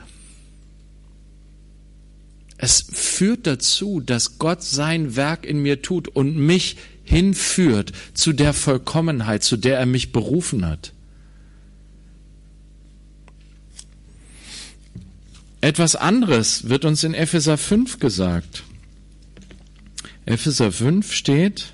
Es 2.56 2.84
führt 2.92 3.46
dazu, 3.46 4.00
dass 4.00 4.38
Gott 4.38 4.62
sein 4.62 5.14
Werk 5.14 5.46
in 5.46 5.62
mir 5.62 5.80
tut 5.80 6.08
und 6.08 6.36
mich 6.36 6.76
hinführt 7.04 7.92
zu 8.14 8.32
der 8.32 8.52
Vollkommenheit, 8.52 9.44
zu 9.44 9.56
der 9.56 9.78
er 9.78 9.86
mich 9.86 10.12
berufen 10.12 10.66
hat. 10.66 10.92
Etwas 15.60 15.96
anderes 15.96 16.68
wird 16.68 16.84
uns 16.84 17.02
in 17.04 17.14
Epheser 17.14 17.58
5 17.58 17.98
gesagt. 17.98 18.64
Epheser 20.28 20.70
5 20.70 21.14
steht, 21.14 21.72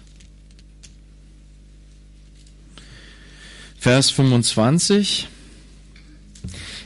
Vers 3.77 4.11
25, 4.11 5.27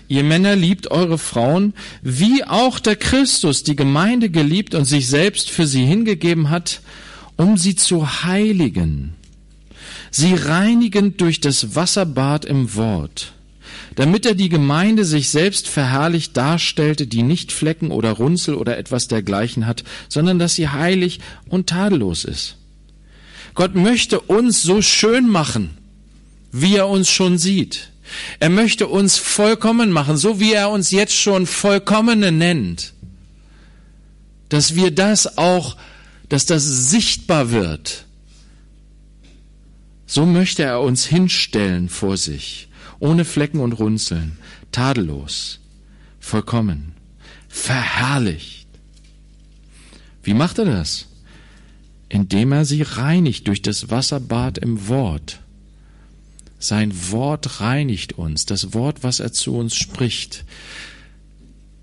Ihr 0.09 0.25
Männer 0.25 0.57
liebt 0.57 0.91
eure 0.91 1.19
Frauen, 1.19 1.75
wie 2.01 2.43
auch 2.43 2.79
der 2.79 2.97
Christus 2.97 3.65
die 3.65 3.77
Gemeinde 3.77 4.31
geliebt 4.31 4.75
und 4.75 4.87
sich 4.87 5.09
selbst 5.09 5.51
für 5.51 5.67
sie 5.67 5.85
hingegeben 5.85 6.49
hat, 6.49 6.81
um 7.37 7.59
sie 7.59 7.77
zu 7.77 8.25
heiligen, 8.25 9.13
sie 10.11 10.33
reinigend 10.33 11.21
durch 11.21 11.39
das 11.39 11.75
Wasserbad 11.75 12.47
im 12.47 12.75
Wort, 12.77 13.35
damit 13.99 14.27
er 14.27 14.37
die 14.37 14.49
Gemeinde 14.49 15.05
sich 15.05 15.29
selbst 15.29 15.67
verherrlicht 15.67 16.37
darstellte, 16.37 17.09
die 17.09 17.25
nicht 17.25 17.51
Flecken 17.51 17.91
oder 17.91 18.13
Runzel 18.13 18.55
oder 18.55 18.79
etwas 18.79 19.09
dergleichen 19.09 19.67
hat, 19.67 19.83
sondern 20.09 20.39
dass 20.39 20.55
sie 20.55 20.69
heilig 20.69 21.19
und 21.49 21.69
tadellos 21.69 22.25
ist. 22.25 22.59
Gott 23.55 23.75
möchte 23.75 24.21
uns 24.21 24.63
so 24.63 24.83
schön 24.83 25.29
machen, 25.29 25.77
wie 26.53 26.77
er 26.77 26.87
uns 26.87 27.11
schon 27.11 27.39
sieht. 27.39 27.91
Er 28.39 28.51
möchte 28.51 28.87
uns 28.87 29.17
vollkommen 29.19 29.91
machen, 29.91 30.17
so 30.17 30.39
wie 30.39 30.53
er 30.53 30.71
uns 30.71 30.93
jetzt 30.93 31.15
schon 31.15 31.45
Vollkommene 31.45 32.31
nennt. 32.31 32.93
Dass 34.49 34.77
wir 34.77 34.93
das 34.93 35.39
auch, 35.39 35.77
dass 36.29 36.47
das 36.47 36.63
sichtbar 36.89 37.51
wird. 37.51 38.05
So 40.07 40.25
möchte 40.25 40.63
er 40.63 40.83
uns 40.83 41.05
hinstellen 41.05 41.89
vor 41.89 42.17
sich, 42.17 42.68
ohne 43.01 43.25
Flecken 43.25 43.61
und 43.61 43.73
Runzeln, 43.73 44.39
tadellos, 44.73 45.61
vollkommen, 46.21 46.93
verherrlicht. 47.49 48.69
Wie 50.23 50.35
macht 50.35 50.59
er 50.59 50.65
das? 50.65 51.07
Indem 52.09 52.53
er 52.53 52.65
sie 52.65 52.83
reinigt 52.83 53.49
durch 53.49 53.63
das 53.63 53.91
Wasserbad 53.91 54.59
im 54.59 54.89
Wort 54.89 55.41
sein 56.59 56.93
Wort 57.13 57.61
reinigt 57.61 58.15
uns, 58.15 58.45
das 58.45 58.75
Wort, 58.75 59.05
was 59.05 59.21
er 59.21 59.33
zu 59.33 59.57
uns 59.57 59.77
spricht. 59.77 60.45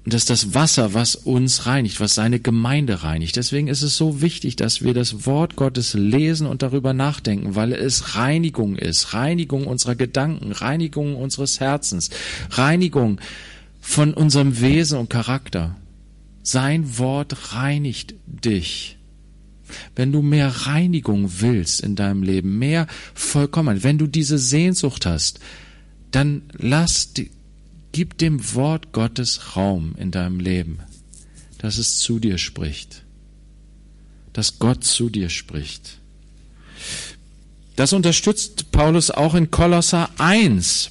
Und 0.06 0.14
das 0.14 0.22
ist 0.22 0.30
das 0.30 0.54
Wasser, 0.54 0.94
was 0.94 1.16
uns 1.16 1.66
reinigt, 1.66 2.00
was 2.00 2.14
seine 2.14 2.40
Gemeinde 2.40 3.02
reinigt. 3.02 3.38
Deswegen 3.38 3.68
ist 3.68 3.82
es 3.82 3.98
so 3.98 4.22
wichtig, 4.22 4.56
dass 4.56 4.84
wir 4.84 4.94
das 4.94 5.26
Wort 5.26 5.56
Gottes 5.56 5.96
lesen 5.96 6.46
und 6.46 6.62
darüber 6.62 6.94
nachdenken, 6.94 7.56
weil 7.56 7.74
es 7.74 8.16
Reinigung 8.16 8.76
ist. 8.76 9.16
Reinigung 9.16 9.66
unserer 9.66 9.96
Gedanken, 9.96 10.52
Reinigung 10.52 11.16
unseres 11.16 11.60
Herzens, 11.60 12.12
Reinigung 12.52 13.20
von 13.82 14.14
unserem 14.14 14.62
Wesen 14.62 15.00
und 15.00 15.10
Charakter. 15.10 15.76
Sein 16.44 17.00
Wort 17.00 17.56
reinigt 17.56 18.14
dich. 18.28 18.98
Wenn 19.96 20.12
du 20.12 20.22
mehr 20.22 20.50
Reinigung 20.50 21.32
willst 21.40 21.82
in 21.82 21.96
deinem 21.96 22.22
Leben, 22.22 22.60
mehr 22.60 22.86
vollkommen, 23.16 23.84
wenn 23.84 23.98
du 23.98 24.06
diese 24.06 24.38
Sehnsucht 24.38 25.08
hast, 25.08 25.40
dann 26.12 26.44
lass, 26.54 27.12
gib 27.96 28.18
dem 28.18 28.54
Wort 28.56 28.92
Gottes 28.92 29.56
Raum 29.56 29.96
in 29.98 30.12
deinem 30.12 30.42
Leben, 30.42 30.80
dass 31.60 31.78
es 31.78 31.98
zu 31.98 32.20
dir 32.20 32.38
spricht, 32.38 33.04
dass 34.34 34.60
Gott 34.60 34.84
zu 34.84 35.10
dir 35.10 35.30
spricht. 35.30 36.00
Das 37.78 37.94
unterstützt 37.94 38.70
Paulus 38.74 39.12
auch 39.12 39.34
in 39.34 39.50
Kolosser 39.50 40.10
1. 40.18 40.90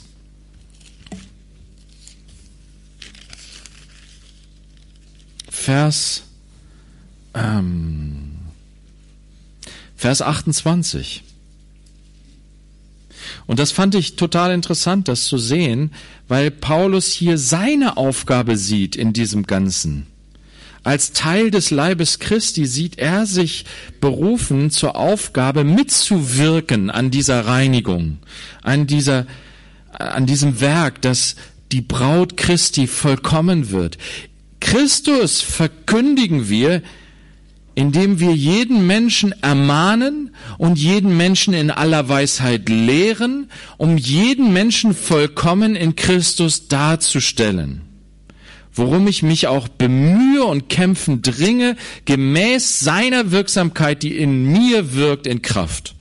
Vers 5.50 6.22
ähm, 7.34 8.38
Vers 9.94 10.22
28. 10.22 11.22
Und 13.46 13.58
das 13.58 13.72
fand 13.72 13.94
ich 13.94 14.16
total 14.16 14.52
interessant, 14.52 15.08
das 15.08 15.24
zu 15.24 15.38
sehen, 15.38 15.92
weil 16.28 16.50
Paulus 16.50 17.12
hier 17.12 17.36
seine 17.38 17.96
Aufgabe 17.96 18.56
sieht 18.56 18.96
in 18.96 19.12
diesem 19.12 19.44
Ganzen. 19.44 20.06
Als 20.82 21.12
Teil 21.12 21.50
des 21.50 21.70
Leibes 21.70 22.18
Christi 22.18 22.66
sieht 22.66 22.98
er 22.98 23.24
sich 23.24 23.64
berufen 24.00 24.70
zur 24.70 24.96
Aufgabe 24.96 25.64
mitzuwirken 25.64 26.90
an 26.90 27.10
dieser 27.10 27.46
Reinigung, 27.46 28.18
an 28.62 28.86
dieser, 28.86 29.26
an 29.92 30.26
diesem 30.26 30.60
Werk, 30.60 31.00
dass 31.00 31.36
die 31.72 31.80
Braut 31.80 32.36
Christi 32.36 32.86
vollkommen 32.86 33.70
wird. 33.70 33.96
Christus 34.60 35.40
verkündigen 35.40 36.50
wir, 36.50 36.82
indem 37.74 38.20
wir 38.20 38.34
jeden 38.34 38.86
Menschen 38.86 39.32
ermahnen 39.42 40.34
und 40.58 40.78
jeden 40.78 41.16
Menschen 41.16 41.54
in 41.54 41.70
aller 41.70 42.08
Weisheit 42.08 42.68
lehren, 42.68 43.50
um 43.76 43.96
jeden 43.96 44.52
Menschen 44.52 44.94
vollkommen 44.94 45.74
in 45.74 45.96
Christus 45.96 46.68
darzustellen. 46.68 47.82
Worum 48.72 49.06
ich 49.06 49.22
mich 49.22 49.46
auch 49.46 49.68
bemühe 49.68 50.44
und 50.44 50.68
kämpfen 50.68 51.22
dringe, 51.22 51.76
gemäß 52.04 52.80
seiner 52.80 53.30
Wirksamkeit, 53.30 54.02
die 54.02 54.16
in 54.16 54.50
mir 54.52 54.94
wirkt, 54.94 55.26
in 55.26 55.42
Kraft. 55.42 55.94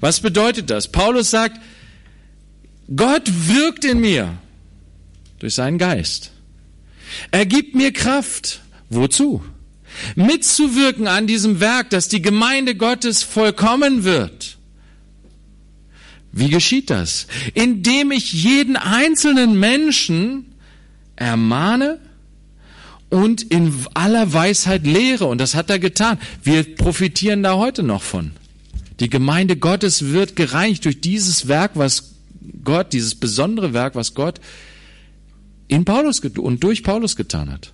Was 0.00 0.20
bedeutet 0.20 0.68
das? 0.68 0.88
Paulus 0.88 1.30
sagt, 1.30 1.60
Gott 2.94 3.22
wirkt 3.48 3.84
in 3.84 4.00
mir 4.00 4.34
durch 5.38 5.54
seinen 5.54 5.78
Geist. 5.78 6.32
Er 7.30 7.46
gibt 7.46 7.74
mir 7.74 7.92
Kraft. 7.92 8.60
Wozu? 8.90 9.42
Mitzuwirken 10.14 11.06
an 11.06 11.26
diesem 11.26 11.60
Werk, 11.60 11.90
dass 11.90 12.08
die 12.08 12.22
Gemeinde 12.22 12.74
Gottes 12.74 13.22
vollkommen 13.22 14.04
wird. 14.04 14.58
Wie 16.32 16.48
geschieht 16.48 16.90
das? 16.90 17.26
Indem 17.54 18.12
ich 18.12 18.32
jeden 18.32 18.76
einzelnen 18.76 19.58
Menschen 19.58 20.54
ermahne 21.16 22.00
und 23.08 23.42
in 23.42 23.74
aller 23.94 24.32
Weisheit 24.32 24.86
lehre. 24.86 25.26
Und 25.26 25.38
das 25.38 25.54
hat 25.54 25.70
er 25.70 25.78
getan. 25.78 26.18
Wir 26.42 26.76
profitieren 26.76 27.42
da 27.42 27.56
heute 27.56 27.82
noch 27.82 28.02
von. 28.02 28.32
Die 29.00 29.10
Gemeinde 29.10 29.56
Gottes 29.56 30.06
wird 30.06 30.36
gereinigt 30.36 30.84
durch 30.84 31.00
dieses 31.00 31.48
Werk, 31.48 31.72
was 31.74 32.14
Gott, 32.64 32.92
dieses 32.92 33.14
besondere 33.14 33.72
Werk, 33.72 33.94
was 33.94 34.14
Gott 34.14 34.40
in 35.68 35.84
Paulus 35.84 36.20
und 36.20 36.62
durch 36.62 36.82
Paulus 36.82 37.16
getan 37.16 37.50
hat. 37.50 37.72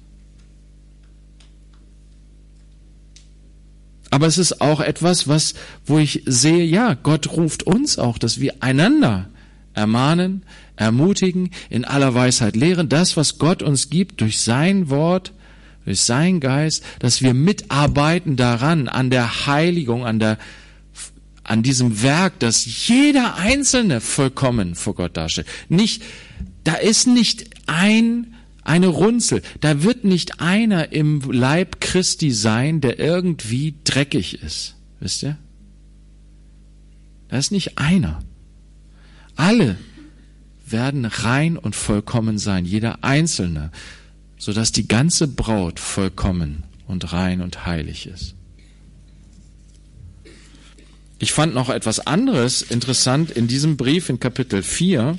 Aber 4.11 4.27
es 4.27 4.39
ist 4.39 4.61
auch 4.61 4.81
etwas, 4.81 5.29
was, 5.29 5.55
wo 5.85 5.99
ich 5.99 6.23
sehe, 6.27 6.65
ja, 6.65 6.95
Gott 6.95 7.33
ruft 7.33 7.65
uns 7.65 7.99
auch, 7.99 8.19
dass 8.19 8.41
wir 8.41 8.55
einander 8.61 9.29
ermahnen, 9.75 10.43
ermutigen, 10.77 11.51
in 11.71 11.85
aller 11.85 12.15
Weisheit 12.15 12.57
lehren, 12.57 12.89
das, 12.89 13.17
was 13.17 13.39
Gott 13.39 13.63
uns 13.63 13.91
gibt 13.91 14.21
durch 14.21 14.41
sein 14.41 14.91
Wort, 14.91 15.33
durch 15.85 16.01
sein 16.01 16.41
Geist, 16.41 16.85
dass 16.99 17.23
wir 17.23 17.35
mitarbeiten 17.35 18.37
daran, 18.37 18.89
an 18.89 19.11
der 19.11 19.47
Heiligung, 19.47 20.05
an 20.05 20.19
der, 20.19 20.39
an 21.45 21.63
diesem 21.63 22.03
Werk, 22.03 22.39
dass 22.41 22.89
jeder 22.89 23.37
Einzelne 23.37 24.01
vollkommen 24.01 24.75
vor 24.75 24.95
Gott 24.95 25.17
darstellt. 25.17 25.47
Nicht, 25.69 26.03
da 26.65 26.75
ist 26.75 27.07
nicht 27.07 27.51
ein 27.67 28.36
eine 28.67 28.89
Runzel. 28.89 29.43
Da 29.61 29.83
wird 29.83 30.05
nicht 30.05 30.41
einer 30.41 30.93
im 30.93 31.21
Leib 31.21 31.81
Christi 31.81 32.31
sein, 32.31 32.81
der 32.81 32.99
irgendwie 32.99 33.75
dreckig 33.85 34.43
ist. 34.43 34.75
Wisst 35.01 35.23
ihr? 35.23 35.39
Da 37.29 37.39
ist 37.39 37.53
nicht 37.53 37.79
einer. 37.79 38.21
Alle 39.37 39.77
werden 40.69 41.05
rein 41.05 41.57
und 41.57 41.77
vollkommen 41.77 42.39
sein, 42.39 42.65
jeder 42.65 43.05
Einzelne, 43.05 43.71
sodass 44.39 44.73
die 44.73 44.89
ganze 44.89 45.29
Braut 45.29 45.79
vollkommen 45.79 46.65
und 46.87 47.13
rein 47.13 47.41
und 47.41 47.67
heilig 47.67 48.07
ist. 48.07 48.35
Ich 51.19 51.33
fand 51.33 51.55
noch 51.55 51.71
etwas 51.71 52.07
anderes 52.07 52.63
interessant 52.63 53.31
in 53.31 53.47
diesem 53.47 53.77
Brief 53.77 54.09
in 54.09 54.21
Kapitel 54.21 54.63
4, 54.63 55.17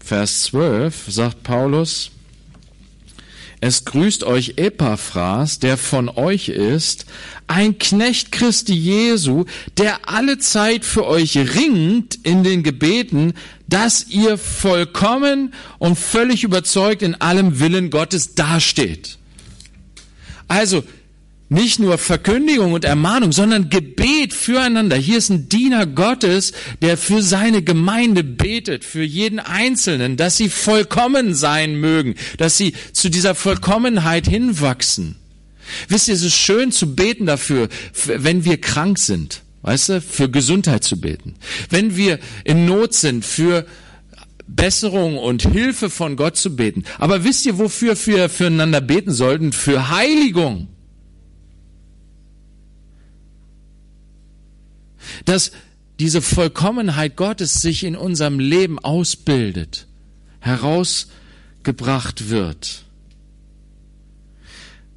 Vers 0.00 0.42
12, 0.42 1.06
sagt 1.08 1.42
Paulus, 1.42 2.10
es 3.60 3.84
grüßt 3.84 4.24
euch 4.24 4.54
Epaphras, 4.56 5.58
der 5.58 5.76
von 5.76 6.08
euch 6.08 6.48
ist, 6.48 7.06
ein 7.48 7.78
Knecht 7.78 8.30
Christi 8.30 8.74
Jesu, 8.74 9.46
der 9.76 10.08
alle 10.08 10.38
Zeit 10.38 10.84
für 10.84 11.06
euch 11.06 11.36
ringt 11.36 12.14
in 12.22 12.44
den 12.44 12.62
Gebeten, 12.62 13.34
dass 13.66 14.06
ihr 14.08 14.38
vollkommen 14.38 15.52
und 15.78 15.98
völlig 15.98 16.44
überzeugt 16.44 17.02
in 17.02 17.16
allem 17.16 17.58
Willen 17.58 17.90
Gottes 17.90 18.34
dasteht. 18.34 19.18
Also, 20.46 20.84
nicht 21.48 21.78
nur 21.78 21.96
Verkündigung 21.96 22.72
und 22.72 22.84
Ermahnung, 22.84 23.32
sondern 23.32 23.70
Gebet 23.70 24.34
füreinander. 24.34 24.96
Hier 24.96 25.18
ist 25.18 25.30
ein 25.30 25.48
Diener 25.48 25.86
Gottes, 25.86 26.52
der 26.82 26.98
für 26.98 27.22
seine 27.22 27.62
Gemeinde 27.62 28.22
betet, 28.22 28.84
für 28.84 29.02
jeden 29.02 29.38
Einzelnen, 29.38 30.16
dass 30.16 30.36
sie 30.36 30.50
vollkommen 30.50 31.34
sein 31.34 31.80
mögen, 31.80 32.16
dass 32.36 32.56
sie 32.58 32.74
zu 32.92 33.08
dieser 33.08 33.34
Vollkommenheit 33.34 34.26
hinwachsen. 34.26 35.16
Wisst 35.88 36.08
ihr, 36.08 36.14
es 36.14 36.22
ist 36.22 36.36
schön 36.36 36.72
zu 36.72 36.94
beten 36.94 37.26
dafür, 37.26 37.68
wenn 38.06 38.44
wir 38.44 38.60
krank 38.60 38.98
sind, 38.98 39.42
weißt 39.62 39.88
du, 39.88 40.00
für 40.00 40.30
Gesundheit 40.30 40.84
zu 40.84 41.00
beten. 41.00 41.34
Wenn 41.70 41.96
wir 41.96 42.18
in 42.44 42.66
Not 42.66 42.94
sind, 42.94 43.24
für 43.24 43.66
Besserung 44.46 45.18
und 45.18 45.42
Hilfe 45.42 45.90
von 45.90 46.16
Gott 46.16 46.36
zu 46.36 46.56
beten. 46.56 46.84
Aber 46.98 47.22
wisst 47.24 47.44
ihr, 47.44 47.58
wofür 47.58 47.96
wir 48.06 48.28
füreinander 48.30 48.80
beten 48.80 49.12
sollten? 49.12 49.52
Für 49.52 49.90
Heiligung. 49.90 50.68
Dass 55.24 55.52
diese 55.98 56.22
Vollkommenheit 56.22 57.16
Gottes 57.16 57.54
sich 57.60 57.84
in 57.84 57.96
unserem 57.96 58.38
Leben 58.38 58.78
ausbildet, 58.78 59.86
herausgebracht 60.40 62.30
wird, 62.30 62.84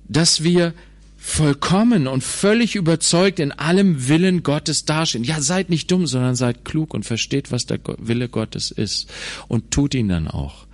dass 0.08 0.44
wir 0.44 0.74
vollkommen 1.18 2.08
und 2.08 2.24
völlig 2.24 2.76
überzeugt 2.76 3.40
in 3.40 3.52
allem 3.52 4.08
Willen 4.08 4.42
Gottes 4.42 4.86
dastehen. 4.86 5.24
Ja, 5.24 5.40
seid 5.40 5.70
nicht 5.70 5.90
dumm, 5.92 6.08
sondern 6.08 6.36
seid 6.36 6.66
klug 6.66 6.94
und 6.94 7.06
versteht, 7.06 7.52
was 7.52 7.68
der 7.68 7.80
Wille 8.00 8.28
Gottes 8.28 8.72
ist 8.72 9.08
und 9.48 9.72
tut 9.72 9.94
ihn 9.94 10.08
dann 10.08 10.28
auch. 10.28 10.66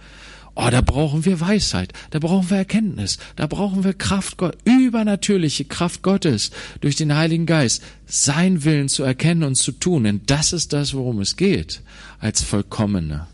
Oh, 0.59 0.71
da 0.71 0.81
brauchen 0.81 1.23
wir 1.23 1.39
Weisheit, 1.39 1.93
da 2.09 2.17
brauchen 2.17 2.49
wir 2.49 2.57
Erkenntnis, 2.57 3.19
da 3.35 3.45
brauchen 3.45 3.83
wir 3.83 3.93
Kraft, 3.93 4.37
übernatürliche 4.65 5.65
Kraft 5.65 6.01
Gottes 6.01 6.49
durch 6.81 6.95
den 6.95 7.15
Heiligen 7.15 7.45
Geist, 7.45 7.83
sein 8.07 8.63
Willen 8.63 8.89
zu 8.89 9.03
erkennen 9.03 9.43
und 9.43 9.53
zu 9.53 9.71
tun. 9.71 10.05
Denn 10.05 10.21
das 10.25 10.53
ist 10.53 10.73
das, 10.73 10.95
worum 10.95 11.19
es 11.19 11.35
geht, 11.35 11.83
als 12.19 12.41
Vollkommene. 12.41 13.27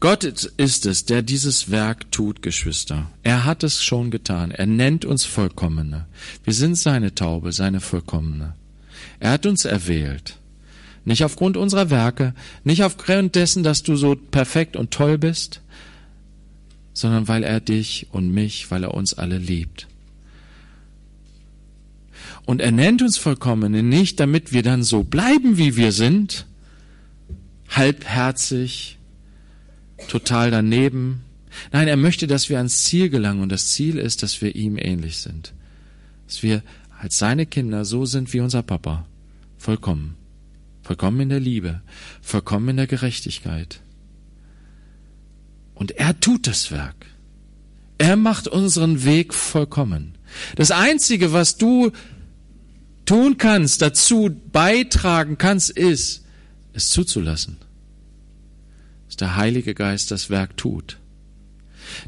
Gott 0.00 0.24
ist 0.24 0.86
es, 0.86 1.04
der 1.04 1.22
dieses 1.22 1.70
Werk 1.70 2.10
tut, 2.10 2.42
Geschwister. 2.42 3.08
Er 3.22 3.44
hat 3.44 3.62
es 3.62 3.80
schon 3.80 4.10
getan. 4.10 4.50
Er 4.50 4.66
nennt 4.66 5.04
uns 5.04 5.24
Vollkommene. 5.24 6.06
Wir 6.42 6.52
sind 6.52 6.74
seine 6.74 7.14
Taube, 7.14 7.52
seine 7.52 7.80
Vollkommene. 7.80 8.54
Er 9.20 9.30
hat 9.32 9.46
uns 9.46 9.64
erwählt. 9.64 10.38
Nicht 11.04 11.24
aufgrund 11.24 11.56
unserer 11.56 11.90
Werke, 11.90 12.34
nicht 12.64 12.82
aufgrund 12.84 13.34
dessen, 13.34 13.62
dass 13.62 13.82
du 13.82 13.96
so 13.96 14.14
perfekt 14.14 14.76
und 14.76 14.90
toll 14.90 15.16
bist, 15.16 15.62
sondern 16.92 17.28
weil 17.28 17.44
er 17.44 17.60
dich 17.60 18.08
und 18.10 18.32
mich, 18.32 18.70
weil 18.70 18.84
er 18.84 18.94
uns 18.94 19.14
alle 19.14 19.38
liebt. 19.38 19.86
Und 22.44 22.60
er 22.60 22.72
nennt 22.72 23.02
uns 23.02 23.18
Vollkommene 23.18 23.82
nicht, 23.82 24.20
damit 24.20 24.52
wir 24.52 24.62
dann 24.62 24.82
so 24.82 25.04
bleiben, 25.04 25.58
wie 25.58 25.76
wir 25.76 25.92
sind, 25.92 26.46
halbherzig, 27.68 28.98
total 30.08 30.50
daneben. 30.50 31.22
Nein, 31.72 31.88
er 31.88 31.96
möchte, 31.96 32.26
dass 32.26 32.48
wir 32.48 32.58
ans 32.58 32.84
Ziel 32.84 33.10
gelangen 33.10 33.42
und 33.42 33.50
das 33.50 33.68
Ziel 33.68 33.98
ist, 33.98 34.22
dass 34.22 34.40
wir 34.40 34.54
ihm 34.54 34.78
ähnlich 34.78 35.18
sind. 35.18 35.52
Dass 36.26 36.42
wir 36.42 36.62
als 36.98 37.18
seine 37.18 37.46
Kinder 37.46 37.84
so 37.84 38.04
sind 38.06 38.32
wie 38.32 38.40
unser 38.40 38.62
Papa. 38.62 39.06
Vollkommen. 39.56 40.16
Vollkommen 40.82 41.20
in 41.20 41.28
der 41.28 41.40
Liebe. 41.40 41.80
Vollkommen 42.20 42.70
in 42.70 42.76
der 42.76 42.86
Gerechtigkeit. 42.86 43.80
Und 45.74 45.92
er 45.92 46.18
tut 46.18 46.46
das 46.46 46.72
Werk. 46.72 47.06
Er 47.98 48.16
macht 48.16 48.48
unseren 48.48 49.04
Weg 49.04 49.32
vollkommen. 49.32 50.16
Das 50.56 50.70
Einzige, 50.70 51.32
was 51.32 51.56
du 51.56 51.92
tun 53.06 53.38
kannst, 53.38 53.80
dazu 53.80 54.30
beitragen 54.52 55.38
kannst, 55.38 55.70
ist, 55.70 56.24
es 56.72 56.90
zuzulassen. 56.90 57.58
Dass 59.06 59.16
der 59.16 59.36
Heilige 59.36 59.74
Geist 59.74 60.10
das 60.10 60.30
Werk 60.30 60.56
tut 60.56 60.98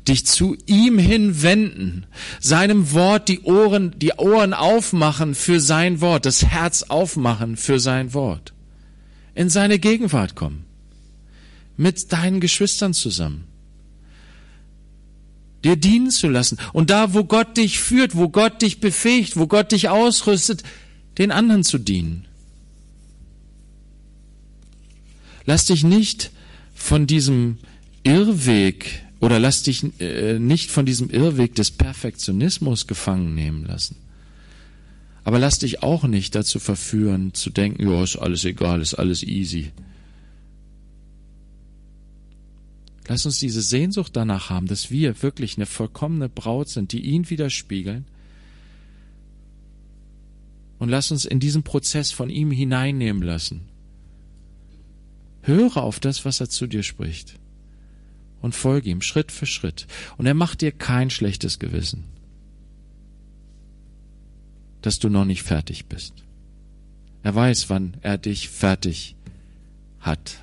dich 0.06 0.26
zu 0.26 0.56
ihm 0.66 0.98
hinwenden, 0.98 2.06
seinem 2.40 2.92
Wort 2.92 3.28
die 3.28 3.40
Ohren, 3.40 3.94
die 3.98 4.12
Ohren 4.12 4.54
aufmachen 4.54 5.34
für 5.34 5.60
sein 5.60 6.00
Wort, 6.00 6.26
das 6.26 6.44
Herz 6.44 6.84
aufmachen 6.84 7.56
für 7.56 7.80
sein 7.80 8.14
Wort, 8.14 8.52
in 9.34 9.48
seine 9.48 9.78
Gegenwart 9.78 10.34
kommen, 10.34 10.64
mit 11.76 12.12
deinen 12.12 12.40
Geschwistern 12.40 12.94
zusammen, 12.94 13.44
dir 15.64 15.76
dienen 15.76 16.10
zu 16.10 16.28
lassen 16.28 16.58
und 16.72 16.90
da, 16.90 17.14
wo 17.14 17.24
Gott 17.24 17.56
dich 17.56 17.80
führt, 17.80 18.16
wo 18.16 18.28
Gott 18.28 18.62
dich 18.62 18.80
befähigt, 18.80 19.36
wo 19.36 19.46
Gott 19.46 19.72
dich 19.72 19.88
ausrüstet, 19.88 20.62
den 21.18 21.30
anderen 21.30 21.64
zu 21.64 21.78
dienen. 21.78 22.24
Lass 25.44 25.66
dich 25.66 25.84
nicht 25.84 26.30
von 26.74 27.06
diesem 27.06 27.58
Irrweg 28.02 29.04
oder 29.20 29.38
lass 29.38 29.62
dich 29.62 29.84
äh, 30.00 30.38
nicht 30.38 30.70
von 30.70 30.86
diesem 30.86 31.10
Irrweg 31.10 31.54
des 31.54 31.70
Perfektionismus 31.70 32.86
gefangen 32.86 33.34
nehmen 33.34 33.64
lassen. 33.64 33.96
Aber 35.24 35.38
lass 35.38 35.58
dich 35.58 35.82
auch 35.82 36.04
nicht 36.04 36.34
dazu 36.34 36.58
verführen, 36.58 37.34
zu 37.34 37.50
denken, 37.50 37.86
ja, 37.86 38.02
ist 38.02 38.16
alles 38.16 38.44
egal, 38.44 38.80
ist 38.80 38.94
alles 38.94 39.22
easy. 39.22 39.72
Lass 43.06 43.26
uns 43.26 43.38
diese 43.38 43.60
Sehnsucht 43.60 44.16
danach 44.16 44.48
haben, 44.48 44.66
dass 44.66 44.90
wir 44.90 45.22
wirklich 45.22 45.56
eine 45.56 45.66
vollkommene 45.66 46.30
Braut 46.30 46.70
sind, 46.70 46.92
die 46.92 47.00
ihn 47.00 47.28
widerspiegeln. 47.28 48.06
Und 50.78 50.88
lass 50.88 51.10
uns 51.10 51.26
in 51.26 51.40
diesen 51.40 51.62
Prozess 51.62 52.10
von 52.10 52.30
ihm 52.30 52.50
hineinnehmen 52.50 53.22
lassen. 53.22 53.62
Höre 55.42 55.78
auf 55.78 56.00
das, 56.00 56.24
was 56.24 56.40
er 56.40 56.48
zu 56.48 56.66
dir 56.66 56.82
spricht 56.82 57.39
und 58.40 58.54
folge 58.54 58.90
ihm 58.90 59.02
Schritt 59.02 59.32
für 59.32 59.46
Schritt. 59.46 59.86
Und 60.16 60.26
er 60.26 60.34
macht 60.34 60.60
dir 60.60 60.72
kein 60.72 61.10
schlechtes 61.10 61.58
Gewissen, 61.58 62.04
dass 64.82 64.98
du 64.98 65.08
noch 65.08 65.24
nicht 65.24 65.42
fertig 65.42 65.86
bist. 65.86 66.14
Er 67.22 67.34
weiß, 67.34 67.68
wann 67.68 67.96
er 68.00 68.18
dich 68.18 68.48
fertig 68.48 69.14
hat, 70.00 70.38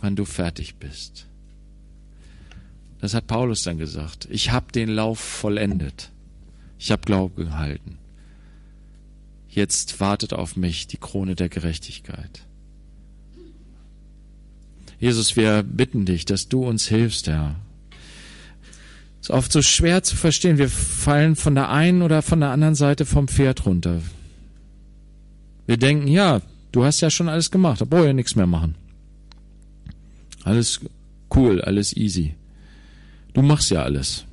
wann 0.00 0.16
du 0.16 0.24
fertig 0.24 0.76
bist. 0.76 1.26
Das 3.00 3.14
hat 3.14 3.26
Paulus 3.26 3.64
dann 3.64 3.78
gesagt. 3.78 4.28
Ich 4.30 4.52
habe 4.52 4.72
den 4.72 4.88
Lauf 4.88 5.18
vollendet. 5.18 6.10
Ich 6.78 6.90
habe 6.90 7.02
Glauben 7.02 7.36
gehalten. 7.36 7.98
Jetzt 9.48 10.00
wartet 10.00 10.32
auf 10.32 10.56
mich 10.56 10.86
die 10.86 10.96
Krone 10.96 11.34
der 11.34 11.48
Gerechtigkeit. 11.48 12.46
Jesus, 15.02 15.34
wir 15.34 15.64
bitten 15.64 16.04
dich, 16.04 16.26
dass 16.26 16.48
du 16.48 16.64
uns 16.64 16.86
hilfst, 16.86 17.26
Herr. 17.26 17.56
Es 19.20 19.26
ist 19.26 19.30
oft 19.30 19.50
so 19.50 19.60
schwer 19.60 20.04
zu 20.04 20.14
verstehen. 20.14 20.58
Wir 20.58 20.68
fallen 20.68 21.34
von 21.34 21.56
der 21.56 21.70
einen 21.70 22.02
oder 22.02 22.22
von 22.22 22.38
der 22.38 22.50
anderen 22.50 22.76
Seite 22.76 23.04
vom 23.04 23.26
Pferd 23.26 23.66
runter. 23.66 24.00
Wir 25.66 25.76
denken, 25.76 26.06
ja, 26.06 26.40
du 26.70 26.84
hast 26.84 27.00
ja 27.00 27.10
schon 27.10 27.28
alles 27.28 27.50
gemacht, 27.50 27.80
da 27.80 27.84
brauche 27.84 28.02
ich 28.02 28.06
ja 28.06 28.12
nichts 28.12 28.36
mehr 28.36 28.46
machen. 28.46 28.76
Alles 30.44 30.78
cool, 31.34 31.60
alles 31.60 31.96
easy. 31.96 32.36
Du 33.34 33.42
machst 33.42 33.72
ja 33.72 33.82
alles. 33.82 34.24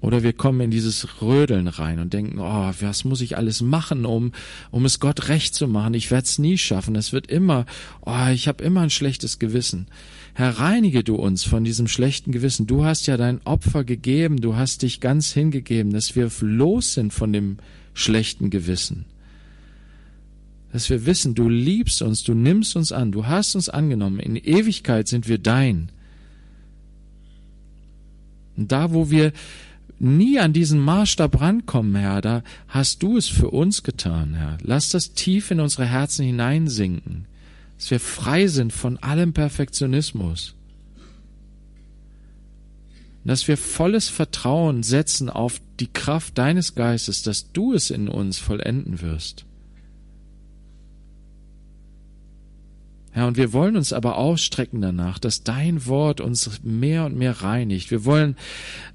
Oder 0.00 0.22
wir 0.22 0.32
kommen 0.32 0.60
in 0.60 0.70
dieses 0.70 1.20
Rödeln 1.20 1.68
rein 1.68 1.98
und 1.98 2.14
denken, 2.14 2.38
oh, 2.38 2.72
was 2.80 3.04
muss 3.04 3.20
ich 3.20 3.36
alles 3.36 3.60
machen, 3.60 4.06
um, 4.06 4.32
um 4.70 4.86
es 4.86 4.98
Gott 4.98 5.28
recht 5.28 5.54
zu 5.54 5.68
machen? 5.68 5.92
Ich 5.92 6.10
werde 6.10 6.24
es 6.24 6.38
nie 6.38 6.56
schaffen. 6.56 6.96
Es 6.96 7.12
wird 7.12 7.26
immer, 7.26 7.66
oh, 8.00 8.28
ich 8.32 8.48
habe 8.48 8.64
immer 8.64 8.80
ein 8.80 8.90
schlechtes 8.90 9.38
Gewissen. 9.38 9.88
Herr, 10.32 10.58
reinige 10.58 11.04
du 11.04 11.16
uns 11.16 11.44
von 11.44 11.64
diesem 11.64 11.86
schlechten 11.86 12.32
Gewissen. 12.32 12.66
Du 12.66 12.84
hast 12.84 13.06
ja 13.06 13.18
dein 13.18 13.44
Opfer 13.44 13.84
gegeben, 13.84 14.40
du 14.40 14.56
hast 14.56 14.82
dich 14.82 15.00
ganz 15.00 15.32
hingegeben, 15.32 15.92
dass 15.92 16.16
wir 16.16 16.30
los 16.40 16.94
sind 16.94 17.12
von 17.12 17.32
dem 17.32 17.58
schlechten 17.92 18.48
Gewissen. 18.48 19.04
Dass 20.72 20.88
wir 20.88 21.04
wissen, 21.04 21.34
du 21.34 21.48
liebst 21.50 22.00
uns, 22.00 22.22
du 22.22 22.32
nimmst 22.32 22.74
uns 22.74 22.90
an, 22.90 23.12
du 23.12 23.26
hast 23.26 23.54
uns 23.54 23.68
angenommen, 23.68 24.20
in 24.20 24.36
Ewigkeit 24.36 25.08
sind 25.08 25.28
wir 25.28 25.38
dein. 25.38 25.90
Und 28.56 28.72
da, 28.72 28.92
wo 28.92 29.10
wir 29.10 29.32
nie 30.00 30.38
an 30.38 30.52
diesen 30.52 30.80
Maßstab 30.80 31.40
rankommen, 31.40 31.94
Herr, 31.94 32.20
da 32.20 32.42
hast 32.68 33.02
du 33.02 33.16
es 33.16 33.28
für 33.28 33.50
uns 33.50 33.82
getan, 33.82 34.34
Herr. 34.34 34.58
Lass 34.62 34.90
das 34.90 35.12
tief 35.12 35.50
in 35.50 35.60
unsere 35.60 35.86
Herzen 35.86 36.24
hineinsinken, 36.24 37.26
dass 37.76 37.90
wir 37.90 38.00
frei 38.00 38.46
sind 38.46 38.72
von 38.72 38.96
allem 38.98 39.32
Perfektionismus. 39.32 40.54
Dass 43.24 43.46
wir 43.46 43.58
volles 43.58 44.08
Vertrauen 44.08 44.82
setzen 44.82 45.28
auf 45.28 45.60
die 45.78 45.92
Kraft 45.92 46.38
deines 46.38 46.74
Geistes, 46.74 47.22
dass 47.22 47.52
du 47.52 47.74
es 47.74 47.90
in 47.90 48.08
uns 48.08 48.38
vollenden 48.38 49.02
wirst. 49.02 49.44
Herr, 53.12 53.26
und 53.26 53.36
wir 53.36 53.52
wollen 53.52 53.76
uns 53.76 53.92
aber 53.92 54.16
ausstrecken 54.18 54.80
danach, 54.80 55.18
dass 55.18 55.42
dein 55.42 55.86
Wort 55.86 56.20
uns 56.20 56.60
mehr 56.62 57.06
und 57.06 57.16
mehr 57.16 57.42
reinigt. 57.42 57.90
Wir 57.90 58.04
wollen, 58.04 58.36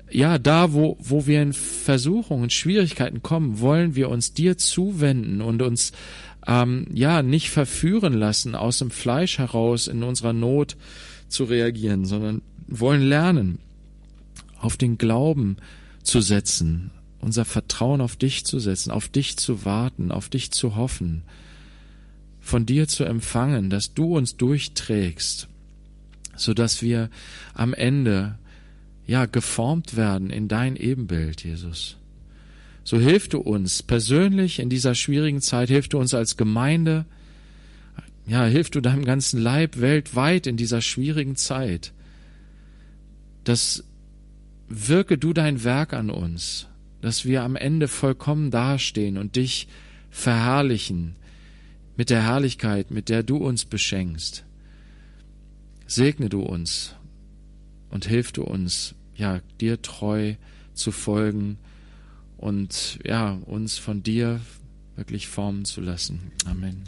ja, 0.09 0.37
da, 0.37 0.71
wo, 0.71 0.97
wo 1.01 1.27
wir 1.27 1.41
in 1.41 1.51
Versuchungen, 1.51 2.49
Schwierigkeiten 2.49 3.21
kommen, 3.21 3.59
wollen 3.59 3.95
wir 3.95 4.09
uns 4.09 4.33
dir 4.33 4.57
zuwenden 4.57 5.41
und 5.41 5.61
uns, 5.61 5.91
ähm, 6.47 6.87
ja, 6.93 7.23
nicht 7.23 7.49
verführen 7.49 8.13
lassen, 8.13 8.55
aus 8.55 8.79
dem 8.79 8.89
Fleisch 8.89 9.37
heraus 9.37 9.87
in 9.87 10.01
unserer 10.01 10.33
Not 10.33 10.77
zu 11.27 11.43
reagieren, 11.43 12.05
sondern 12.05 12.41
wollen 12.67 13.01
lernen, 13.01 13.59
auf 14.59 14.77
den 14.77 14.97
Glauben 14.97 15.57
zu 16.03 16.21
setzen, 16.21 16.91
unser 17.19 17.43
Vertrauen 17.43 17.99
auf 17.99 18.15
dich 18.15 18.45
zu 18.45 18.59
setzen, 18.59 18.91
auf 18.91 19.09
dich 19.09 19.35
zu 19.35 19.65
warten, 19.65 20.11
auf 20.11 20.29
dich 20.29 20.51
zu 20.51 20.77
hoffen 20.77 21.23
von 22.45 22.67
dir 22.67 22.87
zu 22.87 23.03
empfangen, 23.05 23.71
dass 23.71 23.95
du 23.95 24.15
uns 24.15 24.37
durchträgst, 24.37 25.47
so 26.35 26.53
dass 26.53 26.83
wir 26.83 27.09
am 27.55 27.73
Ende 27.73 28.37
ja 29.07 29.25
geformt 29.25 29.97
werden 29.97 30.29
in 30.29 30.47
dein 30.47 30.75
Ebenbild, 30.75 31.43
Jesus. 31.43 31.97
So 32.83 32.99
hilf 32.99 33.29
du 33.29 33.39
uns 33.39 33.81
persönlich 33.81 34.59
in 34.59 34.69
dieser 34.69 34.93
schwierigen 34.93 35.41
Zeit, 35.41 35.69
hilf 35.69 35.87
du 35.87 35.97
uns 35.97 36.13
als 36.13 36.37
Gemeinde, 36.37 37.05
ja, 38.27 38.45
hilf 38.45 38.69
du 38.69 38.79
deinem 38.79 39.05
ganzen 39.05 39.41
Leib 39.41 39.79
weltweit 39.81 40.45
in 40.45 40.55
dieser 40.55 40.81
schwierigen 40.81 41.35
Zeit. 41.35 41.93
Das 43.43 43.83
wirke 44.69 45.17
du 45.17 45.33
dein 45.33 45.63
Werk 45.63 45.93
an 45.93 46.11
uns, 46.11 46.67
dass 47.01 47.25
wir 47.25 47.41
am 47.41 47.55
Ende 47.55 47.87
vollkommen 47.87 48.51
dastehen 48.51 49.17
und 49.17 49.35
dich 49.35 49.67
verherrlichen, 50.11 51.15
mit 51.97 52.09
der 52.09 52.23
Herrlichkeit, 52.23 52.91
mit 52.91 53.09
der 53.09 53.23
du 53.23 53.37
uns 53.37 53.65
beschenkst. 53.65 54.43
Segne 55.87 56.29
du 56.29 56.41
uns 56.41 56.95
und 57.89 58.05
hilf 58.05 58.31
du 58.31 58.43
uns, 58.43 58.95
ja, 59.15 59.41
dir 59.61 59.81
treu 59.81 60.35
zu 60.73 60.91
folgen 60.91 61.57
und 62.37 62.99
ja, 63.05 63.31
uns 63.45 63.77
von 63.77 64.03
dir 64.03 64.41
wirklich 64.95 65.27
formen 65.27 65.65
zu 65.65 65.81
lassen. 65.81 66.31
Amen. 66.45 66.83